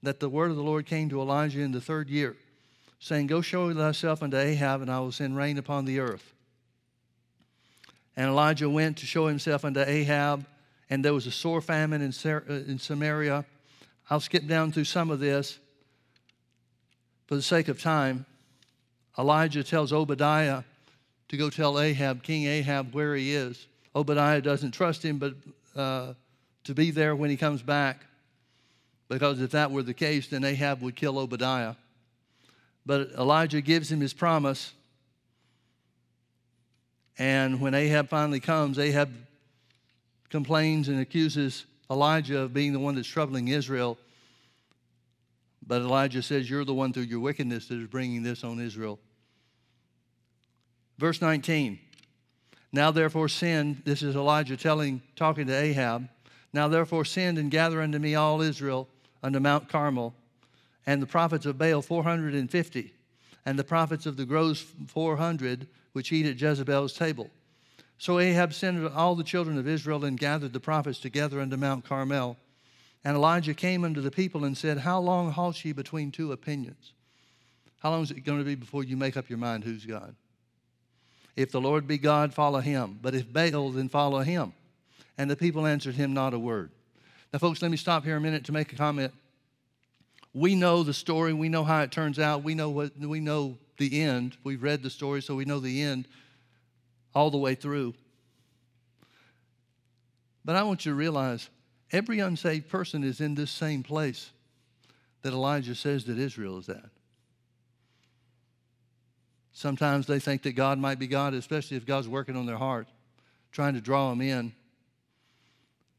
that 0.00 0.20
the 0.20 0.28
word 0.28 0.50
of 0.52 0.56
the 0.56 0.62
Lord 0.62 0.86
came 0.86 1.08
to 1.08 1.20
Elijah 1.20 1.60
in 1.60 1.72
the 1.72 1.80
third 1.80 2.08
year, 2.08 2.36
saying, 3.00 3.26
Go 3.26 3.40
show 3.40 3.74
thyself 3.74 4.22
unto 4.22 4.36
Ahab, 4.36 4.80
and 4.82 4.88
I 4.88 5.00
will 5.00 5.10
send 5.10 5.36
rain 5.36 5.58
upon 5.58 5.84
the 5.84 5.98
earth. 5.98 6.34
And 8.16 8.28
Elijah 8.28 8.70
went 8.70 8.98
to 8.98 9.06
show 9.06 9.26
himself 9.26 9.64
unto 9.64 9.80
Ahab, 9.80 10.46
and 10.88 11.04
there 11.04 11.12
was 11.12 11.26
a 11.26 11.32
sore 11.32 11.60
famine 11.60 12.00
in, 12.00 12.10
uh, 12.10 12.78
Samaria. 12.78 13.44
I'll 14.08 14.20
skip 14.20 14.46
down 14.46 14.70
through 14.70 14.84
some 14.84 15.10
of 15.10 15.18
this 15.18 15.58
for 17.26 17.34
the 17.34 17.42
sake 17.42 17.66
of 17.66 17.82
time. 17.82 18.24
Elijah 19.18 19.64
tells 19.64 19.92
Obadiah 19.92 20.62
to 21.28 21.36
go 21.36 21.50
tell 21.50 21.80
Ahab, 21.80 22.22
King 22.22 22.46
Ahab, 22.46 22.94
where 22.94 23.16
he 23.16 23.34
is. 23.34 23.66
Obadiah 23.96 24.42
doesn't 24.42 24.72
trust 24.72 25.02
him, 25.02 25.16
but 25.16 25.34
uh, 25.76 26.14
to 26.64 26.74
be 26.74 26.90
there 26.90 27.14
when 27.14 27.30
he 27.30 27.36
comes 27.36 27.62
back. 27.62 28.04
Because 29.08 29.40
if 29.40 29.52
that 29.52 29.70
were 29.70 29.82
the 29.82 29.94
case, 29.94 30.28
then 30.28 30.44
Ahab 30.44 30.82
would 30.82 30.96
kill 30.96 31.18
Obadiah. 31.18 31.74
But 32.84 33.10
Elijah 33.18 33.60
gives 33.60 33.90
him 33.90 34.00
his 34.00 34.12
promise. 34.12 34.72
And 37.18 37.60
when 37.60 37.74
Ahab 37.74 38.08
finally 38.08 38.40
comes, 38.40 38.78
Ahab 38.78 39.12
complains 40.28 40.88
and 40.88 41.00
accuses 41.00 41.66
Elijah 41.90 42.40
of 42.40 42.52
being 42.52 42.72
the 42.72 42.80
one 42.80 42.96
that's 42.96 43.08
troubling 43.08 43.48
Israel. 43.48 43.96
But 45.66 45.82
Elijah 45.82 46.22
says, 46.22 46.48
You're 46.48 46.64
the 46.64 46.74
one 46.74 46.92
through 46.92 47.04
your 47.04 47.20
wickedness 47.20 47.68
that 47.68 47.78
is 47.78 47.88
bringing 47.88 48.22
this 48.22 48.44
on 48.44 48.60
Israel. 48.60 48.98
Verse 50.98 51.20
19. 51.20 51.78
Now 52.72 52.90
therefore 52.90 53.28
send, 53.28 53.82
this 53.84 54.02
is 54.02 54.16
Elijah 54.16 54.56
telling, 54.56 55.02
talking 55.14 55.46
to 55.46 55.54
Ahab. 55.54 56.08
Now 56.52 56.68
therefore 56.68 57.04
send 57.04 57.38
and 57.38 57.50
gather 57.50 57.80
unto 57.80 57.98
me 57.98 58.14
all 58.14 58.40
Israel 58.40 58.88
unto 59.22 59.40
Mount 59.40 59.68
Carmel, 59.68 60.14
and 60.86 61.02
the 61.02 61.06
prophets 61.06 61.46
of 61.46 61.58
Baal 61.58 61.82
450, 61.82 62.92
and 63.44 63.58
the 63.58 63.64
prophets 63.64 64.06
of 64.06 64.16
the 64.16 64.24
groves 64.24 64.64
400, 64.88 65.66
which 65.92 66.12
eat 66.12 66.26
at 66.26 66.40
Jezebel's 66.40 66.92
table. 66.92 67.30
So 67.98 68.18
Ahab 68.18 68.52
sent 68.52 68.92
all 68.92 69.14
the 69.14 69.24
children 69.24 69.58
of 69.58 69.66
Israel 69.66 70.04
and 70.04 70.18
gathered 70.18 70.52
the 70.52 70.60
prophets 70.60 70.98
together 70.98 71.40
unto 71.40 71.56
Mount 71.56 71.84
Carmel. 71.84 72.36
And 73.04 73.16
Elijah 73.16 73.54
came 73.54 73.84
unto 73.84 74.00
the 74.00 74.10
people 74.10 74.44
and 74.44 74.56
said, 74.56 74.78
How 74.78 75.00
long 75.00 75.30
halt 75.30 75.64
ye 75.64 75.72
between 75.72 76.10
two 76.10 76.32
opinions? 76.32 76.92
How 77.78 77.90
long 77.90 78.02
is 78.02 78.10
it 78.10 78.24
going 78.24 78.38
to 78.38 78.44
be 78.44 78.54
before 78.54 78.84
you 78.84 78.96
make 78.96 79.16
up 79.16 79.28
your 79.28 79.38
mind 79.38 79.64
who's 79.64 79.86
God? 79.86 80.14
If 81.36 81.52
the 81.52 81.60
Lord 81.60 81.86
be 81.86 81.98
God, 81.98 82.32
follow 82.32 82.60
him. 82.60 82.98
But 83.00 83.14
if 83.14 83.30
Baal, 83.30 83.70
then 83.70 83.88
follow 83.88 84.20
him. 84.20 84.54
And 85.18 85.30
the 85.30 85.36
people 85.36 85.66
answered 85.66 85.94
him 85.94 86.14
not 86.14 86.34
a 86.34 86.38
word. 86.38 86.70
Now, 87.32 87.38
folks, 87.38 87.60
let 87.62 87.70
me 87.70 87.76
stop 87.76 88.04
here 88.04 88.16
a 88.16 88.20
minute 88.20 88.44
to 88.44 88.52
make 88.52 88.72
a 88.72 88.76
comment. 88.76 89.12
We 90.32 90.54
know 90.54 90.82
the 90.82 90.94
story. 90.94 91.32
We 91.32 91.48
know 91.48 91.64
how 91.64 91.82
it 91.82 91.92
turns 91.92 92.18
out. 92.18 92.42
We 92.42 92.54
know 92.54 92.70
what 92.70 92.98
we 92.98 93.20
know 93.20 93.58
the 93.78 94.02
end. 94.02 94.36
We've 94.44 94.62
read 94.62 94.82
the 94.82 94.90
story, 94.90 95.22
so 95.22 95.34
we 95.34 95.44
know 95.44 95.60
the 95.60 95.82
end 95.82 96.08
all 97.14 97.30
the 97.30 97.38
way 97.38 97.54
through. 97.54 97.94
But 100.44 100.56
I 100.56 100.62
want 100.62 100.86
you 100.86 100.92
to 100.92 100.96
realize 100.96 101.48
every 101.90 102.20
unsaved 102.20 102.68
person 102.68 103.02
is 103.02 103.20
in 103.20 103.34
this 103.34 103.50
same 103.50 103.82
place 103.82 104.30
that 105.22 105.32
Elijah 105.32 105.74
says 105.74 106.04
that 106.04 106.18
Israel 106.18 106.58
is 106.58 106.68
at. 106.68 106.90
Sometimes 109.56 110.06
they 110.06 110.18
think 110.18 110.42
that 110.42 110.52
God 110.52 110.78
might 110.78 110.98
be 110.98 111.06
God, 111.06 111.32
especially 111.32 111.78
if 111.78 111.86
God's 111.86 112.06
working 112.06 112.36
on 112.36 112.44
their 112.44 112.58
heart, 112.58 112.88
trying 113.52 113.72
to 113.72 113.80
draw 113.80 114.10
them 114.10 114.20
in. 114.20 114.52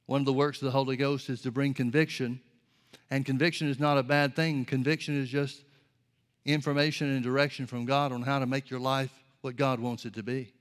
One 0.05 0.21
of 0.21 0.27
the 0.27 0.33
works 0.33 0.61
of 0.61 0.65
the 0.65 0.71
Holy 0.71 0.95
Ghost 0.95 1.27
is 1.27 1.41
to 1.41 1.49
bring 1.49 1.73
conviction. 1.73 2.39
And 3.09 3.25
conviction 3.25 3.67
is 3.67 3.79
not 3.79 3.97
a 3.97 4.03
bad 4.03 4.35
thing. 4.35 4.63
Conviction 4.63 5.19
is 5.19 5.27
just 5.27 5.63
information 6.45 7.11
and 7.11 7.23
direction 7.23 7.65
from 7.65 7.85
God 7.85 8.11
on 8.11 8.21
how 8.21 8.37
to 8.37 8.45
make 8.45 8.69
your 8.69 8.79
life 8.79 9.09
what 9.41 9.55
God 9.55 9.79
wants 9.79 10.05
it 10.05 10.13
to 10.13 10.21
be. 10.21 10.53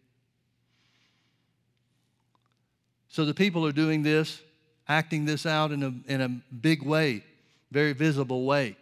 So 3.10 3.26
the 3.26 3.34
people 3.34 3.66
are 3.66 3.72
doing 3.72 4.04
this, 4.04 4.40
acting 4.88 5.26
this 5.26 5.44
out 5.44 5.70
in 5.70 5.82
a, 5.82 5.92
in 6.10 6.22
a 6.22 6.28
big 6.28 6.82
way, 6.82 7.24
very 7.70 7.92
visible 7.92 8.46
way. 8.46 8.78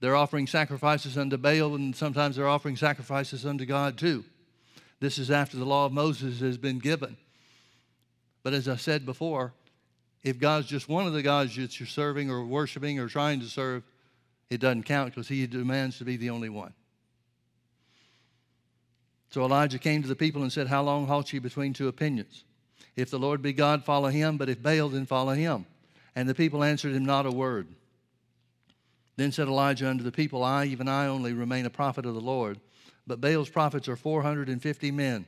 They're 0.00 0.16
offering 0.16 0.46
sacrifices 0.46 1.18
unto 1.18 1.36
Baal, 1.36 1.74
and 1.74 1.94
sometimes 1.94 2.36
they're 2.36 2.48
offering 2.48 2.76
sacrifices 2.76 3.44
unto 3.44 3.66
God 3.66 3.98
too. 3.98 4.24
This 4.98 5.18
is 5.18 5.30
after 5.30 5.56
the 5.56 5.64
law 5.64 5.86
of 5.86 5.92
Moses 5.92 6.40
has 6.40 6.58
been 6.58 6.78
given. 6.78 7.16
But 8.42 8.54
as 8.54 8.68
I 8.68 8.76
said 8.76 9.04
before, 9.04 9.52
if 10.22 10.38
God's 10.38 10.66
just 10.66 10.88
one 10.88 11.06
of 11.06 11.12
the 11.12 11.22
gods 11.22 11.56
that 11.56 11.78
you're 11.78 11.86
serving 11.86 12.30
or 12.30 12.44
worshiping 12.44 12.98
or 12.98 13.08
trying 13.08 13.40
to 13.40 13.46
serve, 13.46 13.82
it 14.48 14.60
doesn't 14.60 14.82
count 14.84 15.14
because 15.14 15.28
he 15.28 15.46
demands 15.46 15.98
to 15.98 16.04
be 16.04 16.16
the 16.16 16.30
only 16.30 16.48
one. 16.48 16.74
So 19.30 19.44
Elijah 19.44 19.78
came 19.78 20.02
to 20.02 20.08
the 20.08 20.16
people 20.16 20.42
and 20.42 20.52
said, 20.52 20.66
How 20.66 20.82
long 20.82 21.06
halt 21.06 21.32
ye 21.32 21.38
between 21.38 21.72
two 21.72 21.88
opinions? 21.88 22.44
If 22.96 23.10
the 23.10 23.18
Lord 23.18 23.42
be 23.42 23.52
God, 23.52 23.84
follow 23.84 24.08
him, 24.08 24.36
but 24.36 24.48
if 24.48 24.62
Baal, 24.62 24.88
then 24.88 25.06
follow 25.06 25.32
him. 25.32 25.66
And 26.16 26.28
the 26.28 26.34
people 26.34 26.64
answered 26.64 26.94
him 26.94 27.04
not 27.04 27.26
a 27.26 27.30
word. 27.30 27.68
Then 29.20 29.32
said 29.32 29.48
Elijah 29.48 29.86
unto 29.86 30.02
the 30.02 30.10
people, 30.10 30.42
I, 30.42 30.64
even 30.64 30.88
I 30.88 31.06
only, 31.06 31.34
remain 31.34 31.66
a 31.66 31.70
prophet 31.70 32.06
of 32.06 32.14
the 32.14 32.22
Lord, 32.22 32.58
but 33.06 33.20
Baal's 33.20 33.50
prophets 33.50 33.86
are 33.86 33.94
450 33.94 34.90
men. 34.92 35.26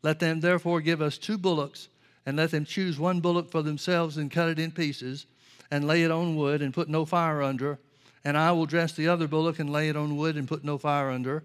Let 0.00 0.20
them 0.20 0.38
therefore 0.38 0.80
give 0.80 1.02
us 1.02 1.18
two 1.18 1.36
bullocks, 1.36 1.88
and 2.24 2.36
let 2.36 2.52
them 2.52 2.64
choose 2.64 3.00
one 3.00 3.18
bullock 3.18 3.50
for 3.50 3.60
themselves 3.60 4.16
and 4.16 4.30
cut 4.30 4.48
it 4.48 4.60
in 4.60 4.70
pieces, 4.70 5.26
and 5.72 5.88
lay 5.88 6.04
it 6.04 6.12
on 6.12 6.36
wood, 6.36 6.62
and 6.62 6.72
put 6.72 6.88
no 6.88 7.04
fire 7.04 7.42
under. 7.42 7.80
And 8.24 8.38
I 8.38 8.52
will 8.52 8.64
dress 8.64 8.92
the 8.92 9.08
other 9.08 9.26
bullock, 9.26 9.58
and 9.58 9.70
lay 9.70 9.88
it 9.88 9.96
on 9.96 10.16
wood, 10.16 10.36
and 10.36 10.46
put 10.46 10.62
no 10.62 10.78
fire 10.78 11.10
under. 11.10 11.42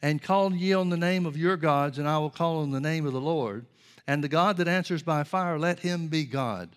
And 0.00 0.22
call 0.22 0.54
ye 0.54 0.72
on 0.72 0.88
the 0.88 0.96
name 0.96 1.26
of 1.26 1.36
your 1.36 1.58
gods, 1.58 1.98
and 1.98 2.08
I 2.08 2.16
will 2.16 2.30
call 2.30 2.62
on 2.62 2.70
the 2.70 2.80
name 2.80 3.04
of 3.04 3.12
the 3.12 3.20
Lord. 3.20 3.66
And 4.06 4.24
the 4.24 4.28
God 4.28 4.56
that 4.56 4.68
answers 4.68 5.02
by 5.02 5.22
fire, 5.22 5.58
let 5.58 5.80
him 5.80 6.08
be 6.08 6.24
God. 6.24 6.70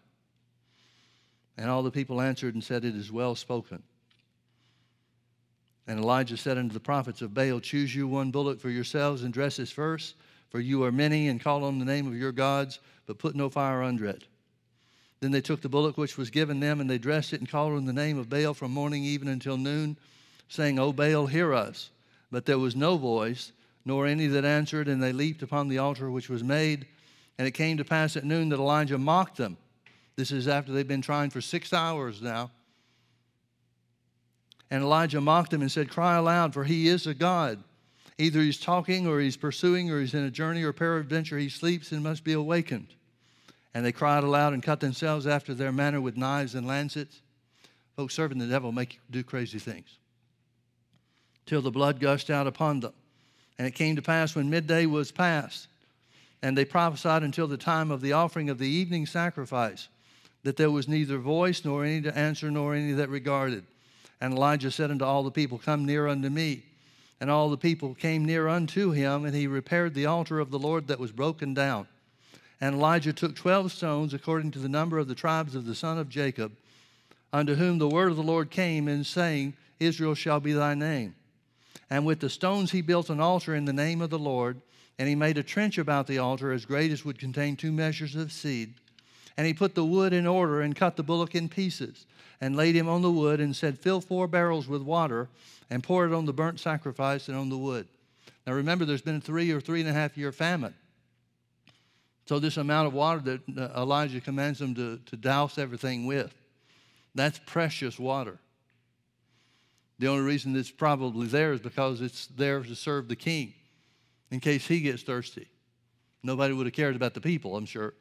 And 1.57 1.69
all 1.69 1.81
the 1.81 1.91
people 1.91 2.19
answered 2.19 2.55
and 2.55 2.63
said, 2.63 2.83
It 2.83 2.97
is 2.97 3.09
well 3.09 3.35
spoken. 3.35 3.83
And 5.89 5.99
Elijah 5.99 6.37
said 6.37 6.57
unto 6.57 6.73
the 6.73 6.79
prophets 6.79 7.21
of 7.21 7.33
Baal, 7.33 7.59
Choose 7.59 7.93
you 7.93 8.07
one 8.07 8.31
bullock 8.31 8.61
for 8.61 8.69
yourselves 8.69 9.23
and 9.23 9.33
dress 9.33 9.59
it 9.59 9.67
first, 9.67 10.15
for 10.49 10.61
you 10.61 10.85
are 10.85 10.91
many, 10.91 11.27
and 11.27 11.41
call 11.41 11.65
on 11.65 11.79
the 11.79 11.85
name 11.85 12.07
of 12.07 12.15
your 12.15 12.31
gods, 12.31 12.79
but 13.05 13.19
put 13.19 13.35
no 13.35 13.49
fire 13.49 13.83
under 13.83 14.05
it. 14.05 14.23
Then 15.19 15.31
they 15.31 15.41
took 15.41 15.61
the 15.61 15.67
bullock 15.67 15.97
which 15.97 16.17
was 16.17 16.29
given 16.29 16.61
them, 16.61 16.79
and 16.79 16.89
they 16.89 16.97
dressed 16.97 17.33
it 17.33 17.41
and 17.41 17.49
called 17.49 17.73
on 17.73 17.85
the 17.85 17.91
name 17.91 18.17
of 18.17 18.29
Baal 18.29 18.53
from 18.53 18.71
morning 18.71 19.03
even 19.03 19.27
until 19.27 19.57
noon, 19.57 19.97
saying, 20.47 20.79
O 20.79 20.93
Baal, 20.93 21.27
hear 21.27 21.53
us. 21.53 21.89
But 22.31 22.45
there 22.45 22.57
was 22.57 22.73
no 22.73 22.95
voice, 22.95 23.51
nor 23.83 24.07
any 24.07 24.27
that 24.27 24.45
answered, 24.45 24.87
and 24.87 25.03
they 25.03 25.11
leaped 25.11 25.43
upon 25.43 25.67
the 25.67 25.79
altar 25.79 26.09
which 26.09 26.29
was 26.29 26.41
made 26.41 26.85
and 27.39 27.47
it 27.47 27.51
came 27.51 27.77
to 27.77 27.85
pass 27.85 28.17
at 28.17 28.25
noon 28.25 28.49
that 28.49 28.59
Elijah 28.59 28.97
mocked 28.97 29.37
them. 29.37 29.57
This 30.17 30.29
is 30.29 30.49
after 30.49 30.73
they've 30.73 30.85
been 30.85 31.01
trying 31.01 31.29
for 31.29 31.39
six 31.39 31.71
hours 31.71 32.21
now. 32.21 32.51
And 34.71 34.83
Elijah 34.83 35.21
mocked 35.21 35.53
him 35.53 35.61
and 35.61 35.71
said, 35.71 35.89
Cry 35.89 36.15
aloud, 36.15 36.53
for 36.53 36.63
he 36.63 36.87
is 36.87 37.07
a 37.07 37.13
God. 37.13 37.63
Either 38.17 38.41
he's 38.41 38.59
talking 38.59 39.07
or 39.07 39.19
he's 39.19 39.37
pursuing 39.37 39.89
or 39.89 39.99
he's 39.99 40.13
in 40.13 40.23
a 40.23 40.31
journey 40.31 40.63
or 40.63 40.73
peradventure 40.73 41.37
he 41.37 41.49
sleeps 41.49 41.91
and 41.91 42.03
must 42.03 42.23
be 42.23 42.33
awakened. 42.33 42.87
And 43.73 43.85
they 43.85 43.91
cried 43.91 44.23
aloud 44.23 44.53
and 44.53 44.61
cut 44.61 44.79
themselves 44.79 45.25
after 45.25 45.53
their 45.53 45.71
manner 45.71 46.01
with 46.01 46.17
knives 46.17 46.55
and 46.55 46.67
lancets. 46.67 47.21
Folks, 47.95 48.13
serving 48.13 48.37
the 48.37 48.47
devil 48.47 48.71
make 48.71 48.95
you 48.95 48.99
do 49.09 49.23
crazy 49.23 49.59
things. 49.59 49.87
Till 51.45 51.61
the 51.61 51.71
blood 51.71 51.99
gushed 51.99 52.29
out 52.29 52.47
upon 52.47 52.81
them. 52.81 52.93
And 53.57 53.67
it 53.67 53.75
came 53.75 53.95
to 53.95 54.01
pass 54.01 54.35
when 54.35 54.49
midday 54.49 54.85
was 54.85 55.11
past 55.11 55.67
and 56.41 56.57
they 56.57 56.65
prophesied 56.65 57.23
until 57.23 57.47
the 57.47 57.57
time 57.57 57.91
of 57.91 58.01
the 58.01 58.13
offering 58.13 58.49
of 58.49 58.57
the 58.57 58.67
evening 58.67 59.05
sacrifice 59.05 59.89
that 60.43 60.55
there 60.55 60.71
was 60.71 60.87
neither 60.87 61.17
voice 61.17 61.65
nor 61.65 61.83
any 61.83 62.01
to 62.01 62.17
answer 62.17 62.49
nor 62.49 62.73
any 62.73 62.93
that 62.93 63.09
regarded. 63.09 63.65
And 64.21 64.33
Elijah 64.33 64.71
said 64.71 64.91
unto 64.91 65.05
all 65.05 65.23
the 65.23 65.31
people, 65.31 65.57
Come 65.57 65.85
near 65.85 66.07
unto 66.07 66.29
me. 66.29 66.63
And 67.21 67.29
all 67.29 67.49
the 67.49 67.57
people 67.57 67.95
came 67.95 68.25
near 68.25 68.47
unto 68.47 68.91
him, 68.91 69.25
and 69.25 69.35
he 69.35 69.47
repaired 69.47 69.93
the 69.93 70.05
altar 70.05 70.39
of 70.39 70.51
the 70.51 70.59
Lord 70.59 70.87
that 70.87 70.99
was 70.99 71.11
broken 71.11 71.53
down. 71.53 71.87
And 72.61 72.75
Elijah 72.75 73.13
took 73.13 73.35
twelve 73.35 73.71
stones, 73.71 74.13
according 74.13 74.51
to 74.51 74.59
the 74.59 74.69
number 74.69 74.97
of 74.97 75.07
the 75.07 75.15
tribes 75.15 75.55
of 75.55 75.65
the 75.65 75.75
son 75.75 75.97
of 75.97 76.09
Jacob, 76.09 76.53
unto 77.31 77.55
whom 77.55 77.77
the 77.77 77.89
word 77.89 78.09
of 78.09 78.17
the 78.17 78.23
Lord 78.23 78.49
came 78.49 78.87
in 78.87 79.03
saying, 79.03 79.53
Israel 79.79 80.15
shall 80.15 80.39
be 80.39 80.53
thy 80.53 80.75
name. 80.75 81.15
And 81.89 82.05
with 82.05 82.19
the 82.19 82.29
stones 82.29 82.71
he 82.71 82.81
built 82.81 83.09
an 83.09 83.19
altar 83.19 83.55
in 83.55 83.65
the 83.65 83.73
name 83.73 84.01
of 84.01 84.09
the 84.09 84.19
Lord, 84.19 84.61
and 84.97 85.07
he 85.07 85.15
made 85.15 85.37
a 85.37 85.43
trench 85.43 85.77
about 85.77 86.07
the 86.07 86.17
altar 86.17 86.51
as 86.51 86.65
great 86.65 86.91
as 86.91 87.05
would 87.05 87.19
contain 87.19 87.55
two 87.55 87.71
measures 87.71 88.15
of 88.15 88.31
seed. 88.31 88.73
And 89.37 89.47
he 89.47 89.53
put 89.53 89.73
the 89.73 89.85
wood 89.85 90.11
in 90.11 90.27
order 90.27 90.61
and 90.61 90.75
cut 90.75 90.97
the 90.97 91.03
bullock 91.03 91.35
in 91.35 91.47
pieces 91.47 92.05
and 92.41 92.55
laid 92.55 92.75
him 92.75 92.87
on 92.87 93.01
the 93.01 93.11
wood 93.11 93.39
and 93.39 93.55
said, 93.55 93.77
Fill 93.77 94.01
four 94.01 94.27
barrels 94.27 94.67
with 94.67 94.81
water 94.81 95.27
and 95.69 95.83
pour 95.83 96.05
it 96.05 96.13
on 96.13 96.25
the 96.25 96.33
burnt 96.33 96.59
sacrifice 96.59 97.27
and 97.27 97.37
on 97.37 97.49
the 97.49 97.57
wood. 97.57 97.87
Now 98.47 98.53
remember, 98.53 98.85
there's 98.85 99.01
been 99.01 99.17
a 99.17 99.21
three 99.21 99.51
or 99.51 99.61
three 99.61 99.81
and 99.81 99.89
a 99.89 99.93
half 99.93 100.17
year 100.17 100.31
famine. 100.31 100.73
So, 102.25 102.37
this 102.37 102.57
amount 102.57 102.87
of 102.87 102.93
water 102.93 103.21
that 103.21 103.41
uh, 103.57 103.81
Elijah 103.81 104.21
commands 104.21 104.59
them 104.59 104.75
to, 104.75 104.99
to 105.07 105.15
douse 105.17 105.57
everything 105.57 106.05
with, 106.05 106.31
that's 107.15 107.39
precious 107.39 107.97
water. 107.97 108.37
The 109.97 110.07
only 110.07 110.23
reason 110.23 110.55
it's 110.55 110.71
probably 110.71 111.27
there 111.27 111.53
is 111.53 111.59
because 111.59 112.01
it's 112.01 112.27
there 112.27 112.61
to 112.61 112.75
serve 112.75 113.07
the 113.07 113.15
king 113.15 113.53
in 114.31 114.39
case 114.39 114.67
he 114.67 114.79
gets 114.79 115.01
thirsty. 115.01 115.47
Nobody 116.21 116.53
would 116.53 116.67
have 116.67 116.73
cared 116.73 116.95
about 116.95 117.13
the 117.13 117.21
people, 117.21 117.57
I'm 117.57 117.65
sure. 117.65 117.93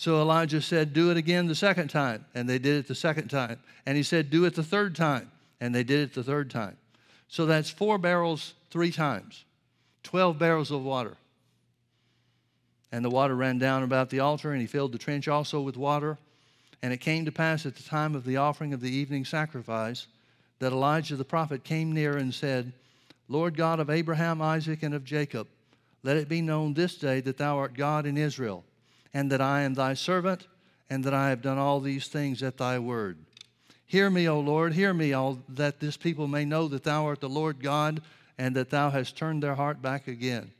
So 0.00 0.22
Elijah 0.22 0.62
said, 0.62 0.94
Do 0.94 1.10
it 1.10 1.18
again 1.18 1.46
the 1.46 1.54
second 1.54 1.88
time. 1.88 2.24
And 2.34 2.48
they 2.48 2.58
did 2.58 2.78
it 2.78 2.88
the 2.88 2.94
second 2.94 3.28
time. 3.28 3.58
And 3.84 3.98
he 3.98 4.02
said, 4.02 4.30
Do 4.30 4.46
it 4.46 4.54
the 4.54 4.62
third 4.62 4.96
time. 4.96 5.30
And 5.60 5.74
they 5.74 5.82
did 5.82 6.00
it 6.00 6.14
the 6.14 6.24
third 6.24 6.48
time. 6.48 6.78
So 7.28 7.44
that's 7.44 7.68
four 7.68 7.98
barrels 7.98 8.54
three 8.70 8.92
times, 8.92 9.44
12 10.04 10.38
barrels 10.38 10.70
of 10.70 10.82
water. 10.82 11.18
And 12.90 13.04
the 13.04 13.10
water 13.10 13.36
ran 13.36 13.58
down 13.58 13.82
about 13.82 14.08
the 14.08 14.20
altar, 14.20 14.52
and 14.52 14.62
he 14.62 14.66
filled 14.66 14.92
the 14.92 14.98
trench 14.98 15.28
also 15.28 15.60
with 15.60 15.76
water. 15.76 16.16
And 16.82 16.94
it 16.94 17.02
came 17.02 17.26
to 17.26 17.30
pass 17.32 17.66
at 17.66 17.76
the 17.76 17.82
time 17.82 18.14
of 18.14 18.24
the 18.24 18.38
offering 18.38 18.72
of 18.72 18.80
the 18.80 18.90
evening 18.90 19.26
sacrifice 19.26 20.06
that 20.60 20.72
Elijah 20.72 21.16
the 21.16 21.24
prophet 21.26 21.62
came 21.62 21.92
near 21.92 22.16
and 22.16 22.32
said, 22.32 22.72
Lord 23.28 23.54
God 23.54 23.80
of 23.80 23.90
Abraham, 23.90 24.40
Isaac, 24.40 24.82
and 24.82 24.94
of 24.94 25.04
Jacob, 25.04 25.46
let 26.02 26.16
it 26.16 26.26
be 26.26 26.40
known 26.40 26.72
this 26.72 26.94
day 26.94 27.20
that 27.20 27.36
thou 27.36 27.58
art 27.58 27.74
God 27.74 28.06
in 28.06 28.16
Israel, 28.16 28.64
and 29.12 29.30
that 29.32 29.40
I 29.40 29.62
am 29.62 29.74
thy 29.74 29.94
servant, 29.94 30.46
and 30.88 31.04
that 31.04 31.14
I 31.14 31.30
have 31.30 31.42
done 31.42 31.58
all 31.58 31.80
these 31.80 32.08
things 32.08 32.42
at 32.42 32.56
thy 32.56 32.78
word. 32.78 33.18
Hear 33.86 34.10
me, 34.10 34.28
O 34.28 34.40
Lord, 34.40 34.72
hear 34.72 34.94
me, 34.94 35.12
all 35.12 35.38
that 35.48 35.80
this 35.80 35.96
people 35.96 36.28
may 36.28 36.44
know 36.44 36.68
that 36.68 36.84
thou 36.84 37.06
art 37.06 37.20
the 37.20 37.28
Lord 37.28 37.62
God, 37.62 38.02
and 38.38 38.54
that 38.56 38.70
thou 38.70 38.90
hast 38.90 39.16
turned 39.16 39.42
their 39.42 39.54
heart 39.54 39.82
back 39.82 40.08
again. 40.08 40.52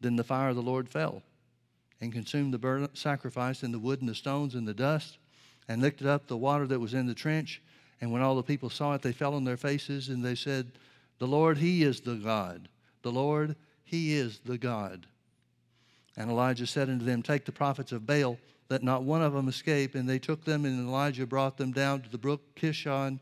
Then 0.00 0.16
the 0.16 0.24
fire 0.24 0.50
of 0.50 0.56
the 0.56 0.62
Lord 0.62 0.88
fell 0.88 1.22
and 2.00 2.12
consumed 2.12 2.54
the 2.54 2.58
burnt 2.58 2.96
sacrifice 2.96 3.62
and 3.62 3.74
the 3.74 3.78
wood 3.78 4.00
and 4.00 4.08
the 4.08 4.14
stones 4.14 4.54
and 4.54 4.66
the 4.66 4.74
dust, 4.74 5.18
and 5.68 5.82
licked 5.82 6.02
up 6.02 6.26
the 6.26 6.36
water 6.36 6.66
that 6.66 6.80
was 6.80 6.94
in 6.94 7.06
the 7.06 7.14
trench. 7.14 7.60
And 8.00 8.10
when 8.10 8.22
all 8.22 8.36
the 8.36 8.42
people 8.42 8.70
saw 8.70 8.94
it, 8.94 9.02
they 9.02 9.12
fell 9.12 9.34
on 9.34 9.44
their 9.44 9.58
faces, 9.58 10.08
and 10.08 10.24
they 10.24 10.34
said, 10.34 10.72
the 11.20 11.26
Lord, 11.26 11.58
He 11.58 11.82
is 11.82 12.00
the 12.00 12.14
God. 12.14 12.68
The 13.02 13.12
Lord, 13.12 13.54
He 13.84 14.14
is 14.14 14.40
the 14.44 14.56
God. 14.56 15.06
And 16.16 16.30
Elijah 16.30 16.66
said 16.66 16.88
unto 16.88 17.04
them, 17.04 17.22
Take 17.22 17.44
the 17.44 17.52
prophets 17.52 17.92
of 17.92 18.06
Baal, 18.06 18.38
let 18.68 18.82
not 18.82 19.02
one 19.02 19.22
of 19.22 19.32
them 19.32 19.48
escape. 19.48 19.94
And 19.94 20.08
they 20.08 20.18
took 20.18 20.44
them, 20.44 20.64
and 20.64 20.88
Elijah 20.88 21.26
brought 21.26 21.56
them 21.56 21.72
down 21.72 22.02
to 22.02 22.10
the 22.10 22.18
brook 22.18 22.40
Kishon 22.56 23.20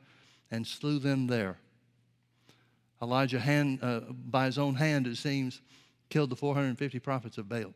and 0.50 0.66
slew 0.66 0.98
them 0.98 1.26
there. 1.26 1.58
Elijah, 3.00 3.38
hand, 3.38 3.78
uh, 3.82 4.00
by 4.10 4.46
his 4.46 4.58
own 4.58 4.74
hand, 4.74 5.06
it 5.06 5.16
seems, 5.16 5.60
killed 6.08 6.30
the 6.30 6.36
450 6.36 6.98
prophets 6.98 7.38
of 7.38 7.48
Baal. 7.48 7.72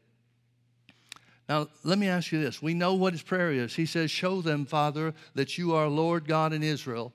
Now, 1.48 1.68
let 1.84 1.98
me 1.98 2.08
ask 2.08 2.32
you 2.32 2.40
this. 2.40 2.62
We 2.62 2.74
know 2.74 2.94
what 2.94 3.12
his 3.12 3.22
prayer 3.22 3.52
is. 3.52 3.74
He 3.74 3.86
says, 3.86 4.10
Show 4.10 4.40
them, 4.40 4.64
Father, 4.64 5.14
that 5.34 5.58
you 5.58 5.74
are 5.74 5.88
Lord 5.88 6.26
God 6.26 6.52
in 6.52 6.62
Israel, 6.62 7.12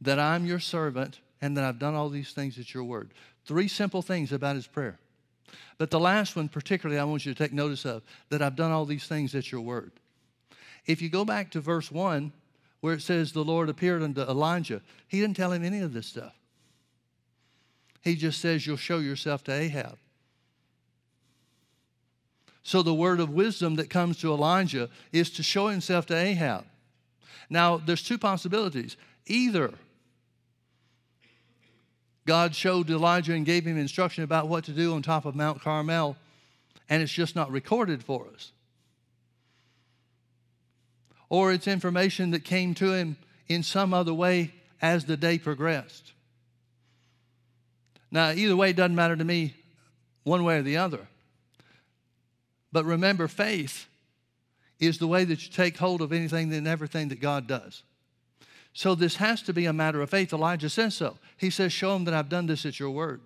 that 0.00 0.18
I'm 0.18 0.46
your 0.46 0.60
servant, 0.60 1.20
and 1.40 1.56
that 1.56 1.64
I've 1.64 1.78
done 1.78 1.94
all 1.94 2.08
these 2.08 2.32
things 2.32 2.58
at 2.58 2.72
your 2.72 2.84
word. 2.84 3.12
Three 3.46 3.68
simple 3.68 4.00
things 4.00 4.32
about 4.32 4.56
his 4.56 4.66
prayer. 4.66 4.98
But 5.78 5.90
the 5.90 6.00
last 6.00 6.36
one, 6.36 6.48
particularly, 6.48 7.00
I 7.00 7.04
want 7.04 7.26
you 7.26 7.34
to 7.34 7.38
take 7.38 7.52
notice 7.52 7.84
of 7.84 8.02
that 8.30 8.42
I've 8.42 8.56
done 8.56 8.70
all 8.70 8.84
these 8.84 9.06
things 9.06 9.34
at 9.34 9.50
your 9.50 9.60
word. 9.60 9.92
If 10.86 11.00
you 11.00 11.08
go 11.08 11.24
back 11.24 11.50
to 11.52 11.60
verse 11.60 11.90
1, 11.90 12.32
where 12.80 12.94
it 12.94 13.02
says 13.02 13.32
the 13.32 13.44
Lord 13.44 13.68
appeared 13.68 14.02
unto 14.02 14.20
Elijah, 14.20 14.82
he 15.08 15.20
didn't 15.20 15.36
tell 15.36 15.52
him 15.52 15.64
any 15.64 15.80
of 15.80 15.92
this 15.92 16.06
stuff. 16.06 16.34
He 18.02 18.16
just 18.16 18.40
says, 18.40 18.66
You'll 18.66 18.76
show 18.76 18.98
yourself 18.98 19.42
to 19.44 19.52
Ahab. 19.52 19.96
So 22.62 22.82
the 22.82 22.94
word 22.94 23.20
of 23.20 23.30
wisdom 23.30 23.76
that 23.76 23.90
comes 23.90 24.18
to 24.18 24.32
Elijah 24.32 24.88
is 25.12 25.30
to 25.32 25.42
show 25.42 25.68
himself 25.68 26.06
to 26.06 26.16
Ahab. 26.16 26.64
Now, 27.50 27.76
there's 27.76 28.02
two 28.02 28.18
possibilities. 28.18 28.96
Either 29.26 29.74
God 32.26 32.54
showed 32.54 32.88
Elijah 32.88 33.34
and 33.34 33.44
gave 33.44 33.66
him 33.66 33.78
instruction 33.78 34.24
about 34.24 34.48
what 34.48 34.64
to 34.64 34.72
do 34.72 34.94
on 34.94 35.02
top 35.02 35.24
of 35.24 35.34
Mount 35.34 35.60
Carmel, 35.60 36.16
and 36.88 37.02
it's 37.02 37.12
just 37.12 37.36
not 37.36 37.50
recorded 37.50 38.02
for 38.02 38.26
us. 38.34 38.52
Or 41.28 41.52
it's 41.52 41.66
information 41.66 42.30
that 42.30 42.44
came 42.44 42.74
to 42.74 42.92
him 42.92 43.16
in 43.48 43.62
some 43.62 43.92
other 43.92 44.14
way 44.14 44.52
as 44.80 45.04
the 45.04 45.16
day 45.16 45.38
progressed. 45.38 46.12
Now, 48.10 48.30
either 48.30 48.56
way, 48.56 48.70
it 48.70 48.76
doesn't 48.76 48.94
matter 48.94 49.16
to 49.16 49.24
me 49.24 49.54
one 50.22 50.44
way 50.44 50.58
or 50.58 50.62
the 50.62 50.76
other. 50.76 51.08
But 52.72 52.84
remember, 52.84 53.28
faith 53.28 53.86
is 54.78 54.98
the 54.98 55.06
way 55.06 55.24
that 55.24 55.44
you 55.44 55.52
take 55.52 55.76
hold 55.76 56.00
of 56.00 56.12
anything 56.12 56.52
and 56.52 56.68
everything 56.68 57.08
that 57.08 57.20
God 57.20 57.46
does. 57.46 57.82
So 58.74 58.96
this 58.96 59.16
has 59.16 59.40
to 59.42 59.52
be 59.52 59.66
a 59.66 59.72
matter 59.72 60.02
of 60.02 60.10
faith. 60.10 60.32
Elijah 60.32 60.68
says 60.68 60.96
so. 60.96 61.16
He 61.38 61.48
says, 61.48 61.72
Show 61.72 61.94
them 61.94 62.04
that 62.04 62.14
I've 62.14 62.28
done 62.28 62.46
this 62.46 62.66
at 62.66 62.78
your 62.78 62.90
word. 62.90 63.20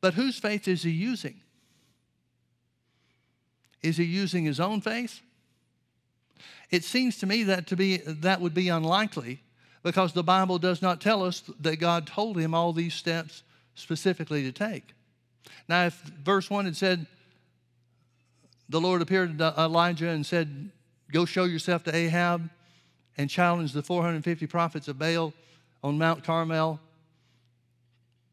But 0.00 0.14
whose 0.14 0.38
faith 0.38 0.68
is 0.68 0.82
he 0.82 0.90
using? 0.90 1.40
Is 3.82 3.96
he 3.96 4.04
using 4.04 4.44
his 4.44 4.60
own 4.60 4.82
faith? 4.82 5.20
It 6.70 6.84
seems 6.84 7.16
to 7.18 7.26
me 7.26 7.44
that 7.44 7.66
to 7.68 7.76
be 7.76 7.96
that 7.96 8.42
would 8.42 8.54
be 8.54 8.68
unlikely 8.68 9.40
because 9.82 10.12
the 10.12 10.22
Bible 10.22 10.58
does 10.58 10.82
not 10.82 11.00
tell 11.00 11.24
us 11.24 11.42
that 11.60 11.76
God 11.76 12.06
told 12.06 12.36
him 12.36 12.54
all 12.54 12.74
these 12.74 12.94
steps 12.94 13.42
specifically 13.74 14.42
to 14.42 14.52
take. 14.52 14.92
Now, 15.66 15.86
if 15.86 15.94
verse 15.94 16.50
1 16.50 16.66
had 16.66 16.76
said, 16.76 17.06
the 18.68 18.80
Lord 18.80 19.00
appeared 19.00 19.38
to 19.38 19.54
Elijah 19.56 20.08
and 20.08 20.26
said, 20.26 20.70
Go 21.10 21.24
show 21.24 21.44
yourself 21.44 21.84
to 21.84 21.94
Ahab 21.94 22.50
and 23.18 23.28
challenge 23.28 23.72
the 23.72 23.82
450 23.82 24.46
prophets 24.46 24.88
of 24.88 24.98
Baal 24.98 25.34
on 25.82 25.98
Mount 25.98 26.24
Carmel 26.24 26.80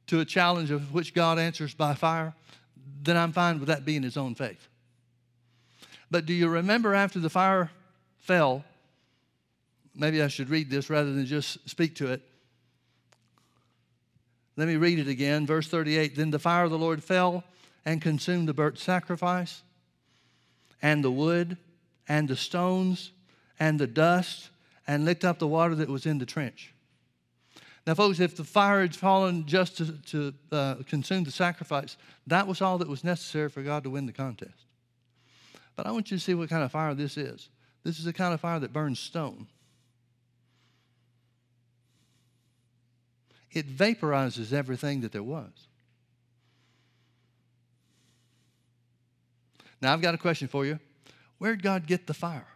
to 0.08 0.20
a 0.20 0.26
challenge 0.26 0.70
of 0.70 0.94
which 0.94 1.16
God 1.16 1.40
answers 1.40 1.74
by 1.74 1.96
fire, 1.96 2.36
then 3.02 3.18
I'm 3.18 3.32
fine 3.32 3.60
with 3.60 3.68
that 3.68 3.84
being 3.84 4.04
his 4.04 4.16
own 4.16 4.36
faith. 4.36 4.68
But 6.12 6.28
do 6.28 6.34
you 6.34 6.48
remember 6.48 6.94
after 6.94 7.20
the 7.20 7.30
fire 7.30 7.72
fell? 8.20 8.64
Maybe 9.96 10.22
I 10.22 10.28
should 10.28 10.50
read 10.50 10.70
this 10.70 10.90
rather 10.90 11.12
than 11.12 11.26
just 11.26 11.68
speak 11.68 11.96
to 11.96 12.12
it. 12.12 12.22
Let 14.56 14.68
me 14.68 14.76
read 14.76 15.00
it 15.00 15.08
again. 15.08 15.48
Verse 15.48 15.68
38 15.68 16.16
Then 16.16 16.30
the 16.30 16.40
fire 16.40 16.66
of 16.66 16.72
the 16.72 16.78
Lord 16.78 17.04
fell 17.04 17.44
and 17.84 18.02
consumed 18.02 18.48
the 18.48 18.54
burnt 18.54 18.78
sacrifice 18.78 19.64
and 20.82 21.04
the 21.04 21.12
wood 21.12 21.58
and 22.08 22.28
the 22.28 22.36
stones 22.36 23.12
and 23.60 23.80
the 23.80 23.88
dust 23.88 24.50
and 24.88 25.06
licked 25.06 25.26
up 25.26 25.40
the 25.40 25.48
water 25.48 25.76
that 25.76 25.90
was 25.90 26.06
in 26.06 26.18
the 26.18 26.26
trench. 26.26 26.74
Now, 27.88 27.94
folks, 27.94 28.20
if 28.20 28.36
the 28.36 28.44
fire 28.44 28.82
had 28.82 28.96
fallen 28.96 29.46
just 29.46 29.78
to, 29.78 29.92
to 29.92 30.34
uh, 30.52 30.76
consume 30.88 31.24
the 31.24 31.32
sacrifice, 31.32 31.98
that 32.26 32.48
was 32.48 32.62
all 32.62 32.80
that 32.80 32.88
was 32.88 33.04
necessary 33.04 33.50
for 33.50 33.62
God 33.62 33.84
to 33.84 33.90
win 33.92 34.08
the 34.08 34.14
contest. 34.14 34.66
But 35.76 35.86
I 35.86 35.92
want 35.92 36.10
you 36.10 36.18
to 36.18 36.24
see 36.24 36.34
what 36.34 36.50
kind 36.50 36.64
of 36.64 36.72
fire 36.72 36.96
this 36.96 37.18
is. 37.18 37.50
This 37.84 38.00
is 38.00 38.06
the 38.06 38.14
kind 38.14 38.34
of 38.34 38.42
fire 38.42 38.60
that 38.60 38.74
burns 38.74 39.00
stone. 39.00 39.48
It 43.52 43.68
vaporizes 43.68 44.52
everything 44.52 45.02
that 45.02 45.12
there 45.12 45.24
was. 45.24 45.52
Now, 49.82 49.94
I've 49.94 50.02
got 50.02 50.16
a 50.16 50.18
question 50.18 50.48
for 50.48 50.66
you. 50.66 50.80
Where'd 51.38 51.62
God 51.62 51.86
get 51.86 52.08
the 52.08 52.14
fire? 52.14 52.48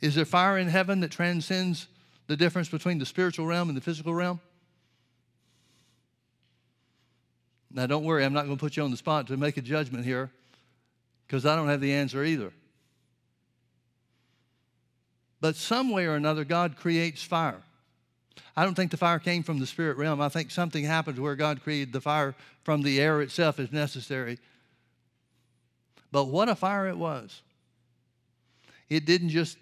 Is 0.00 0.14
there 0.14 0.24
fire 0.24 0.58
in 0.58 0.68
heaven 0.68 1.00
that 1.00 1.10
transcends 1.10 1.88
the 2.26 2.36
difference 2.36 2.68
between 2.68 2.98
the 2.98 3.06
spiritual 3.06 3.46
realm 3.46 3.68
and 3.68 3.76
the 3.76 3.82
physical 3.82 4.14
realm? 4.14 4.40
Now, 7.70 7.86
don't 7.86 8.04
worry, 8.04 8.24
I'm 8.24 8.32
not 8.32 8.46
going 8.46 8.56
to 8.56 8.60
put 8.60 8.76
you 8.76 8.82
on 8.82 8.90
the 8.90 8.96
spot 8.96 9.26
to 9.28 9.36
make 9.36 9.56
a 9.56 9.62
judgment 9.62 10.04
here 10.04 10.30
because 11.26 11.44
I 11.44 11.54
don't 11.54 11.68
have 11.68 11.80
the 11.80 11.92
answer 11.92 12.24
either. 12.24 12.52
But 15.40 15.56
some 15.56 15.90
way 15.90 16.06
or 16.06 16.14
another, 16.14 16.44
God 16.44 16.76
creates 16.76 17.22
fire. 17.22 17.62
I 18.56 18.64
don't 18.64 18.74
think 18.74 18.90
the 18.90 18.96
fire 18.96 19.18
came 19.18 19.42
from 19.42 19.58
the 19.58 19.66
spirit 19.66 19.96
realm. 19.96 20.20
I 20.20 20.28
think 20.28 20.50
something 20.50 20.84
happened 20.84 21.18
where 21.18 21.36
God 21.36 21.62
created 21.62 21.92
the 21.92 22.00
fire 22.00 22.34
from 22.64 22.82
the 22.82 23.00
air 23.00 23.20
itself 23.20 23.58
as 23.60 23.70
necessary. 23.70 24.38
But 26.10 26.24
what 26.24 26.48
a 26.48 26.54
fire 26.54 26.88
it 26.88 26.96
was. 26.96 27.42
It 28.88 29.04
didn't 29.04 29.28
just 29.28 29.58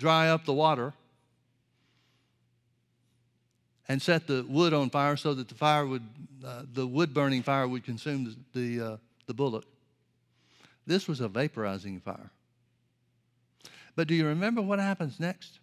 dry 0.00 0.30
up 0.30 0.46
the 0.46 0.52
water 0.52 0.94
and 3.86 4.00
set 4.00 4.26
the 4.26 4.44
wood 4.48 4.72
on 4.72 4.88
fire 4.88 5.16
so 5.16 5.34
that 5.34 5.48
the 5.48 5.54
fire 5.54 5.86
would, 5.86 6.02
uh, 6.44 6.62
the 6.72 6.86
wood 6.86 7.12
burning 7.12 7.42
fire 7.42 7.68
would 7.68 7.84
consume 7.84 8.36
the, 8.54 8.60
the, 8.60 8.84
uh, 8.92 8.96
the 9.26 9.34
bullock. 9.34 9.66
This 10.86 11.06
was 11.06 11.20
a 11.20 11.28
vaporizing 11.28 12.00
fire. 12.00 12.30
But 13.94 14.08
do 14.08 14.14
you 14.14 14.26
remember 14.26 14.62
what 14.62 14.78
happens 14.78 15.20
next? 15.20 15.58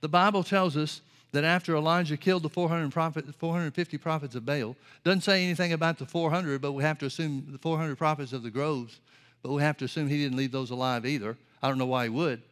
The 0.00 0.08
Bible 0.08 0.42
tells 0.42 0.76
us 0.76 1.02
that 1.32 1.44
after 1.44 1.76
Elijah 1.76 2.16
killed 2.16 2.44
the 2.44 2.48
400 2.48 2.90
prophet, 2.90 3.26
450 3.34 3.98
prophets 3.98 4.34
of 4.34 4.46
Baal, 4.46 4.76
doesn't 5.04 5.20
say 5.22 5.44
anything 5.44 5.72
about 5.72 5.98
the 5.98 6.06
400, 6.06 6.62
but 6.62 6.72
we 6.72 6.82
have 6.82 6.98
to 7.00 7.06
assume 7.06 7.46
the 7.50 7.58
400 7.58 7.98
prophets 7.98 8.32
of 8.32 8.42
the 8.42 8.50
groves, 8.50 9.00
but 9.46 9.52
we 9.52 9.62
have 9.62 9.76
to 9.76 9.84
assume 9.84 10.08
he 10.08 10.18
didn't 10.18 10.36
leave 10.36 10.50
those 10.50 10.70
alive 10.70 11.06
either. 11.06 11.36
I 11.62 11.68
don't 11.68 11.78
know 11.78 11.86
why 11.86 12.04
he 12.04 12.08
would. 12.08 12.42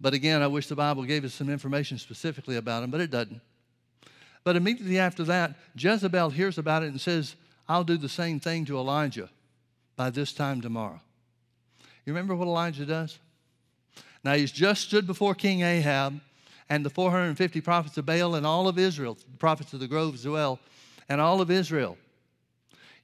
But 0.00 0.14
again, 0.14 0.40
I 0.40 0.46
wish 0.46 0.68
the 0.68 0.74
Bible 0.74 1.02
gave 1.02 1.22
us 1.22 1.34
some 1.34 1.50
information 1.50 1.98
specifically 1.98 2.56
about 2.56 2.82
him, 2.82 2.90
but 2.90 3.02
it 3.02 3.10
doesn't. 3.10 3.42
But 4.42 4.56
immediately 4.56 4.98
after 4.98 5.24
that, 5.24 5.54
Jezebel 5.76 6.30
hears 6.30 6.56
about 6.56 6.82
it 6.82 6.86
and 6.86 6.98
says, 6.98 7.36
I'll 7.68 7.84
do 7.84 7.98
the 7.98 8.08
same 8.08 8.40
thing 8.40 8.64
to 8.66 8.78
Elijah 8.78 9.28
by 9.96 10.08
this 10.08 10.32
time 10.32 10.62
tomorrow. 10.62 10.98
You 12.06 12.14
remember 12.14 12.34
what 12.34 12.48
Elijah 12.48 12.86
does? 12.86 13.18
Now 14.24 14.32
he's 14.32 14.50
just 14.50 14.80
stood 14.80 15.06
before 15.06 15.34
King 15.34 15.60
Ahab 15.60 16.22
and 16.70 16.86
the 16.86 16.90
450 16.90 17.60
prophets 17.60 17.98
of 17.98 18.06
Baal 18.06 18.34
and 18.34 18.46
all 18.46 18.66
of 18.66 18.78
Israel, 18.78 19.14
the 19.30 19.36
prophets 19.36 19.74
of 19.74 19.80
the 19.80 19.88
grove 19.88 20.14
as 20.14 20.26
well, 20.26 20.58
and 21.06 21.20
all 21.20 21.42
of 21.42 21.50
Israel. 21.50 21.98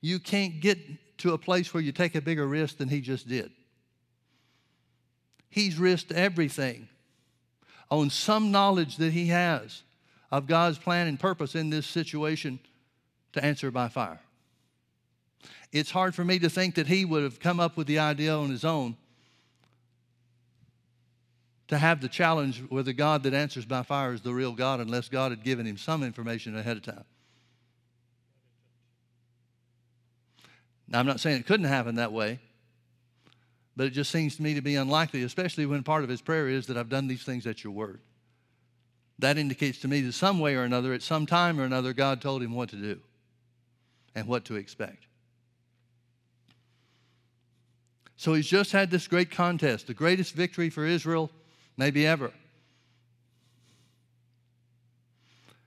You 0.00 0.18
can't 0.18 0.60
get 0.60 0.78
to 1.18 1.32
a 1.32 1.38
place 1.38 1.72
where 1.72 1.82
you 1.82 1.92
take 1.92 2.14
a 2.14 2.20
bigger 2.20 2.46
risk 2.46 2.78
than 2.78 2.88
he 2.88 3.00
just 3.00 3.28
did. 3.28 3.50
He's 5.50 5.78
risked 5.78 6.12
everything 6.12 6.88
on 7.90 8.10
some 8.10 8.50
knowledge 8.50 8.96
that 8.96 9.12
he 9.12 9.28
has 9.28 9.82
of 10.30 10.46
God's 10.46 10.78
plan 10.78 11.06
and 11.06 11.18
purpose 11.18 11.54
in 11.54 11.70
this 11.70 11.86
situation 11.86 12.58
to 13.32 13.44
answer 13.44 13.70
by 13.70 13.88
fire. 13.88 14.20
It's 15.72 15.90
hard 15.90 16.14
for 16.14 16.24
me 16.24 16.38
to 16.40 16.50
think 16.50 16.74
that 16.76 16.86
he 16.86 17.04
would 17.04 17.22
have 17.22 17.40
come 17.40 17.60
up 17.60 17.76
with 17.76 17.86
the 17.86 17.98
idea 17.98 18.34
on 18.34 18.50
his 18.50 18.64
own 18.64 18.96
to 21.68 21.78
have 21.78 22.00
the 22.00 22.08
challenge 22.08 22.62
where 22.68 22.82
the 22.82 22.92
God 22.92 23.22
that 23.22 23.34
answers 23.34 23.64
by 23.64 23.82
fire 23.82 24.12
is 24.12 24.20
the 24.20 24.34
real 24.34 24.52
God 24.52 24.80
unless 24.80 25.08
God 25.08 25.32
had 25.32 25.42
given 25.42 25.66
him 25.66 25.76
some 25.76 26.02
information 26.02 26.56
ahead 26.56 26.76
of 26.76 26.82
time. 26.82 27.04
Now, 30.88 31.00
I'm 31.00 31.06
not 31.06 31.20
saying 31.20 31.40
it 31.40 31.46
couldn't 31.46 31.66
happen 31.66 31.96
that 31.96 32.12
way, 32.12 32.40
but 33.76 33.86
it 33.86 33.90
just 33.90 34.10
seems 34.10 34.36
to 34.36 34.42
me 34.42 34.54
to 34.54 34.60
be 34.60 34.76
unlikely, 34.76 35.22
especially 35.22 35.66
when 35.66 35.82
part 35.82 36.04
of 36.04 36.10
his 36.10 36.20
prayer 36.20 36.48
is 36.48 36.66
that 36.66 36.76
I've 36.76 36.88
done 36.88 37.06
these 37.06 37.22
things 37.22 37.46
at 37.46 37.64
your 37.64 37.72
word. 37.72 38.00
That 39.18 39.38
indicates 39.38 39.80
to 39.80 39.88
me 39.88 40.00
that 40.02 40.12
some 40.12 40.40
way 40.40 40.54
or 40.54 40.64
another, 40.64 40.92
at 40.92 41.02
some 41.02 41.26
time 41.26 41.60
or 41.60 41.64
another, 41.64 41.92
God 41.92 42.20
told 42.20 42.42
him 42.42 42.54
what 42.54 42.68
to 42.70 42.76
do 42.76 43.00
and 44.14 44.26
what 44.26 44.44
to 44.46 44.56
expect. 44.56 45.06
So 48.16 48.34
he's 48.34 48.46
just 48.46 48.72
had 48.72 48.90
this 48.90 49.06
great 49.06 49.30
contest, 49.30 49.86
the 49.86 49.94
greatest 49.94 50.34
victory 50.34 50.70
for 50.70 50.84
Israel 50.84 51.30
maybe 51.76 52.06
ever. 52.06 52.30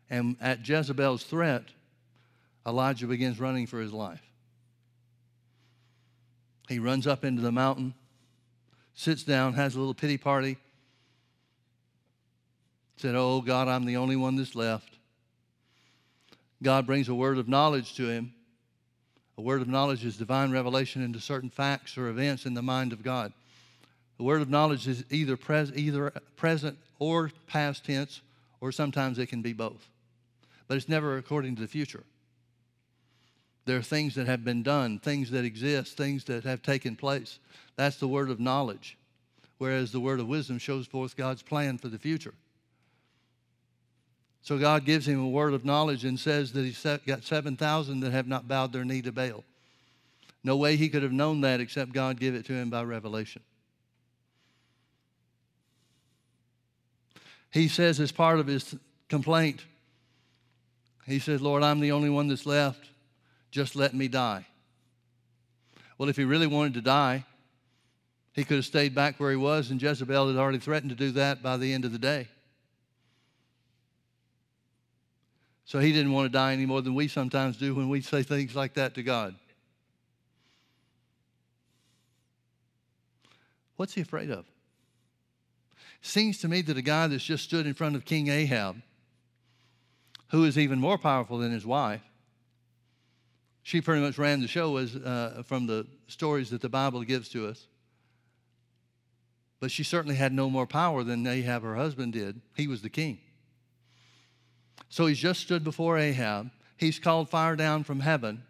And 0.09 0.37
at 0.39 0.67
Jezebel's 0.67 1.23
threat, 1.23 1.63
Elijah 2.65 3.07
begins 3.07 3.39
running 3.39 3.67
for 3.67 3.79
his 3.79 3.91
life. 3.91 4.21
He 6.67 6.79
runs 6.79 7.07
up 7.07 7.23
into 7.23 7.41
the 7.41 7.51
mountain, 7.51 7.93
sits 8.93 9.23
down, 9.23 9.53
has 9.53 9.75
a 9.75 9.79
little 9.79 9.93
pity 9.93 10.17
party, 10.17 10.57
Said, 12.97 13.13
Oh, 13.15 13.41
God, 13.41 13.67
I'm 13.67 13.85
the 13.85 13.97
only 13.97 14.15
one 14.15 14.35
that's 14.35 14.55
left. 14.55 14.89
God 16.63 16.87
brings 16.87 17.07
a 17.07 17.15
word 17.15 17.37
of 17.37 17.47
knowledge 17.47 17.93
to 17.95 18.09
him. 18.09 18.33
A 19.37 19.41
word 19.41 19.61
of 19.61 19.67
knowledge 19.67 20.03
is 20.03 20.17
divine 20.17 20.51
revelation 20.51 21.03
into 21.03 21.19
certain 21.19 21.51
facts 21.51 21.95
or 21.95 22.09
events 22.09 22.47
in 22.47 22.55
the 22.55 22.63
mind 22.63 22.91
of 22.91 23.03
God. 23.03 23.31
The 24.17 24.23
word 24.23 24.41
of 24.41 24.49
knowledge 24.49 24.87
is 24.87 25.05
either, 25.11 25.37
pres- 25.37 25.71
either 25.75 26.09
present 26.35 26.79
or 26.97 27.31
past 27.45 27.85
tense, 27.85 28.21
or 28.61 28.71
sometimes 28.71 29.19
it 29.19 29.27
can 29.27 29.43
be 29.43 29.53
both. 29.53 29.87
But 30.67 30.77
it's 30.77 30.89
never 30.89 31.17
according 31.17 31.55
to 31.57 31.61
the 31.61 31.67
future. 31.67 32.03
There 33.67 33.77
are 33.77 33.83
things 33.83 34.15
that 34.15 34.27
have 34.27 34.45
been 34.45 34.63
done, 34.63 34.97
things 34.97 35.29
that 35.31 35.43
exist, 35.43 35.97
things 35.97 36.23
that 36.23 36.45
have 36.45 36.61
taken 36.61 36.95
place. 36.95 37.37
That's 37.75 37.97
the 37.97 38.07
word 38.07 38.29
of 38.29 38.39
knowledge. 38.39 38.97
Whereas 39.57 39.91
the 39.91 39.99
word 39.99 40.21
of 40.21 40.27
wisdom 40.27 40.57
shows 40.57 40.87
forth 40.87 41.17
God's 41.17 41.41
plan 41.41 41.77
for 41.77 41.89
the 41.89 41.99
future. 41.99 42.33
So 44.41 44.57
God 44.57 44.85
gives 44.85 45.05
him 45.05 45.19
a 45.19 45.27
word 45.27 45.53
of 45.53 45.65
knowledge 45.65 46.05
and 46.05 46.17
says 46.17 46.53
that 46.53 46.63
he's 46.63 46.81
got 47.05 47.25
7,000 47.25 47.99
that 47.99 48.11
have 48.13 48.27
not 48.27 48.47
bowed 48.47 48.71
their 48.71 48.85
knee 48.85 49.01
to 49.01 49.11
Baal. 49.11 49.43
No 50.45 50.55
way 50.55 50.77
he 50.77 50.87
could 50.87 51.03
have 51.03 51.11
known 51.11 51.41
that 51.41 51.59
except 51.59 51.91
God 51.91 52.21
give 52.21 52.35
it 52.35 52.45
to 52.45 52.53
him 52.53 52.69
by 52.69 52.83
revelation. 52.83 53.41
He 57.51 57.67
says, 57.67 57.99
as 57.99 58.13
part 58.13 58.39
of 58.39 58.47
his 58.47 58.75
complaint, 59.09 59.65
he 61.05 61.19
says, 61.19 61.41
Lord, 61.41 61.63
I'm 61.63 61.81
the 61.81 61.91
only 61.91 62.09
one 62.09 62.29
that's 62.29 62.45
left. 62.45 62.85
Just 63.57 63.75
let 63.75 63.95
me 63.95 64.07
die. 64.07 64.45
Well, 65.97 66.09
if 66.09 66.15
he 66.15 66.25
really 66.25 66.45
wanted 66.45 66.75
to 66.75 66.81
die, 66.81 67.25
he 68.33 68.43
could 68.43 68.57
have 68.57 68.65
stayed 68.65 68.93
back 68.93 69.19
where 69.19 69.31
he 69.31 69.35
was, 69.35 69.71
and 69.71 69.81
Jezebel 69.81 70.27
had 70.27 70.37
already 70.37 70.59
threatened 70.59 70.91
to 70.91 70.95
do 70.95 71.09
that 71.13 71.41
by 71.41 71.57
the 71.57 71.73
end 71.73 71.83
of 71.83 71.91
the 71.91 71.97
day. 71.97 72.27
So 75.65 75.79
he 75.79 75.91
didn't 75.91 76.11
want 76.11 76.27
to 76.27 76.29
die 76.31 76.53
any 76.53 76.67
more 76.67 76.83
than 76.83 76.93
we 76.93 77.07
sometimes 77.07 77.57
do 77.57 77.73
when 77.73 77.89
we 77.89 78.01
say 78.01 78.21
things 78.21 78.55
like 78.55 78.75
that 78.75 78.93
to 78.93 79.01
God. 79.01 79.33
What's 83.75 83.95
he 83.95 84.01
afraid 84.01 84.29
of? 84.29 84.45
Seems 86.03 86.37
to 86.41 86.47
me 86.47 86.61
that 86.61 86.77
a 86.77 86.83
guy 86.83 87.07
that's 87.07 87.23
just 87.23 87.45
stood 87.45 87.65
in 87.65 87.73
front 87.73 87.95
of 87.95 88.05
King 88.05 88.27
Ahab, 88.27 88.83
who 90.27 90.43
is 90.43 90.59
even 90.59 90.77
more 90.77 90.99
powerful 90.99 91.39
than 91.39 91.51
his 91.51 91.65
wife, 91.65 92.03
she 93.67 93.81
pretty 93.81 94.01
much 94.01 94.17
ran 94.17 94.39
the 94.39 94.47
show 94.47 94.77
as, 94.77 94.95
uh, 94.95 95.43
from 95.45 95.67
the 95.67 95.85
stories 96.07 96.51
that 96.51 96.61
the 96.61 96.69
Bible 96.69 97.03
gives 97.03 97.27
to 97.27 97.45
us. 97.45 97.67
But 99.59 99.71
she 99.71 99.83
certainly 99.83 100.15
had 100.15 100.31
no 100.31 100.49
more 100.49 100.65
power 100.65 101.03
than 101.03 101.27
Ahab, 101.27 101.63
her 101.63 101.75
husband, 101.75 102.13
did. 102.13 102.39
He 102.55 102.69
was 102.69 102.81
the 102.81 102.89
king. 102.89 103.17
So 104.87 105.05
he's 105.05 105.19
just 105.19 105.41
stood 105.41 105.65
before 105.65 105.97
Ahab. 105.97 106.49
He's 106.77 106.97
called 106.97 107.29
fire 107.29 107.57
down 107.57 107.83
from 107.83 107.99
heaven. 107.99 108.41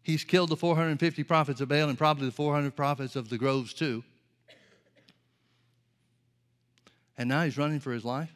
He's 0.00 0.24
killed 0.24 0.48
the 0.48 0.56
450 0.56 1.22
prophets 1.24 1.60
of 1.60 1.68
Baal 1.68 1.90
and 1.90 1.98
probably 1.98 2.24
the 2.24 2.32
400 2.32 2.74
prophets 2.74 3.14
of 3.14 3.28
the 3.28 3.36
groves 3.36 3.74
too. 3.74 4.04
And 7.18 7.28
now 7.28 7.44
he's 7.44 7.58
running 7.58 7.80
for 7.80 7.92
his 7.92 8.06
life. 8.06 8.32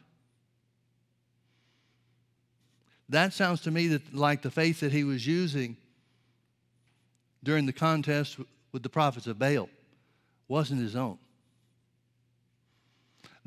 That 3.09 3.33
sounds 3.33 3.61
to 3.61 3.71
me 3.71 3.87
that 3.87 4.13
like 4.13 4.41
the 4.41 4.51
faith 4.51 4.79
that 4.81 4.91
he 4.91 5.03
was 5.03 5.25
using 5.25 5.77
during 7.43 7.65
the 7.65 7.73
contest 7.73 8.37
with 8.71 8.83
the 8.83 8.89
prophets 8.89 9.27
of 9.27 9.39
Baal 9.39 9.69
wasn't 10.47 10.81
his 10.81 10.95
own 10.95 11.17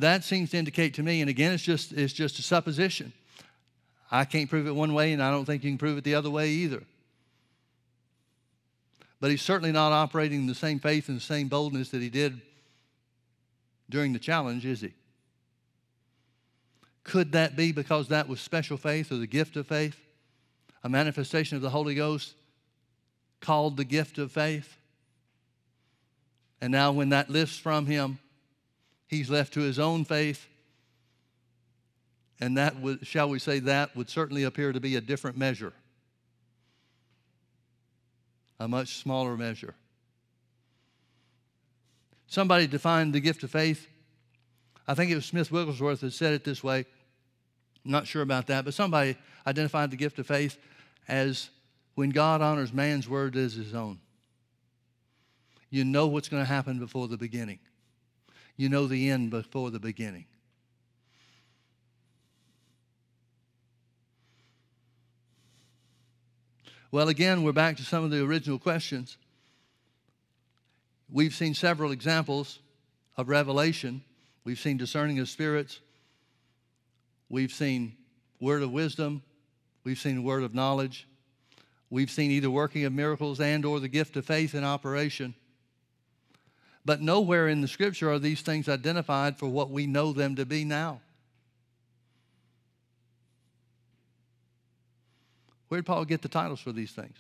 that 0.03 0.25
seems 0.25 0.51
to 0.51 0.59
indicate 0.59 0.95
to 0.95 1.03
me, 1.03 1.21
and 1.21 1.31
again, 1.31 1.53
it's 1.53 1.63
just, 1.63 1.93
it's 1.93 2.13
just 2.13 2.39
a 2.39 2.43
supposition. 2.43 3.13
I 4.11 4.25
can't 4.25 4.51
prove 4.51 4.67
it 4.67 4.75
one 4.75 4.95
way, 4.95 5.13
and 5.13 5.23
I 5.23 5.31
don't 5.31 5.45
think 5.45 5.65
you 5.65 5.71
can 5.71 5.79
prove 5.79 5.99
it 5.99 6.05
the 6.05 6.15
other 6.15 6.31
way 6.31 6.51
either. 6.51 6.83
But 9.21 9.31
he's 9.31 9.43
certainly 9.43 9.73
not 9.73 9.93
operating 9.93 10.47
the 10.47 10.55
same 10.55 10.81
faith 10.81 11.09
and 11.09 11.17
the 11.17 11.23
same 11.23 11.49
boldness 11.49 11.91
that 11.91 12.03
he 12.03 12.11
did 12.11 12.41
during 13.89 14.13
the 14.13 14.19
challenge, 14.19 14.67
is 14.67 14.81
he? 14.81 14.93
Could 17.05 17.33
that 17.33 17.57
be 17.57 17.73
because 17.73 18.09
that 18.09 18.29
was 18.29 18.41
special 18.41 18.77
faith 18.77 19.11
or 19.11 19.17
the 19.17 19.27
gift 19.27 19.57
of 19.57 19.67
faith? 19.67 19.99
A 20.85 20.89
manifestation 20.89 21.57
of 21.57 21.63
the 21.63 21.71
Holy 21.71 21.95
Ghost 21.95 22.35
called 23.41 23.77
the 23.77 23.85
gift 23.85 24.19
of 24.19 24.31
faith? 24.33 24.77
And 26.61 26.71
now, 26.71 26.93
when 26.93 27.09
that 27.09 27.29
lifts 27.29 27.59
from 27.59 27.87
him, 27.87 28.21
he's 29.09 29.29
left 29.29 29.55
to 29.55 29.61
his 29.61 29.81
own 29.81 30.05
faith. 30.05 30.47
And 32.41 32.57
that 32.57 32.81
would, 32.81 33.07
shall 33.07 33.29
we 33.29 33.41
say, 33.41 33.59
that 33.61 33.97
would 33.97 34.09
certainly 34.09 34.45
appear 34.45 34.73
to 34.73 34.81
be 34.81 34.97
a 34.97 35.01
different 35.01 35.37
measure, 35.37 35.73
a 38.61 38.69
much 38.69 38.99
smaller 38.99 39.37
measure. 39.37 39.75
Somebody 42.29 42.67
defined 42.67 43.13
the 43.13 43.21
gift 43.21 43.43
of 43.43 43.51
faith. 43.51 43.89
I 44.87 44.95
think 44.95 45.11
it 45.11 45.15
was 45.15 45.27
Smith 45.27 45.51
Wigglesworth 45.51 46.01
that 46.01 46.13
said 46.13 46.33
it 46.33 46.45
this 46.45 46.63
way. 46.63 46.85
I'm 47.85 47.91
not 47.91 48.07
sure 48.07 48.23
about 48.23 48.47
that, 48.49 48.65
but 48.65 48.75
somebody 48.75 49.17
identified 49.47 49.91
the 49.91 49.97
gift 49.97 50.19
of 50.19 50.27
faith 50.27 50.59
as 51.09 51.51
when 51.95 52.11
God 52.11 52.41
honors 52.43 52.73
man's 52.73 53.09
word 53.09 53.37
as 53.37 53.55
his 53.55 53.75
own. 53.75 53.99
You 55.71 55.85
know 55.85 56.07
what's 56.07 56.29
going 56.29 56.43
to 56.43 56.49
happen 56.49 56.79
before 56.79 57.09
the 57.09 57.17
beginning 57.17 57.59
you 58.57 58.69
know 58.69 58.87
the 58.87 59.11
end 59.11 59.31
before 59.31 59.71
the 59.71 59.81
beginning. 59.81 60.27
Well, 66.91 67.09
again, 67.09 67.43
we're 67.43 67.53
back 67.53 67.79
to 67.79 67.85
some 67.85 68.05
of 68.05 68.11
the 68.11 68.23
original 68.23 68.59
questions. 68.59 69.17
We've 71.11 71.35
seen 71.35 71.55
several 71.55 71.91
examples 71.91 72.59
of 73.17 73.29
revelation. 73.29 74.05
We've 74.45 74.59
seen 74.59 74.77
discerning 74.77 75.19
of 75.19 75.29
spirits. 75.29 75.81
We've 77.29 77.53
seen 77.53 77.97
word 78.41 78.63
of 78.63 78.73
wisdom. 78.73 79.23
We've 79.85 79.99
seen 79.99 80.23
word 80.23 80.43
of 80.43 80.55
knowledge. 80.55 81.07
We've 81.91 82.11
seen 82.11 82.31
either 82.31 82.51
working 82.51 82.85
of 82.85 82.93
miracles 82.93 83.41
and 83.41 83.65
or 83.65 83.79
the 83.79 83.89
gift 83.89 84.17
of 84.17 84.25
faith 84.25 84.55
in 84.55 84.65
operation. 84.65 85.35
But 86.85 87.01
nowhere 87.01 87.49
in 87.49 87.61
the 87.61 87.69
scripture 87.69 88.11
are 88.11 88.19
these 88.19 88.41
things 88.41 88.69
identified 88.69 89.39
for 89.39 89.49
what 89.49 89.71
we 89.71 89.87
know 89.87 90.13
them 90.13 90.35
to 90.37 90.45
be 90.45 90.65
now. 90.65 91.01
Where 95.69 95.81
did 95.81 95.87
Paul 95.87 96.05
get 96.05 96.23
the 96.23 96.29
titles 96.29 96.61
for 96.61 96.73
these 96.73 96.91
things? 96.91 97.17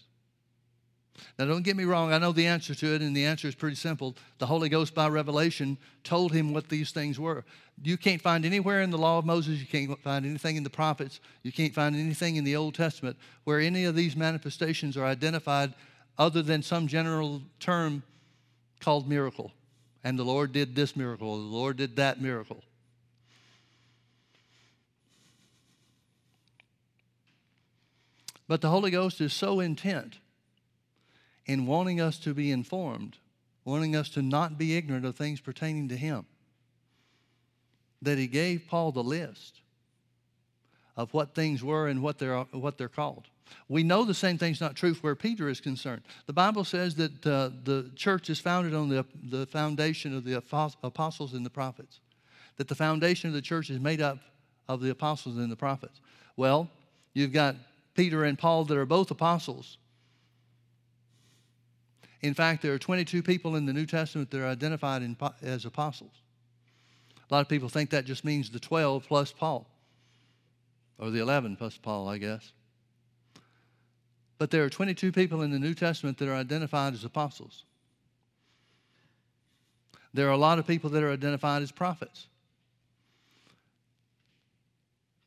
Now, 1.38 1.46
don't 1.46 1.62
get 1.62 1.76
me 1.76 1.84
wrong, 1.84 2.12
I 2.12 2.18
know 2.18 2.32
the 2.32 2.46
answer 2.46 2.74
to 2.74 2.94
it, 2.94 3.02
and 3.02 3.14
the 3.14 3.24
answer 3.24 3.48
is 3.48 3.54
pretty 3.54 3.76
simple. 3.76 4.16
The 4.38 4.46
Holy 4.46 4.68
Ghost, 4.68 4.94
by 4.94 5.08
revelation, 5.08 5.78
told 6.04 6.32
him 6.32 6.52
what 6.52 6.68
these 6.68 6.90
things 6.90 7.18
were. 7.18 7.44
You 7.82 7.96
can't 7.96 8.20
find 8.20 8.44
anywhere 8.44 8.82
in 8.82 8.90
the 8.90 8.98
law 8.98 9.18
of 9.18 9.24
Moses, 9.24 9.60
you 9.60 9.66
can't 9.66 9.98
find 10.02 10.24
anything 10.24 10.56
in 10.56 10.62
the 10.62 10.70
prophets, 10.70 11.20
you 11.42 11.52
can't 11.52 11.74
find 11.74 11.96
anything 11.96 12.36
in 12.36 12.44
the 12.44 12.56
Old 12.56 12.74
Testament 12.74 13.16
where 13.44 13.60
any 13.60 13.84
of 13.84 13.94
these 13.94 14.16
manifestations 14.16 14.96
are 14.96 15.04
identified 15.04 15.74
other 16.18 16.42
than 16.42 16.62
some 16.62 16.86
general 16.86 17.42
term 17.60 18.02
called 18.80 19.08
miracle. 19.08 19.52
And 20.04 20.18
the 20.18 20.24
Lord 20.24 20.52
did 20.52 20.74
this 20.74 20.96
miracle, 20.96 21.36
the 21.36 21.56
Lord 21.56 21.76
did 21.76 21.96
that 21.96 22.20
miracle. 22.20 22.62
But 28.48 28.60
the 28.60 28.68
Holy 28.68 28.90
Ghost 28.90 29.20
is 29.20 29.32
so 29.32 29.60
intent 29.60 30.18
in 31.46 31.66
wanting 31.66 32.00
us 32.00 32.18
to 32.18 32.34
be 32.34 32.50
informed, 32.50 33.18
wanting 33.64 33.96
us 33.96 34.08
to 34.10 34.22
not 34.22 34.58
be 34.58 34.76
ignorant 34.76 35.04
of 35.04 35.16
things 35.16 35.40
pertaining 35.40 35.88
to 35.88 35.96
Him, 35.96 36.26
that 38.00 38.18
He 38.18 38.26
gave 38.26 38.66
Paul 38.68 38.92
the 38.92 39.02
list 39.02 39.60
of 40.96 41.12
what 41.14 41.34
things 41.34 41.62
were 41.62 41.88
and 41.88 42.02
what 42.02 42.18
they're, 42.18 42.40
what 42.52 42.78
they're 42.78 42.88
called. 42.88 43.24
We 43.68 43.82
know 43.82 44.04
the 44.04 44.14
same 44.14 44.38
thing's 44.38 44.60
not 44.60 44.76
true 44.76 44.94
where 44.94 45.14
Peter 45.14 45.48
is 45.48 45.60
concerned. 45.60 46.02
The 46.26 46.32
Bible 46.32 46.64
says 46.64 46.94
that 46.96 47.26
uh, 47.26 47.50
the 47.64 47.90
church 47.96 48.30
is 48.30 48.40
founded 48.40 48.74
on 48.74 48.88
the, 48.88 49.04
the 49.24 49.46
foundation 49.46 50.16
of 50.16 50.24
the 50.24 50.36
apostles 50.36 51.32
and 51.34 51.44
the 51.44 51.50
prophets, 51.50 52.00
that 52.56 52.68
the 52.68 52.74
foundation 52.74 53.28
of 53.28 53.34
the 53.34 53.42
church 53.42 53.70
is 53.70 53.78
made 53.78 54.00
up 54.00 54.18
of 54.68 54.80
the 54.80 54.90
apostles 54.90 55.36
and 55.36 55.50
the 55.50 55.56
prophets. 55.56 56.00
Well, 56.36 56.70
you've 57.14 57.32
got 57.32 57.56
Peter 57.94 58.24
and 58.24 58.38
Paul 58.38 58.64
that 58.64 58.76
are 58.76 58.86
both 58.86 59.10
apostles. 59.10 59.76
In 62.22 62.34
fact, 62.34 62.62
there 62.62 62.72
are 62.72 62.78
22 62.78 63.22
people 63.22 63.56
in 63.56 63.66
the 63.66 63.72
New 63.72 63.86
Testament 63.86 64.30
that 64.30 64.40
are 64.40 64.46
identified 64.46 65.02
in, 65.02 65.16
as 65.42 65.64
apostles. 65.64 66.12
A 67.28 67.34
lot 67.34 67.40
of 67.40 67.48
people 67.48 67.68
think 67.68 67.90
that 67.90 68.04
just 68.04 68.24
means 68.24 68.50
the 68.50 68.60
12 68.60 69.06
plus 69.08 69.32
Paul, 69.32 69.66
or 70.98 71.10
the 71.10 71.20
11 71.20 71.56
plus 71.56 71.76
Paul, 71.76 72.08
I 72.08 72.18
guess. 72.18 72.52
But 74.38 74.50
there 74.50 74.64
are 74.64 74.70
22 74.70 75.12
people 75.12 75.42
in 75.42 75.50
the 75.50 75.58
New 75.58 75.74
Testament 75.74 76.18
that 76.18 76.28
are 76.28 76.34
identified 76.34 76.94
as 76.94 77.04
apostles. 77.04 77.64
There 80.14 80.28
are 80.28 80.32
a 80.32 80.36
lot 80.36 80.58
of 80.58 80.66
people 80.66 80.90
that 80.90 81.02
are 81.02 81.10
identified 81.10 81.62
as 81.62 81.72
prophets. 81.72 82.26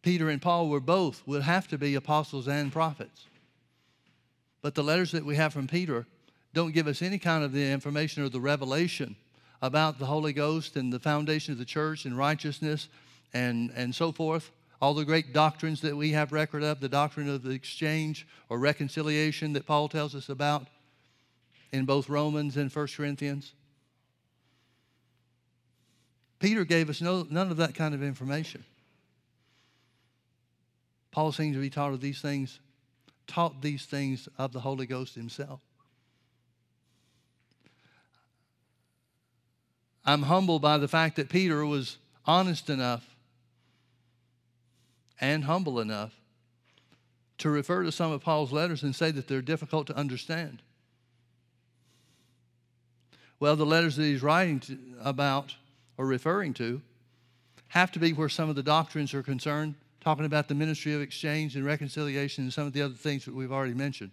Peter 0.02 0.30
and 0.30 0.42
Paul 0.42 0.70
were 0.70 0.80
both, 0.80 1.24
would 1.26 1.42
have 1.42 1.68
to 1.70 1.78
be 1.78 1.96
apostles 1.96 2.48
and 2.48 2.72
prophets. 2.72 3.26
But 4.62 4.76
the 4.76 4.84
letters 4.84 5.12
that 5.12 5.26
we 5.26 5.36
have 5.36 5.52
from 5.52 5.68
Peter 5.68 6.06
don't 6.56 6.74
give 6.74 6.88
us 6.88 7.02
any 7.02 7.20
kind 7.20 7.44
of 7.44 7.52
the 7.52 7.70
information 7.70 8.24
or 8.24 8.30
the 8.30 8.40
revelation 8.40 9.18
about 9.62 10.00
the 10.00 10.06
Holy 10.06 10.32
Ghost 10.32 10.78
and 10.78 10.92
the 10.92 11.00
foundation 11.00 11.52
of 11.52 11.58
the 11.58 11.66
church 11.66 12.06
and 12.06 12.18
righteousness 12.18 12.88
and, 13.34 13.72
and 13.76 13.94
so 13.94 14.14
forth. 14.14 14.52
All 14.82 14.94
the 14.94 15.04
great 15.04 15.34
doctrines 15.34 15.82
that 15.82 15.98
we 15.98 16.12
have 16.12 16.32
record 16.32 16.64
of, 16.64 16.80
the 16.80 16.88
doctrine 16.88 17.30
of 17.30 17.44
the 17.44 17.50
exchange 17.50 18.26
or 18.48 18.58
reconciliation 18.58 19.52
that 19.54 19.66
Paul 19.66 19.90
tells 19.90 20.16
us 20.16 20.30
about 20.30 20.68
in 21.74 21.84
both 21.84 22.08
Romans 22.08 22.56
and 22.56 22.74
1 22.74 22.88
Corinthians. 22.96 23.52
Peter 26.40 26.64
gave 26.64 26.90
us 26.90 27.02
no, 27.02 27.28
none 27.30 27.52
of 27.52 27.58
that 27.58 27.76
kind 27.76 27.94
of 27.94 28.02
information. 28.02 28.64
Paul 31.12 31.34
seems 31.34 31.58
to 31.58 31.62
be 31.62 31.70
taught 31.70 31.92
of 31.92 32.00
these 32.00 32.22
things, 32.22 32.60
taught 33.28 33.62
these 33.62 33.86
things 33.86 34.30
of 34.38 34.54
the 34.54 34.62
Holy 34.62 34.86
Ghost 34.86 35.16
himself. 35.16 35.60
I'm 40.06 40.24
humbled 40.24 40.62
by 40.62 40.78
the 40.78 40.88
fact 40.88 41.16
that 41.16 41.30
Peter 41.30 41.66
was 41.66 41.98
honest 42.26 42.70
enough 42.70 43.16
and 45.20 45.46
humble 45.46 45.80
enough 45.80 46.14
to 47.40 47.50
refer 47.50 47.84
to 47.84 47.92
some 47.92 48.12
of 48.12 48.22
Paul's 48.22 48.52
letters 48.52 48.84
and 48.84 48.96
say 48.96 49.12
that 49.12 49.28
they're 49.28 49.42
difficult 49.42 49.88
to 49.88 49.96
understand. 49.96 50.62
Well, 53.40 53.56
the 53.56 53.66
letters 53.66 53.96
that 53.98 54.04
he's 54.04 54.24
writing 54.24 54.60
to, 54.62 54.78
about 55.04 55.56
or 55.98 56.06
referring 56.06 56.54
to 56.56 56.82
have 57.70 57.92
to 57.92 58.00
be 58.00 58.14
where 58.14 58.30
some 58.30 58.50
of 58.50 58.56
the 58.56 58.64
doctrines 58.64 59.14
are 59.14 59.24
concerned, 59.24 59.76
talking 60.00 60.26
about 60.26 60.48
the 60.48 60.56
ministry 60.56 60.94
of 60.94 61.02
exchange 61.02 61.56
and 61.56 61.66
reconciliation 61.66 62.46
and 62.46 62.54
some 62.54 62.68
of 62.68 62.74
the 62.74 62.82
other 62.82 62.94
things 62.94 63.26
that 63.26 63.34
we've 63.34 63.52
already 63.52 63.74
mentioned. 63.74 64.12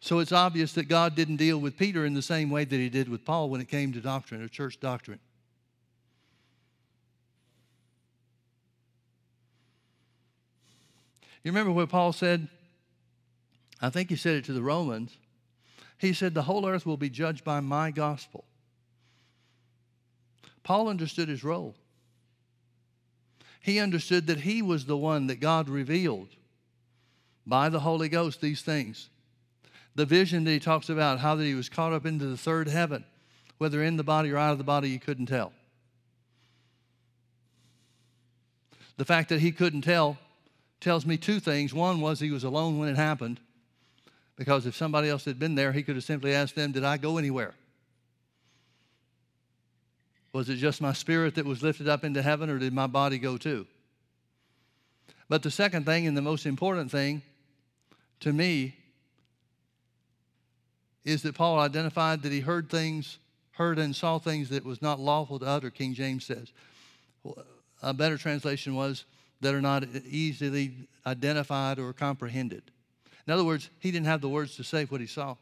So 0.00 0.20
it's 0.20 0.32
obvious 0.32 0.72
that 0.74 0.88
God 0.88 1.14
didn't 1.14 1.36
deal 1.36 1.58
with 1.58 1.76
Peter 1.76 2.06
in 2.06 2.14
the 2.14 2.22
same 2.22 2.50
way 2.50 2.64
that 2.64 2.76
he 2.76 2.88
did 2.88 3.08
with 3.08 3.24
Paul 3.24 3.50
when 3.50 3.60
it 3.60 3.68
came 3.68 3.92
to 3.92 4.00
doctrine 4.00 4.42
or 4.42 4.48
church 4.48 4.78
doctrine. 4.78 5.18
You 11.42 11.50
remember 11.52 11.72
what 11.72 11.88
Paul 11.88 12.12
said? 12.12 12.48
I 13.80 13.90
think 13.90 14.10
he 14.10 14.16
said 14.16 14.36
it 14.36 14.44
to 14.46 14.52
the 14.52 14.62
Romans. 14.62 15.16
He 15.98 16.12
said, 16.12 16.34
The 16.34 16.42
whole 16.42 16.66
earth 16.66 16.86
will 16.86 16.96
be 16.96 17.10
judged 17.10 17.44
by 17.44 17.60
my 17.60 17.90
gospel. 17.90 18.44
Paul 20.62 20.88
understood 20.88 21.28
his 21.28 21.42
role. 21.42 21.74
He 23.60 23.80
understood 23.80 24.26
that 24.28 24.40
he 24.40 24.62
was 24.62 24.84
the 24.84 24.96
one 24.96 25.26
that 25.26 25.40
God 25.40 25.68
revealed 25.68 26.28
by 27.46 27.68
the 27.68 27.80
Holy 27.80 28.08
Ghost 28.08 28.40
these 28.40 28.62
things 28.62 29.08
the 29.98 30.06
vision 30.06 30.44
that 30.44 30.52
he 30.52 30.60
talks 30.60 30.88
about, 30.88 31.18
how 31.18 31.34
that 31.34 31.42
he 31.42 31.54
was 31.54 31.68
caught 31.68 31.92
up 31.92 32.06
into 32.06 32.24
the 32.26 32.36
third 32.36 32.68
heaven, 32.68 33.04
whether 33.58 33.82
in 33.82 33.96
the 33.96 34.04
body 34.04 34.30
or 34.30 34.38
out 34.38 34.52
of 34.52 34.58
the 34.58 34.62
body, 34.62 34.90
he 34.90 34.98
couldn't 35.00 35.26
tell. 35.26 35.52
The 38.96 39.04
fact 39.04 39.28
that 39.30 39.40
he 39.40 39.50
couldn't 39.50 39.80
tell 39.80 40.16
tells 40.80 41.04
me 41.04 41.16
two 41.16 41.40
things. 41.40 41.74
One 41.74 42.00
was 42.00 42.20
he 42.20 42.30
was 42.30 42.44
alone 42.44 42.78
when 42.78 42.88
it 42.88 42.94
happened, 42.94 43.40
because 44.36 44.66
if 44.66 44.76
somebody 44.76 45.08
else 45.08 45.24
had 45.24 45.40
been 45.40 45.56
there, 45.56 45.72
he 45.72 45.82
could 45.82 45.96
have 45.96 46.04
simply 46.04 46.32
asked 46.32 46.54
them, 46.54 46.70
Did 46.70 46.84
I 46.84 46.96
go 46.96 47.18
anywhere? 47.18 47.54
Was 50.32 50.48
it 50.48 50.58
just 50.58 50.80
my 50.80 50.92
spirit 50.92 51.34
that 51.34 51.44
was 51.44 51.60
lifted 51.60 51.88
up 51.88 52.04
into 52.04 52.22
heaven, 52.22 52.48
or 52.50 52.60
did 52.60 52.72
my 52.72 52.86
body 52.86 53.18
go 53.18 53.36
too? 53.36 53.66
But 55.28 55.42
the 55.42 55.50
second 55.50 55.86
thing, 55.86 56.06
and 56.06 56.16
the 56.16 56.22
most 56.22 56.46
important 56.46 56.92
thing 56.92 57.22
to 58.20 58.32
me, 58.32 58.77
is 61.04 61.22
that 61.22 61.34
Paul 61.34 61.58
identified 61.58 62.22
that 62.22 62.32
he 62.32 62.40
heard 62.40 62.68
things, 62.68 63.18
heard 63.52 63.78
and 63.78 63.94
saw 63.94 64.18
things 64.18 64.50
that 64.50 64.64
was 64.64 64.82
not 64.82 65.00
lawful 65.00 65.38
to 65.38 65.46
utter, 65.46 65.70
King 65.70 65.94
James 65.94 66.24
says. 66.24 66.52
A 67.82 67.94
better 67.94 68.18
translation 68.18 68.74
was 68.74 69.04
that 69.40 69.54
are 69.54 69.60
not 69.60 69.84
easily 70.08 70.74
identified 71.06 71.78
or 71.78 71.92
comprehended. 71.92 72.62
In 73.26 73.32
other 73.32 73.44
words, 73.44 73.70
he 73.78 73.90
didn't 73.90 74.06
have 74.06 74.20
the 74.20 74.28
words 74.28 74.56
to 74.56 74.64
say 74.64 74.84
what 74.84 75.00
he 75.00 75.06
saw. 75.06 75.36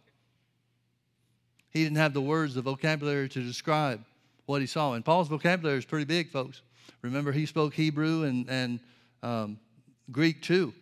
He 1.71 1.85
didn't 1.85 1.99
have 1.99 2.15
the 2.15 2.21
words, 2.21 2.55
the 2.55 2.63
vocabulary 2.63 3.29
to 3.29 3.43
describe 3.43 4.05
what 4.47 4.61
he 4.61 4.67
saw. 4.67 4.95
And 4.95 5.05
Paul's 5.05 5.29
vocabulary 5.29 5.79
is 5.79 5.85
pretty 5.85 6.05
big, 6.05 6.31
folks. 6.31 6.63
Remember, 7.03 7.33
he 7.33 7.47
spoke 7.47 7.75
Hebrew 7.75 8.25
and, 8.25 8.49
and 8.49 8.81
um, 9.23 9.59
Greek 10.11 10.43
too. 10.43 10.73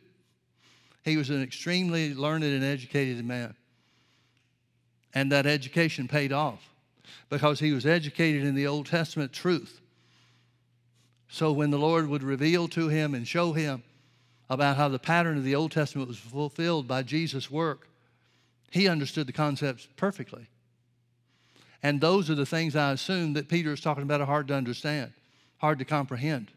He 1.05 1.17
was 1.17 1.31
an 1.31 1.43
extremely 1.43 2.15
learned 2.15 2.45
and 2.45 2.65
educated 2.65 3.25
man. 3.25 3.55
And 5.15 5.31
that 5.31 5.47
education 5.47 6.09
paid 6.09 6.33
off 6.33 6.69
because 7.31 7.61
he 7.61 7.73
was 7.73 7.87
educated 7.87 8.45
in 8.45 8.55
the 8.55 8.67
Old 8.67 8.87
Testament 8.87 9.33
truth. 9.33 9.81
So 11.29 11.53
when 11.53 11.71
the 11.71 11.79
Lord 11.79 12.09
would 12.09 12.23
reveal 12.23 12.69
to 12.69 12.89
him 12.89 13.15
and 13.15 13.27
show 13.27 13.53
him 13.53 13.83
about 14.51 14.77
how 14.77 14.89
the 14.89 14.99
pattern 14.99 15.37
of 15.37 15.45
the 15.45 15.55
Old 15.55 15.73
Testament 15.73 16.09
was 16.09 16.19
fulfilled 16.19 16.87
by 16.87 17.03
Jesus' 17.03 17.51
work, 17.51 17.89
he 18.71 18.89
understood 18.89 19.27
the 19.27 19.33
concepts 19.33 19.89
perfectly. 19.97 20.49
And 21.83 22.01
those 22.01 22.31
are 22.31 22.35
the 22.35 22.47
things 22.47 22.75
I 22.75 22.93
assume 22.93 23.35
that 23.35 23.49
Peter 23.49 23.73
is 23.73 23.81
talking 23.81 24.03
about 24.03 24.21
are 24.21 24.27
hard 24.27 24.49
to 24.49 24.55
understand, 24.55 25.13
hard 25.59 25.79
to 25.79 25.85
comprehend. 25.85 26.51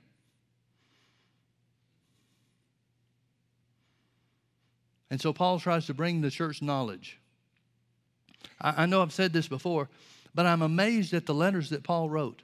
And 5.09 5.21
so 5.21 5.31
Paul 5.31 5.59
tries 5.59 5.85
to 5.87 5.93
bring 5.93 6.21
the 6.21 6.31
church 6.31 6.61
knowledge. 6.61 7.16
I, 8.61 8.83
I 8.83 8.85
know 8.85 9.01
I've 9.01 9.13
said 9.13 9.33
this 9.33 9.47
before, 9.47 9.89
but 10.33 10.45
I'm 10.45 10.61
amazed 10.61 11.13
at 11.13 11.25
the 11.25 11.33
letters 11.33 11.69
that 11.69 11.83
Paul 11.83 12.09
wrote. 12.09 12.43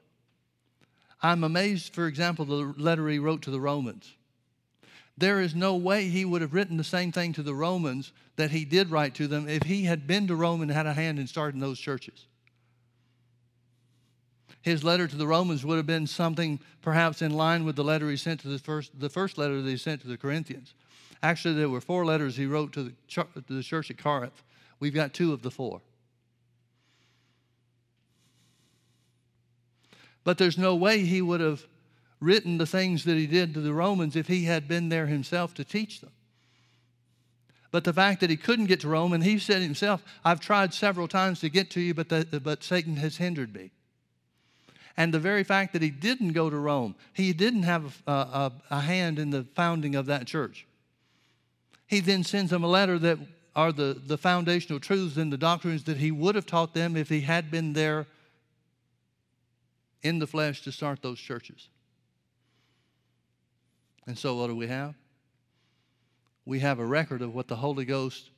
I'm 1.22 1.44
amazed, 1.44 1.94
for 1.94 2.08
example, 2.08 2.46
the 2.46 2.74
letter 2.78 3.08
he 3.08 3.20
wrote 3.20 3.44
to 3.44 3.52
the 3.52 3.62
Romans. 3.62 4.14
There 5.18 5.39
is 5.39 5.54
no 5.54 5.76
way 5.76 6.10
he 6.10 6.26
would 6.26 6.41
have 6.41 6.54
written 6.54 6.78
the 6.78 6.84
same 6.84 7.12
thing 7.12 7.34
to 7.34 7.44
the 7.44 7.54
Romans 7.54 8.12
that 8.36 8.52
he 8.52 8.66
did 8.66 8.89
write 8.89 9.14
to 9.16 9.28
them 9.28 9.48
if 9.48 9.64
he 9.64 9.84
had 9.84 10.08
been 10.08 10.28
to 10.28 10.36
Rome 10.36 10.62
and 10.62 10.72
had 10.72 10.88
a 10.88 10.94
hand 10.94 11.20
in 11.20 11.28
starting 11.28 11.60
those 11.60 11.80
churches. 11.80 12.26
His 14.62 14.84
letter 14.84 15.08
to 15.08 15.16
the 15.16 15.28
Romans 15.28 15.66
would 15.66 15.78
have 15.78 15.86
been 15.86 16.08
something 16.08 16.60
perhaps 16.82 17.22
in 17.22 17.32
line 17.32 17.64
with 17.64 17.76
the 17.76 17.84
letter 17.84 18.10
he 18.10 18.18
sent 18.18 18.39
to 18.41 18.48
the 18.48 18.58
first, 18.58 18.98
the 19.00 19.10
first 19.10 19.38
letter 19.38 19.62
that 19.62 19.70
he 19.70 19.78
sent 19.78 20.02
to 20.02 20.08
the 20.08 20.18
Corinthians. 20.18 20.74
Actually, 21.22 21.54
there 21.54 21.70
were 21.70 21.82
four 21.82 22.06
letters 22.06 22.36
he 22.36 22.46
wrote 22.46 22.74
to 22.74 22.84
the, 22.84 22.94
to 23.08 23.54
the 23.54 23.64
church 23.64 23.91
at 23.91 23.98
Corinth. 23.98 24.41
We've 24.84 24.94
got 24.94 25.14
two 25.14 25.32
of 25.32 25.42
the 25.42 25.50
four. 25.50 25.80
But 30.26 30.38
there's 30.38 30.58
no 30.58 30.76
way 30.76 31.06
he 31.06 31.22
would 31.22 31.40
have 31.40 31.66
written 32.20 32.58
the 32.58 32.66
things 32.66 33.06
that 33.06 33.16
he 33.16 33.26
did 33.26 33.54
to 33.54 33.62
the 33.62 33.72
Romans 33.72 34.18
if 34.18 34.28
he 34.28 34.44
had 34.44 34.68
been 34.68 34.90
there 34.90 35.08
himself 35.08 35.54
to 35.54 35.64
teach 35.64 36.02
them. 36.02 36.12
But 37.72 37.86
the 37.86 37.94
fact 37.94 38.20
that 38.20 38.30
he 38.30 38.36
couldn't 38.36 38.66
get 38.66 38.82
to 38.82 38.90
Rome, 38.90 39.14
and 39.14 39.24
he 39.24 39.40
said 39.40 39.62
himself, 39.62 40.04
I've 40.26 40.42
tried 40.42 40.74
several 40.74 41.08
times 41.08 41.40
to 41.40 41.50
get 41.50 41.70
to 41.72 41.80
you, 41.80 41.94
but, 41.94 42.10
the, 42.10 42.42
but 42.44 42.62
Satan 42.62 42.98
has 42.98 43.16
hindered 43.16 43.56
me. 43.56 43.72
And 44.98 45.14
the 45.14 45.20
very 45.20 45.46
fact 45.46 45.72
that 45.72 45.82
he 45.82 45.92
didn't 45.92 46.34
go 46.34 46.50
to 46.50 46.58
Rome, 46.58 46.96
he 47.14 47.32
didn't 47.32 47.64
have 47.64 48.02
a, 48.06 48.12
a, 48.12 48.52
a 48.70 48.80
hand 48.82 49.18
in 49.18 49.30
the 49.30 49.46
founding 49.56 49.96
of 49.96 50.08
that 50.08 50.28
church. 50.28 50.68
He 51.88 52.02
then 52.02 52.26
sends 52.26 52.52
them 52.52 52.66
a 52.66 52.68
letter 52.68 53.00
that 53.00 53.20
are 53.56 53.72
the, 53.72 54.01
the 54.06 54.18
foundational 54.18 54.80
truths 54.80 55.18
and 55.18 55.32
the 55.32 55.38
doctrines 55.38 55.84
that 55.84 55.97
he 55.97 56.12
would 56.12 56.36
have 56.36 56.45
taught 56.45 56.74
them 56.74 56.95
if 56.97 57.10
he 57.10 57.22
had 57.22 57.51
been 57.51 57.74
there 57.74 58.08
in 60.01 60.20
the 60.20 60.28
flesh 60.28 60.62
to 60.64 60.72
start 60.72 61.01
those 61.01 61.20
churches. 61.20 61.70
And 64.06 64.18
so, 64.18 64.36
what 64.36 64.47
do 64.47 64.56
we 64.56 64.68
have? 64.68 64.95
We 66.45 66.60
have 66.60 66.80
a 66.80 66.86
record 66.86 67.22
of 67.22 67.34
what 67.34 67.47
the 67.47 67.56
Holy 67.56 67.86
Ghost 67.86 68.30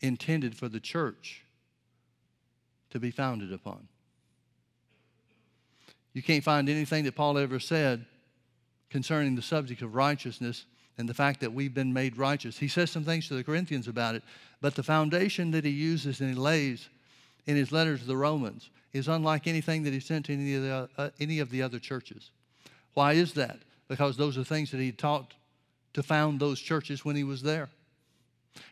intended 0.00 0.56
for 0.56 0.68
the 0.68 0.78
church 0.78 1.42
to 2.90 3.00
be 3.00 3.10
founded 3.10 3.52
upon. 3.52 3.88
You 6.12 6.22
can't 6.22 6.44
find 6.44 6.68
anything 6.68 7.04
that 7.04 7.16
Paul 7.16 7.38
ever 7.38 7.58
said 7.58 8.06
concerning 8.90 9.34
the 9.34 9.42
subject 9.42 9.82
of 9.82 9.94
righteousness 9.94 10.64
and 10.98 11.08
the 11.08 11.14
fact 11.14 11.40
that 11.40 11.52
we've 11.52 11.72
been 11.72 11.92
made 11.92 12.18
righteous. 12.18 12.58
He 12.58 12.68
says 12.68 12.90
some 12.90 13.04
things 13.04 13.28
to 13.28 13.34
the 13.34 13.44
Corinthians 13.44 13.86
about 13.86 14.16
it, 14.16 14.22
but 14.60 14.74
the 14.74 14.82
foundation 14.82 15.52
that 15.52 15.64
he 15.64 15.70
uses 15.70 16.20
and 16.20 16.28
he 16.28 16.34
lays 16.34 16.88
in 17.46 17.56
his 17.56 17.72
letters 17.72 18.00
to 18.00 18.06
the 18.06 18.16
Romans 18.16 18.68
is 18.92 19.06
unlike 19.06 19.46
anything 19.46 19.84
that 19.84 19.92
he 19.92 20.00
sent 20.00 20.26
to 20.26 20.32
any 20.32 20.54
of 20.54 20.62
the, 20.62 20.88
uh, 20.98 21.10
any 21.20 21.38
of 21.38 21.50
the 21.50 21.62
other 21.62 21.78
churches. 21.78 22.30
Why 22.94 23.12
is 23.12 23.32
that? 23.34 23.58
Because 23.86 24.16
those 24.16 24.36
are 24.36 24.44
things 24.44 24.72
that 24.72 24.80
he 24.80 24.92
taught 24.92 25.34
to 25.94 26.02
found 26.02 26.40
those 26.40 26.60
churches 26.60 27.04
when 27.04 27.16
he 27.16 27.24
was 27.24 27.42
there. 27.42 27.68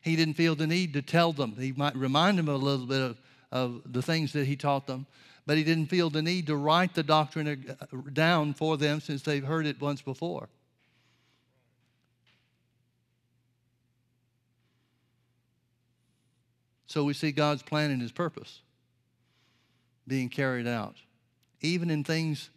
He 0.03 0.17
didn't 0.17 0.35
feel 0.35 0.57
the 0.57 0.67
need 0.67 0.93
to 0.95 1.03
tell 1.03 1.33
them. 1.33 1.55
He 1.59 1.73
might 1.73 1.95
remind 1.95 2.39
them 2.39 2.49
a 2.49 2.57
little 2.57 2.87
bit 2.87 3.01
of, 3.01 3.19
of 3.53 3.83
the 3.93 4.03
things 4.03 4.33
that 4.33 4.47
he 4.47 4.57
taught 4.57 4.87
them, 4.87 5.07
but 5.47 5.57
he 5.57 5.63
didn't 5.63 5.87
feel 5.87 6.11
the 6.11 6.23
need 6.23 6.49
to 6.49 6.57
write 6.57 6.95
the 6.95 7.05
doctrine 7.05 7.77
uh, 7.81 7.87
down 8.13 8.53
for 8.53 8.77
them 8.77 9.01
since 9.01 9.23
they've 9.23 9.45
heard 9.45 9.65
it 9.65 9.81
once 9.81 10.03
before. 10.03 10.49
So 16.87 17.05
we 17.05 17.13
see 17.15 17.33
God's 17.33 17.63
plan 17.63 17.91
and 17.91 18.01
his 18.01 18.13
purpose 18.13 18.61
being 20.07 20.29
carried 20.29 20.67
out, 20.67 20.97
even 21.61 21.91
in 21.91 22.05
things 22.05 22.51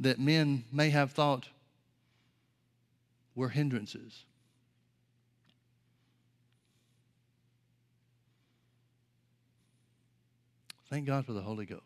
that 0.00 0.18
men 0.18 0.64
may 0.72 0.90
have 0.90 1.12
thought 1.12 1.48
were 3.34 3.48
hindrances. 3.48 4.24
Thank 10.90 11.06
God 11.06 11.24
for 11.24 11.32
the 11.32 11.40
Holy 11.40 11.64
Ghost. 11.64 11.82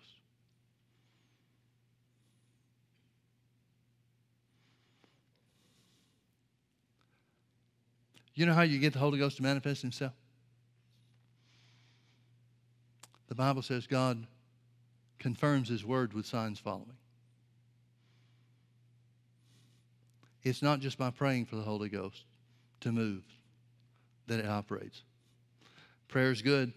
You 8.34 8.44
know 8.46 8.52
how 8.52 8.62
you 8.62 8.78
get 8.78 8.92
the 8.92 8.98
Holy 8.98 9.18
Ghost 9.18 9.36
to 9.36 9.42
manifest 9.42 9.82
Himself? 9.82 10.12
The 13.28 13.34
Bible 13.34 13.62
says 13.62 13.86
God 13.86 14.26
confirms 15.18 15.68
His 15.68 15.84
word 15.84 16.12
with 16.12 16.26
signs 16.26 16.58
following. 16.58 16.96
It's 20.42 20.62
not 20.62 20.80
just 20.80 20.96
by 20.96 21.10
praying 21.10 21.46
for 21.46 21.56
the 21.56 21.62
Holy 21.62 21.88
Ghost 21.88 22.24
to 22.80 22.92
move 22.92 23.24
that 24.28 24.38
it 24.38 24.46
operates. 24.46 25.02
Prayer 26.08 26.30
is 26.30 26.40
good. 26.40 26.72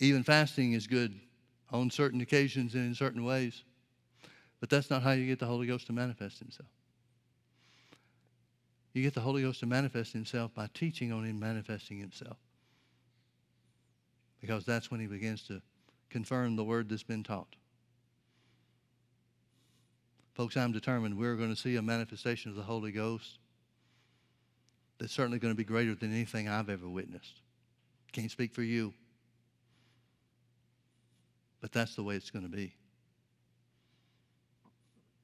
Even 0.00 0.22
fasting 0.22 0.74
is 0.74 0.86
good 0.86 1.18
on 1.72 1.90
certain 1.90 2.20
occasions 2.20 2.74
and 2.74 2.84
in 2.84 2.94
certain 2.94 3.24
ways. 3.24 3.62
But 4.60 4.68
that's 4.68 4.90
not 4.90 5.02
how 5.02 5.12
you 5.12 5.26
get 5.26 5.38
the 5.38 5.46
Holy 5.46 5.66
Ghost 5.66 5.86
to 5.86 5.92
manifest 5.92 6.38
Himself. 6.38 6.68
You 8.92 9.02
get 9.02 9.14
the 9.14 9.20
Holy 9.20 9.42
Ghost 9.42 9.60
to 9.60 9.66
manifest 9.66 10.12
Himself 10.12 10.54
by 10.54 10.68
teaching 10.74 11.12
on 11.12 11.24
Him 11.24 11.40
manifesting 11.40 11.98
Himself. 11.98 12.36
Because 14.44 14.66
that's 14.66 14.90
when 14.90 15.00
He 15.00 15.06
begins 15.06 15.42
to 15.44 15.62
confirm 16.10 16.54
the 16.54 16.64
word 16.64 16.90
that's 16.90 17.02
been 17.02 17.22
taught. 17.22 17.56
Folks, 20.34 20.54
I'm 20.54 20.70
determined 20.70 21.16
we're 21.16 21.36
going 21.36 21.48
to 21.48 21.56
see 21.56 21.76
a 21.76 21.82
manifestation 21.82 22.50
of 22.50 22.56
the 22.56 22.62
Holy 22.62 22.92
Ghost 22.92 23.38
that's 24.98 25.14
certainly 25.14 25.38
going 25.38 25.54
to 25.54 25.56
be 25.56 25.64
greater 25.64 25.94
than 25.94 26.12
anything 26.12 26.46
I've 26.46 26.68
ever 26.68 26.86
witnessed. 26.86 27.40
Can't 28.12 28.30
speak 28.30 28.52
for 28.52 28.62
you, 28.62 28.92
but 31.62 31.72
that's 31.72 31.94
the 31.94 32.02
way 32.02 32.14
it's 32.14 32.28
going 32.28 32.44
to 32.44 32.54
be. 32.54 32.74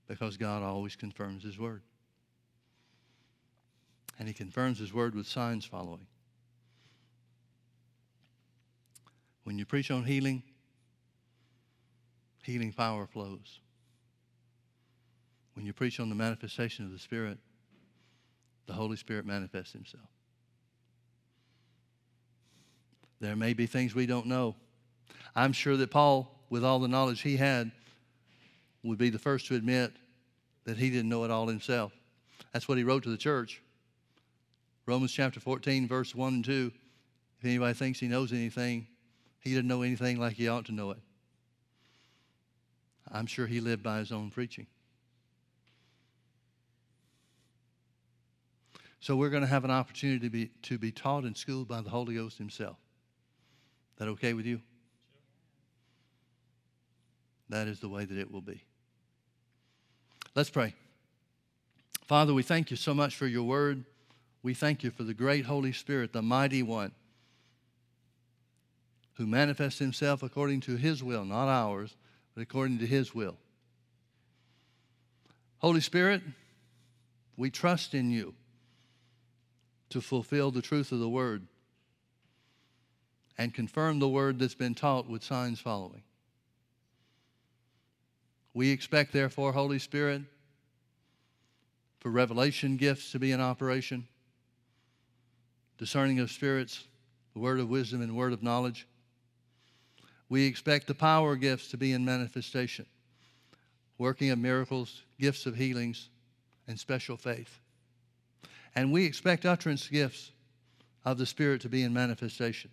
Because 0.09 0.39
God 0.39 0.63
always 0.63 0.97
confirms 0.97 1.45
His 1.45 1.59
Word. 1.59 1.83
And 4.19 4.27
He 4.27 4.33
confirms 4.33 4.79
His 4.79 4.95
Word 4.95 5.15
with 5.15 5.27
signs 5.27 5.67
following. 5.67 6.07
When 9.45 9.59
you 9.59 9.65
preach 9.65 9.91
on 9.91 10.05
healing, 10.05 10.43
healing 12.43 12.73
power 12.73 13.07
flows. 13.07 13.61
When 15.55 15.67
you 15.67 15.73
preach 15.73 16.01
on 16.01 16.09
the 16.09 16.15
manifestation 16.15 16.85
of 16.85 16.93
the 16.93 16.99
Spirit, 16.99 17.39
the 18.67 18.73
Holy 18.73 18.97
Spirit 18.97 19.27
manifests 19.27 19.73
Himself. 19.73 20.09
There 23.21 23.37
may 23.37 23.53
be 23.53 23.67
things 23.67 23.95
we 23.95 24.07
don't 24.07 24.27
know. 24.27 24.57
I'm 25.37 25.53
sure 25.53 25.77
that 25.77 25.91
Paul, 25.91 26.45
with 26.49 26.65
all 26.65 26.79
the 26.79 26.89
knowledge 26.89 27.21
he 27.21 27.37
had, 27.37 27.71
would 28.83 28.99
be 28.99 29.11
the 29.11 29.19
first 29.19 29.47
to 29.49 29.55
admit 29.55 29.93
that 30.65 30.79
he 30.79 30.91
didn't 30.91 31.09
know 31.09 31.25
it 31.25 31.31
all 31.31 31.47
himself. 31.47 31.93
That's 32.53 32.67
what 32.67 32.79
he 32.79 32.85
wrote 32.85 33.03
to 33.03 33.11
the 33.11 33.17
church. 33.17 33.63
Romans 34.87 35.13
chapter 35.13 35.39
14, 35.39 35.87
verse 35.87 36.15
1 36.15 36.35
and 36.35 36.45
2. 36.45 36.73
If 37.39 37.45
anybody 37.45 37.75
thinks 37.75 38.01
he 38.01 38.09
knows 38.09 38.33
anything, 38.33 38.87
he 39.41 39.51
didn't 39.51 39.69
know 39.69 39.83
anything 39.83 40.21
like 40.21 40.35
he 40.35 40.49
ought 40.49 40.67
to 40.67 40.73
know 40.73 40.91
it. 40.91 40.99
I'm 43.11 43.27
sure 43.27 43.47
he 43.47 43.61
lived 43.61 43.83
by 43.83 43.99
his 43.99 44.13
own 44.13 44.31
preaching. 44.31 44.67
So 49.01 49.17
we're 49.17 49.31
going 49.31 49.43
to 49.43 49.49
have 49.49 49.65
an 49.65 49.71
opportunity 49.71 50.21
to 50.21 50.31
be, 50.31 50.51
to 50.63 50.79
be 50.79 50.93
taught 50.93 51.25
and 51.25 51.37
schooled 51.37 51.67
by 51.67 51.81
the 51.81 51.89
Holy 51.89 52.15
Ghost 52.15 52.37
himself. 52.37 52.77
That 53.97 54.09
okay 54.09 54.35
with 54.35 54.47
you? 54.47 54.61
That 57.49 57.67
is 57.67 57.81
the 57.81 57.89
way 57.89 58.05
that 58.05 58.17
it 58.17 58.31
will 58.31 58.43
be. 58.43 58.63
Let's 60.35 60.51
pray. 60.51 60.75
Father, 62.07 62.35
we 62.35 62.43
thank 62.43 62.71
you 62.71 62.77
so 62.77 62.95
much 62.95 63.17
for 63.17 63.27
your 63.27 63.43
word. 63.43 63.85
We 64.43 64.55
thank 64.55 64.85
you 64.85 64.91
for 64.91 65.03
the 65.03 65.15
great 65.15 65.47
Holy 65.47 65.73
Spirit, 65.73 66.13
the 66.13 66.23
mighty 66.23 66.63
one, 66.63 66.93
who 69.21 69.27
manifests 69.27 69.79
himself 69.79 70.23
according 70.23 70.61
to 70.61 70.77
his 70.77 71.03
will, 71.03 71.27
not 71.27 71.47
ours, 71.47 71.95
but 72.35 72.41
according 72.41 72.79
to 72.79 72.87
his 72.87 73.15
will. 73.15 73.37
Holy 75.59 75.83
Spirit, 75.83 76.23
we 77.37 77.51
trust 77.51 77.93
in 77.93 78.11
you 78.11 78.33
to 79.91 80.01
fulfill 80.01 80.51
the 80.51 80.63
truth 80.63 80.91
of 80.91 81.01
the 81.01 81.09
word 81.09 81.47
and 83.37 83.53
confirm 83.53 83.99
the 83.99 84.09
word 84.09 84.39
that's 84.39 84.55
been 84.55 84.75
taught 84.75 85.07
with 85.07 85.23
signs 85.23 85.61
following. 85.61 86.03
We 88.55 88.71
expect, 88.71 89.13
therefore, 89.13 89.53
Holy 89.53 89.79
Spirit, 89.79 90.23
for 91.99 92.09
revelation 92.09 92.79
gifts 92.79 93.13
to 93.13 93.19
be 93.19 93.33
in 93.33 93.41
operation, 93.43 94.09
discerning 95.77 96.21
of 96.21 96.31
spirits, 96.31 96.85
the 97.35 97.41
word 97.41 97.61
of 97.61 97.69
wisdom 97.69 98.01
and 98.01 98.17
word 98.17 98.33
of 98.33 98.43
knowledge. 98.43 98.87
We 100.31 100.47
expect 100.47 100.87
the 100.87 100.95
power 100.95 101.37
gifts 101.37 101.69
to 101.73 101.77
be 101.77 101.93
in 101.93 102.05
manifestation, 102.05 102.87
working 103.99 104.31
of 104.31 104.39
miracles, 104.39 105.03
gifts 105.19 105.45
of 105.45 105.57
healings, 105.57 106.09
and 106.67 106.79
special 106.79 107.17
faith. 107.17 107.59
And 108.75 108.93
we 108.93 109.05
expect 109.05 109.45
utterance 109.45 109.89
gifts 109.89 110.31
of 111.05 111.19
the 111.19 111.27
Spirit 111.27 111.61
to 111.63 111.69
be 111.69 111.83
in 111.83 111.93
manifestation 111.93 112.71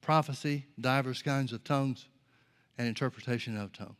prophecy, 0.00 0.64
diverse 0.80 1.20
kinds 1.20 1.52
of 1.52 1.64
tongues, 1.64 2.06
and 2.78 2.86
interpretation 2.86 3.56
of 3.56 3.72
tongues. 3.72 3.96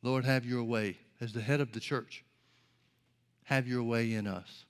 Lord, 0.00 0.24
have 0.24 0.46
your 0.46 0.64
way. 0.64 0.96
As 1.20 1.34
the 1.34 1.42
head 1.42 1.60
of 1.60 1.72
the 1.72 1.80
church, 1.80 2.24
have 3.44 3.68
your 3.68 3.82
way 3.82 4.14
in 4.14 4.26
us. 4.26 4.64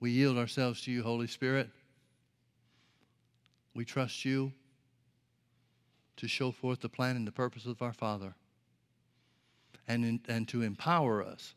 We 0.00 0.10
yield 0.10 0.36
ourselves 0.36 0.82
to 0.82 0.90
you, 0.90 1.04
Holy 1.04 1.28
Spirit. 1.28 1.70
We 3.74 3.84
trust 3.84 4.24
you 4.24 4.52
to 6.16 6.28
show 6.28 6.50
forth 6.50 6.80
the 6.80 6.88
plan 6.88 7.16
and 7.16 7.26
the 7.26 7.32
purpose 7.32 7.66
of 7.66 7.80
our 7.80 7.92
Father 7.92 8.34
and, 9.88 10.04
in, 10.04 10.20
and 10.28 10.46
to 10.48 10.62
empower 10.62 11.24
us 11.24 11.54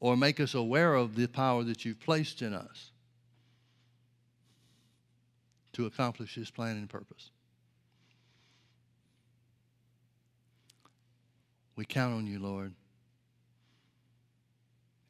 or 0.00 0.16
make 0.16 0.38
us 0.38 0.54
aware 0.54 0.94
of 0.94 1.16
the 1.16 1.26
power 1.26 1.64
that 1.64 1.84
you've 1.84 2.00
placed 2.00 2.42
in 2.42 2.54
us 2.54 2.90
to 5.72 5.86
accomplish 5.86 6.34
his 6.34 6.50
plan 6.50 6.76
and 6.76 6.88
purpose. 6.88 7.30
We 11.76 11.84
count 11.84 12.14
on 12.14 12.26
you, 12.26 12.38
Lord, 12.38 12.72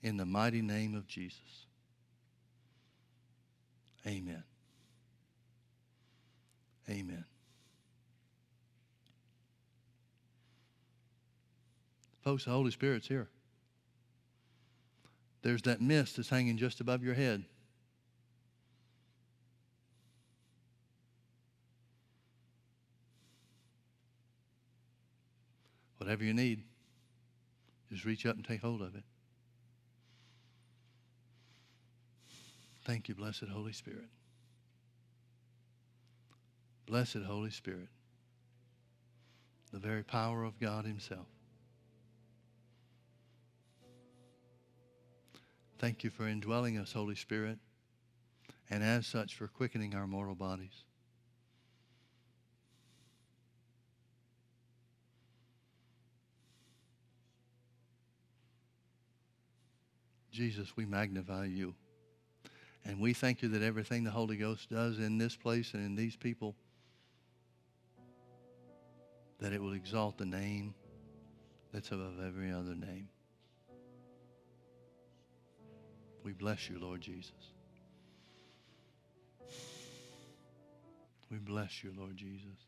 in 0.03 0.17
the 0.17 0.27
mighty 0.27 0.62
name 0.62 0.95
of 0.95 1.07
Jesus. 1.07 1.67
Amen. 4.07 4.43
Amen. 6.89 7.24
Folks, 12.22 12.45
the 12.45 12.51
Holy 12.51 12.70
Spirit's 12.70 13.09
here. 13.09 13.28
There's 15.43 15.62
that 15.62 15.80
mist 15.80 16.16
that's 16.16 16.28
hanging 16.28 16.57
just 16.57 16.80
above 16.80 17.03
your 17.03 17.14
head. 17.14 17.45
Whatever 25.99 26.24
you 26.24 26.34
need, 26.34 26.62
just 27.91 28.05
reach 28.05 28.26
up 28.26 28.37
and 28.37 28.45
take 28.45 28.61
hold 28.61 28.82
of 28.82 28.95
it. 28.95 29.03
Thank 32.84 33.09
you, 33.09 33.14
blessed 33.14 33.45
Holy 33.53 33.72
Spirit. 33.72 34.07
Blessed 36.87 37.18
Holy 37.26 37.51
Spirit, 37.51 37.89
the 39.72 39.78
very 39.78 40.05
power 40.05 40.45
of 40.45 40.59
God 40.61 40.84
Himself. 40.84 41.26
Thank 45.78 46.05
you 46.05 46.11
for 46.11 46.26
indwelling 46.26 46.78
us, 46.78 46.93
Holy 46.93 47.16
Spirit, 47.16 47.59
and 48.70 48.82
as 48.82 49.07
such 49.07 49.34
for 49.34 49.49
quickening 49.49 49.95
our 49.95 50.07
mortal 50.07 50.34
bodies. 50.34 50.84
Jesus, 60.30 60.76
we 60.76 60.84
magnify 60.84 61.47
you. 61.47 61.74
And 62.84 63.01
we 63.01 63.12
thank 63.14 63.43
you 63.43 63.49
that 63.49 63.62
everything 63.62 64.05
the 64.05 64.11
Holy 64.11 64.37
Ghost 64.37 64.70
does 64.70 64.99
in 64.99 65.18
this 65.18 65.34
place 65.34 65.74
and 65.74 65.84
in 65.84 65.97
these 65.97 66.14
people, 66.14 66.55
that 69.41 69.53
it 69.53 69.61
will 69.61 69.74
exalt 69.74 70.18
the 70.18 70.26
name 70.26 70.74
that's 71.72 71.91
above 71.91 72.14
every 72.26 72.51
other 72.53 72.74
name. 72.74 73.09
We 76.22 76.32
bless 76.32 76.68
you, 76.68 76.78
Lord 76.78 77.01
Jesus. 77.01 77.32
We 81.30 81.39
bless 81.39 81.84
you, 81.84 81.93
Lord 81.97 82.16
Jesus. 82.16 82.66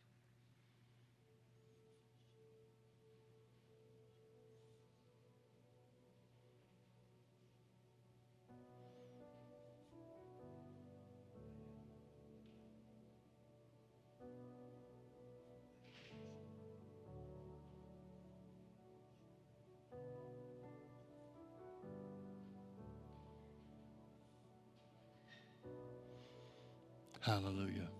Hallelujah. 27.29 27.91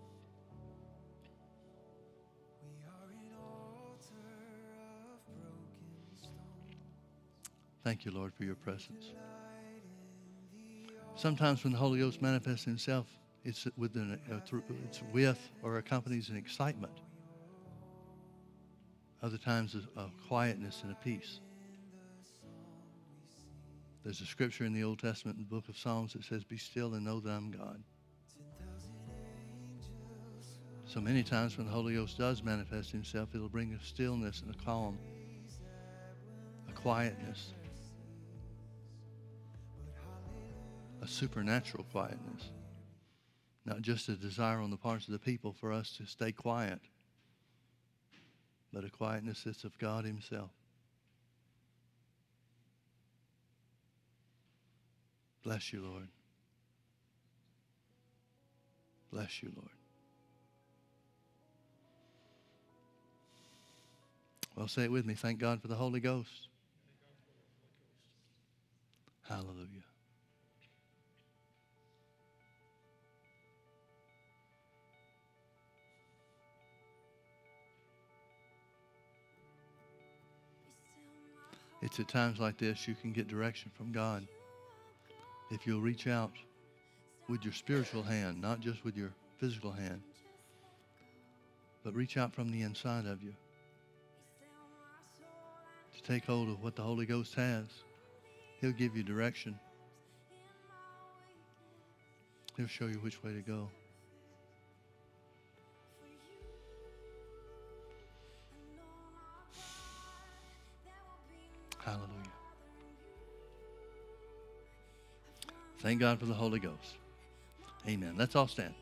Thank 7.83 8.05
you, 8.05 8.11
Lord, 8.11 8.33
for 8.33 8.43
your 8.43 8.55
presence. 8.55 9.13
Sometimes 11.15 11.63
when 11.63 11.73
the 11.73 11.77
Holy 11.77 11.99
Ghost 11.99 12.23
manifests 12.23 12.65
himself, 12.65 13.05
it's 13.43 13.67
uh, 13.67 13.69
it's 13.77 15.03
with 15.13 15.51
or 15.61 15.77
accompanies 15.77 16.29
an 16.29 16.35
excitement. 16.35 16.93
Other 19.21 19.37
times, 19.37 19.75
a, 19.75 19.99
a 19.99 20.11
quietness 20.27 20.81
and 20.81 20.91
a 20.91 20.95
peace. 20.95 21.39
There's 24.03 24.21
a 24.21 24.25
scripture 24.25 24.65
in 24.65 24.73
the 24.73 24.83
Old 24.83 24.97
Testament 24.97 25.37
in 25.37 25.43
the 25.43 25.55
book 25.55 25.69
of 25.69 25.77
Psalms 25.77 26.13
that 26.13 26.23
says, 26.23 26.43
Be 26.43 26.57
still 26.57 26.95
and 26.95 27.05
know 27.05 27.19
that 27.19 27.29
I'm 27.29 27.51
God. 27.51 27.83
So 30.89 30.99
many 30.99 31.21
times 31.21 31.55
when 31.55 31.67
the 31.67 31.71
Holy 31.71 31.93
Ghost 31.93 32.17
does 32.17 32.41
manifest 32.41 32.91
himself, 32.91 33.29
it'll 33.35 33.47
bring 33.47 33.73
a 33.73 33.85
stillness 33.85 34.41
and 34.41 34.49
a 34.49 34.57
calm, 34.57 34.97
a 36.67 36.71
quietness, 36.71 37.53
a 41.03 41.07
supernatural 41.07 41.85
quietness. 41.91 42.49
Not 43.65 43.83
just 43.83 44.09
a 44.09 44.13
desire 44.13 44.57
on 44.61 44.71
the 44.71 44.77
parts 44.77 45.05
of 45.05 45.11
the 45.11 45.19
people 45.19 45.53
for 45.53 45.71
us 45.71 45.95
to 45.97 46.07
stay 46.07 46.31
quiet, 46.31 46.79
but 48.73 48.83
a 48.83 48.89
quietness 48.89 49.43
that's 49.45 49.65
of 49.65 49.77
God 49.77 50.05
himself. 50.05 50.49
Bless 55.43 55.71
you, 55.71 55.83
Lord. 55.83 56.07
Bless 59.11 59.43
you, 59.43 59.51
Lord. 59.55 59.69
Well, 64.59 64.67
say 64.67 64.83
it 64.83 64.91
with 64.91 65.05
me. 65.05 65.13
Thank 65.13 65.39
God 65.39 65.61
for 65.61 65.69
the 65.69 65.75
Holy 65.75 66.01
Ghost. 66.01 66.49
Hallelujah. 69.25 69.85
It's 81.81 81.97
at 82.01 82.09
times 82.09 82.37
like 82.37 82.57
this 82.57 82.85
you 82.85 82.95
can 82.95 83.13
get 83.13 83.29
direction 83.29 83.71
from 83.77 83.93
God. 83.93 84.27
If 85.51 85.65
you'll 85.65 85.79
reach 85.79 86.05
out 86.05 86.33
with 87.29 87.45
your 87.45 87.53
spiritual 87.53 88.03
hand, 88.03 88.41
not 88.41 88.59
just 88.59 88.83
with 88.83 88.97
your 88.97 89.13
physical 89.37 89.71
hand, 89.71 90.01
but 91.85 91.95
reach 91.95 92.17
out 92.17 92.33
from 92.33 92.51
the 92.51 92.63
inside 92.63 93.05
of 93.05 93.23
you 93.23 93.33
to 96.01 96.11
take 96.11 96.25
hold 96.25 96.49
of 96.49 96.63
what 96.63 96.75
the 96.75 96.81
Holy 96.81 97.05
Ghost 97.05 97.35
has. 97.35 97.65
He'll 98.61 98.71
give 98.71 98.95
you 98.95 99.03
direction. 99.03 99.57
He'll 102.57 102.67
show 102.67 102.87
you 102.87 102.95
which 102.95 103.23
way 103.23 103.33
to 103.33 103.39
go. 103.39 103.69
Hallelujah. 111.83 112.07
Thank 115.79 116.01
God 116.01 116.19
for 116.19 116.25
the 116.25 116.33
Holy 116.33 116.59
Ghost. 116.59 116.97
Amen. 117.87 118.15
Let's 118.17 118.35
all 118.35 118.47
stand. 118.47 118.73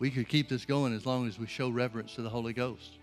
We 0.00 0.10
could 0.10 0.28
keep 0.28 0.48
this 0.48 0.64
going 0.64 0.94
as 0.94 1.04
long 1.04 1.28
as 1.28 1.38
we 1.38 1.46
show 1.46 1.68
reverence 1.68 2.14
to 2.14 2.22
the 2.22 2.30
Holy 2.30 2.54
Ghost. 2.54 2.98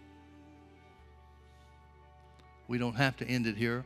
We 2.68 2.80
don't 2.80 2.96
have 2.96 3.16
to 3.18 3.26
end 3.28 3.46
it 3.46 3.56
here. 3.56 3.86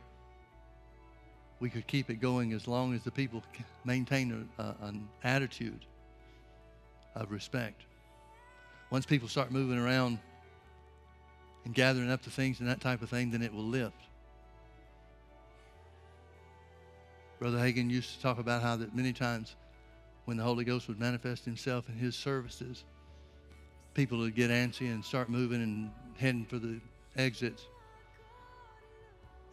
We 1.60 1.68
could 1.68 1.86
keep 1.86 2.10
it 2.10 2.16
going 2.16 2.54
as 2.54 2.66
long 2.66 2.94
as 2.94 3.04
the 3.04 3.10
people 3.10 3.44
maintain 3.84 4.48
a, 4.58 4.62
a, 4.62 4.76
an 4.80 5.08
attitude 5.22 5.84
of 7.14 7.30
respect. 7.30 7.82
Once 8.90 9.04
people 9.04 9.28
start 9.28 9.52
moving 9.52 9.78
around 9.78 10.18
and 11.66 11.74
gathering 11.74 12.10
up 12.10 12.22
the 12.22 12.30
things 12.30 12.60
and 12.60 12.68
that 12.68 12.80
type 12.80 13.02
of 13.02 13.10
thing, 13.10 13.30
then 13.30 13.42
it 13.42 13.52
will 13.52 13.62
lift. 13.62 13.94
Brother 17.38 17.58
Hagin 17.58 17.90
used 17.90 18.14
to 18.14 18.22
talk 18.22 18.38
about 18.38 18.62
how 18.62 18.76
that 18.76 18.96
many 18.96 19.12
times 19.12 19.54
when 20.24 20.38
the 20.38 20.42
Holy 20.42 20.64
Ghost 20.64 20.88
would 20.88 20.98
manifest 20.98 21.44
himself 21.44 21.88
in 21.88 21.96
his 21.96 22.16
services, 22.16 22.84
people 23.94 24.18
would 24.18 24.34
get 24.34 24.50
antsy 24.50 24.92
and 24.92 25.04
start 25.04 25.28
moving 25.28 25.62
and 25.62 25.90
heading 26.18 26.44
for 26.44 26.58
the 26.58 26.80
exits. 27.16 27.66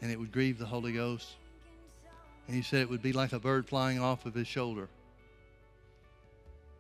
And 0.02 0.12
it 0.12 0.20
would 0.20 0.32
grieve 0.32 0.58
the 0.58 0.66
Holy 0.66 0.94
Ghost. 0.94 1.28
And 2.48 2.56
he 2.56 2.62
said 2.62 2.82
it 2.82 2.90
would 2.90 3.02
be 3.02 3.14
like 3.14 3.34
a 3.34 3.40
bird 3.40 3.68
flying 3.68 4.00
off 4.00 4.26
of 4.26 4.34
his 4.34 4.48
shoulder 4.48 4.88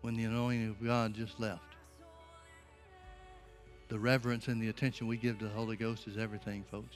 when 0.02 0.16
the 0.16 0.24
anointing 0.24 0.70
of 0.70 0.84
God 0.84 1.14
just 1.14 1.40
left. 1.40 1.62
The 3.90 4.00
reverence 4.00 4.48
and 4.48 4.62
the 4.62 4.70
attention 4.70 5.08
we 5.08 5.18
give 5.18 5.40
to 5.40 5.46
the 5.46 5.52
Holy 5.52 5.76
Ghost 5.76 6.08
is 6.08 6.18
everything, 6.18 6.64
folks. 6.72 6.96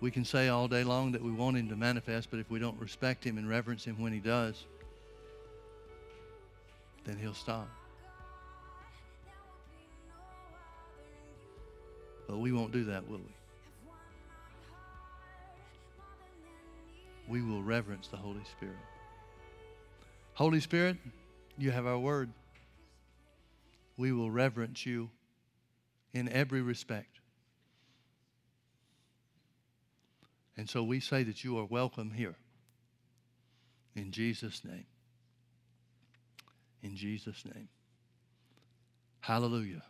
We 0.00 0.10
can 0.10 0.24
say 0.24 0.48
all 0.48 0.66
day 0.66 0.82
long 0.82 1.12
that 1.12 1.22
we 1.22 1.30
want 1.30 1.56
him 1.56 1.68
to 1.68 1.76
manifest, 1.76 2.28
but 2.30 2.40
if 2.40 2.50
we 2.50 2.58
don't 2.58 2.80
respect 2.80 3.24
him 3.24 3.38
and 3.38 3.48
reverence 3.48 3.84
him 3.84 4.00
when 4.00 4.12
he 4.12 4.18
does, 4.18 4.64
then 7.04 7.18
he'll 7.18 7.34
stop. 7.34 7.68
But 12.32 12.38
we 12.38 12.50
won't 12.50 12.72
do 12.72 12.84
that, 12.84 13.06
will 13.10 13.18
we? 13.18 13.34
We 17.28 17.42
will 17.42 17.62
reverence 17.62 18.08
the 18.08 18.16
Holy 18.16 18.42
Spirit. 18.56 18.78
Holy 20.32 20.60
Spirit, 20.60 20.96
you 21.58 21.70
have 21.72 21.86
our 21.86 21.98
word. 21.98 22.30
We 23.98 24.12
will 24.12 24.30
reverence 24.30 24.86
you 24.86 25.10
in 26.14 26.26
every 26.30 26.62
respect. 26.62 27.20
And 30.56 30.70
so 30.70 30.82
we 30.82 31.00
say 31.00 31.24
that 31.24 31.44
you 31.44 31.58
are 31.58 31.66
welcome 31.66 32.12
here. 32.12 32.36
In 33.94 34.10
Jesus' 34.10 34.64
name. 34.64 34.86
In 36.82 36.96
Jesus' 36.96 37.44
name. 37.44 37.68
Hallelujah. 39.20 39.82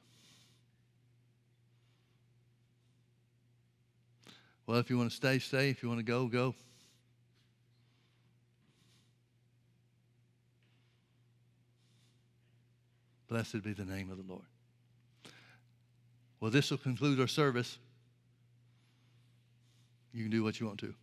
Well, 4.66 4.78
if 4.78 4.90
you 4.90 4.96
want 4.96 5.10
to 5.10 5.16
stay, 5.16 5.38
stay. 5.38 5.70
If 5.70 5.82
you 5.82 5.88
want 5.88 5.98
to 5.98 6.04
go, 6.04 6.26
go. 6.26 6.54
Blessed 13.28 13.62
be 13.62 13.72
the 13.72 13.84
name 13.84 14.10
of 14.10 14.18
the 14.18 14.24
Lord. 14.30 14.44
Well, 16.40 16.50
this 16.50 16.70
will 16.70 16.78
conclude 16.78 17.18
our 17.20 17.26
service. 17.26 17.78
You 20.12 20.24
can 20.24 20.30
do 20.30 20.44
what 20.44 20.60
you 20.60 20.66
want 20.66 20.80
to. 20.80 20.94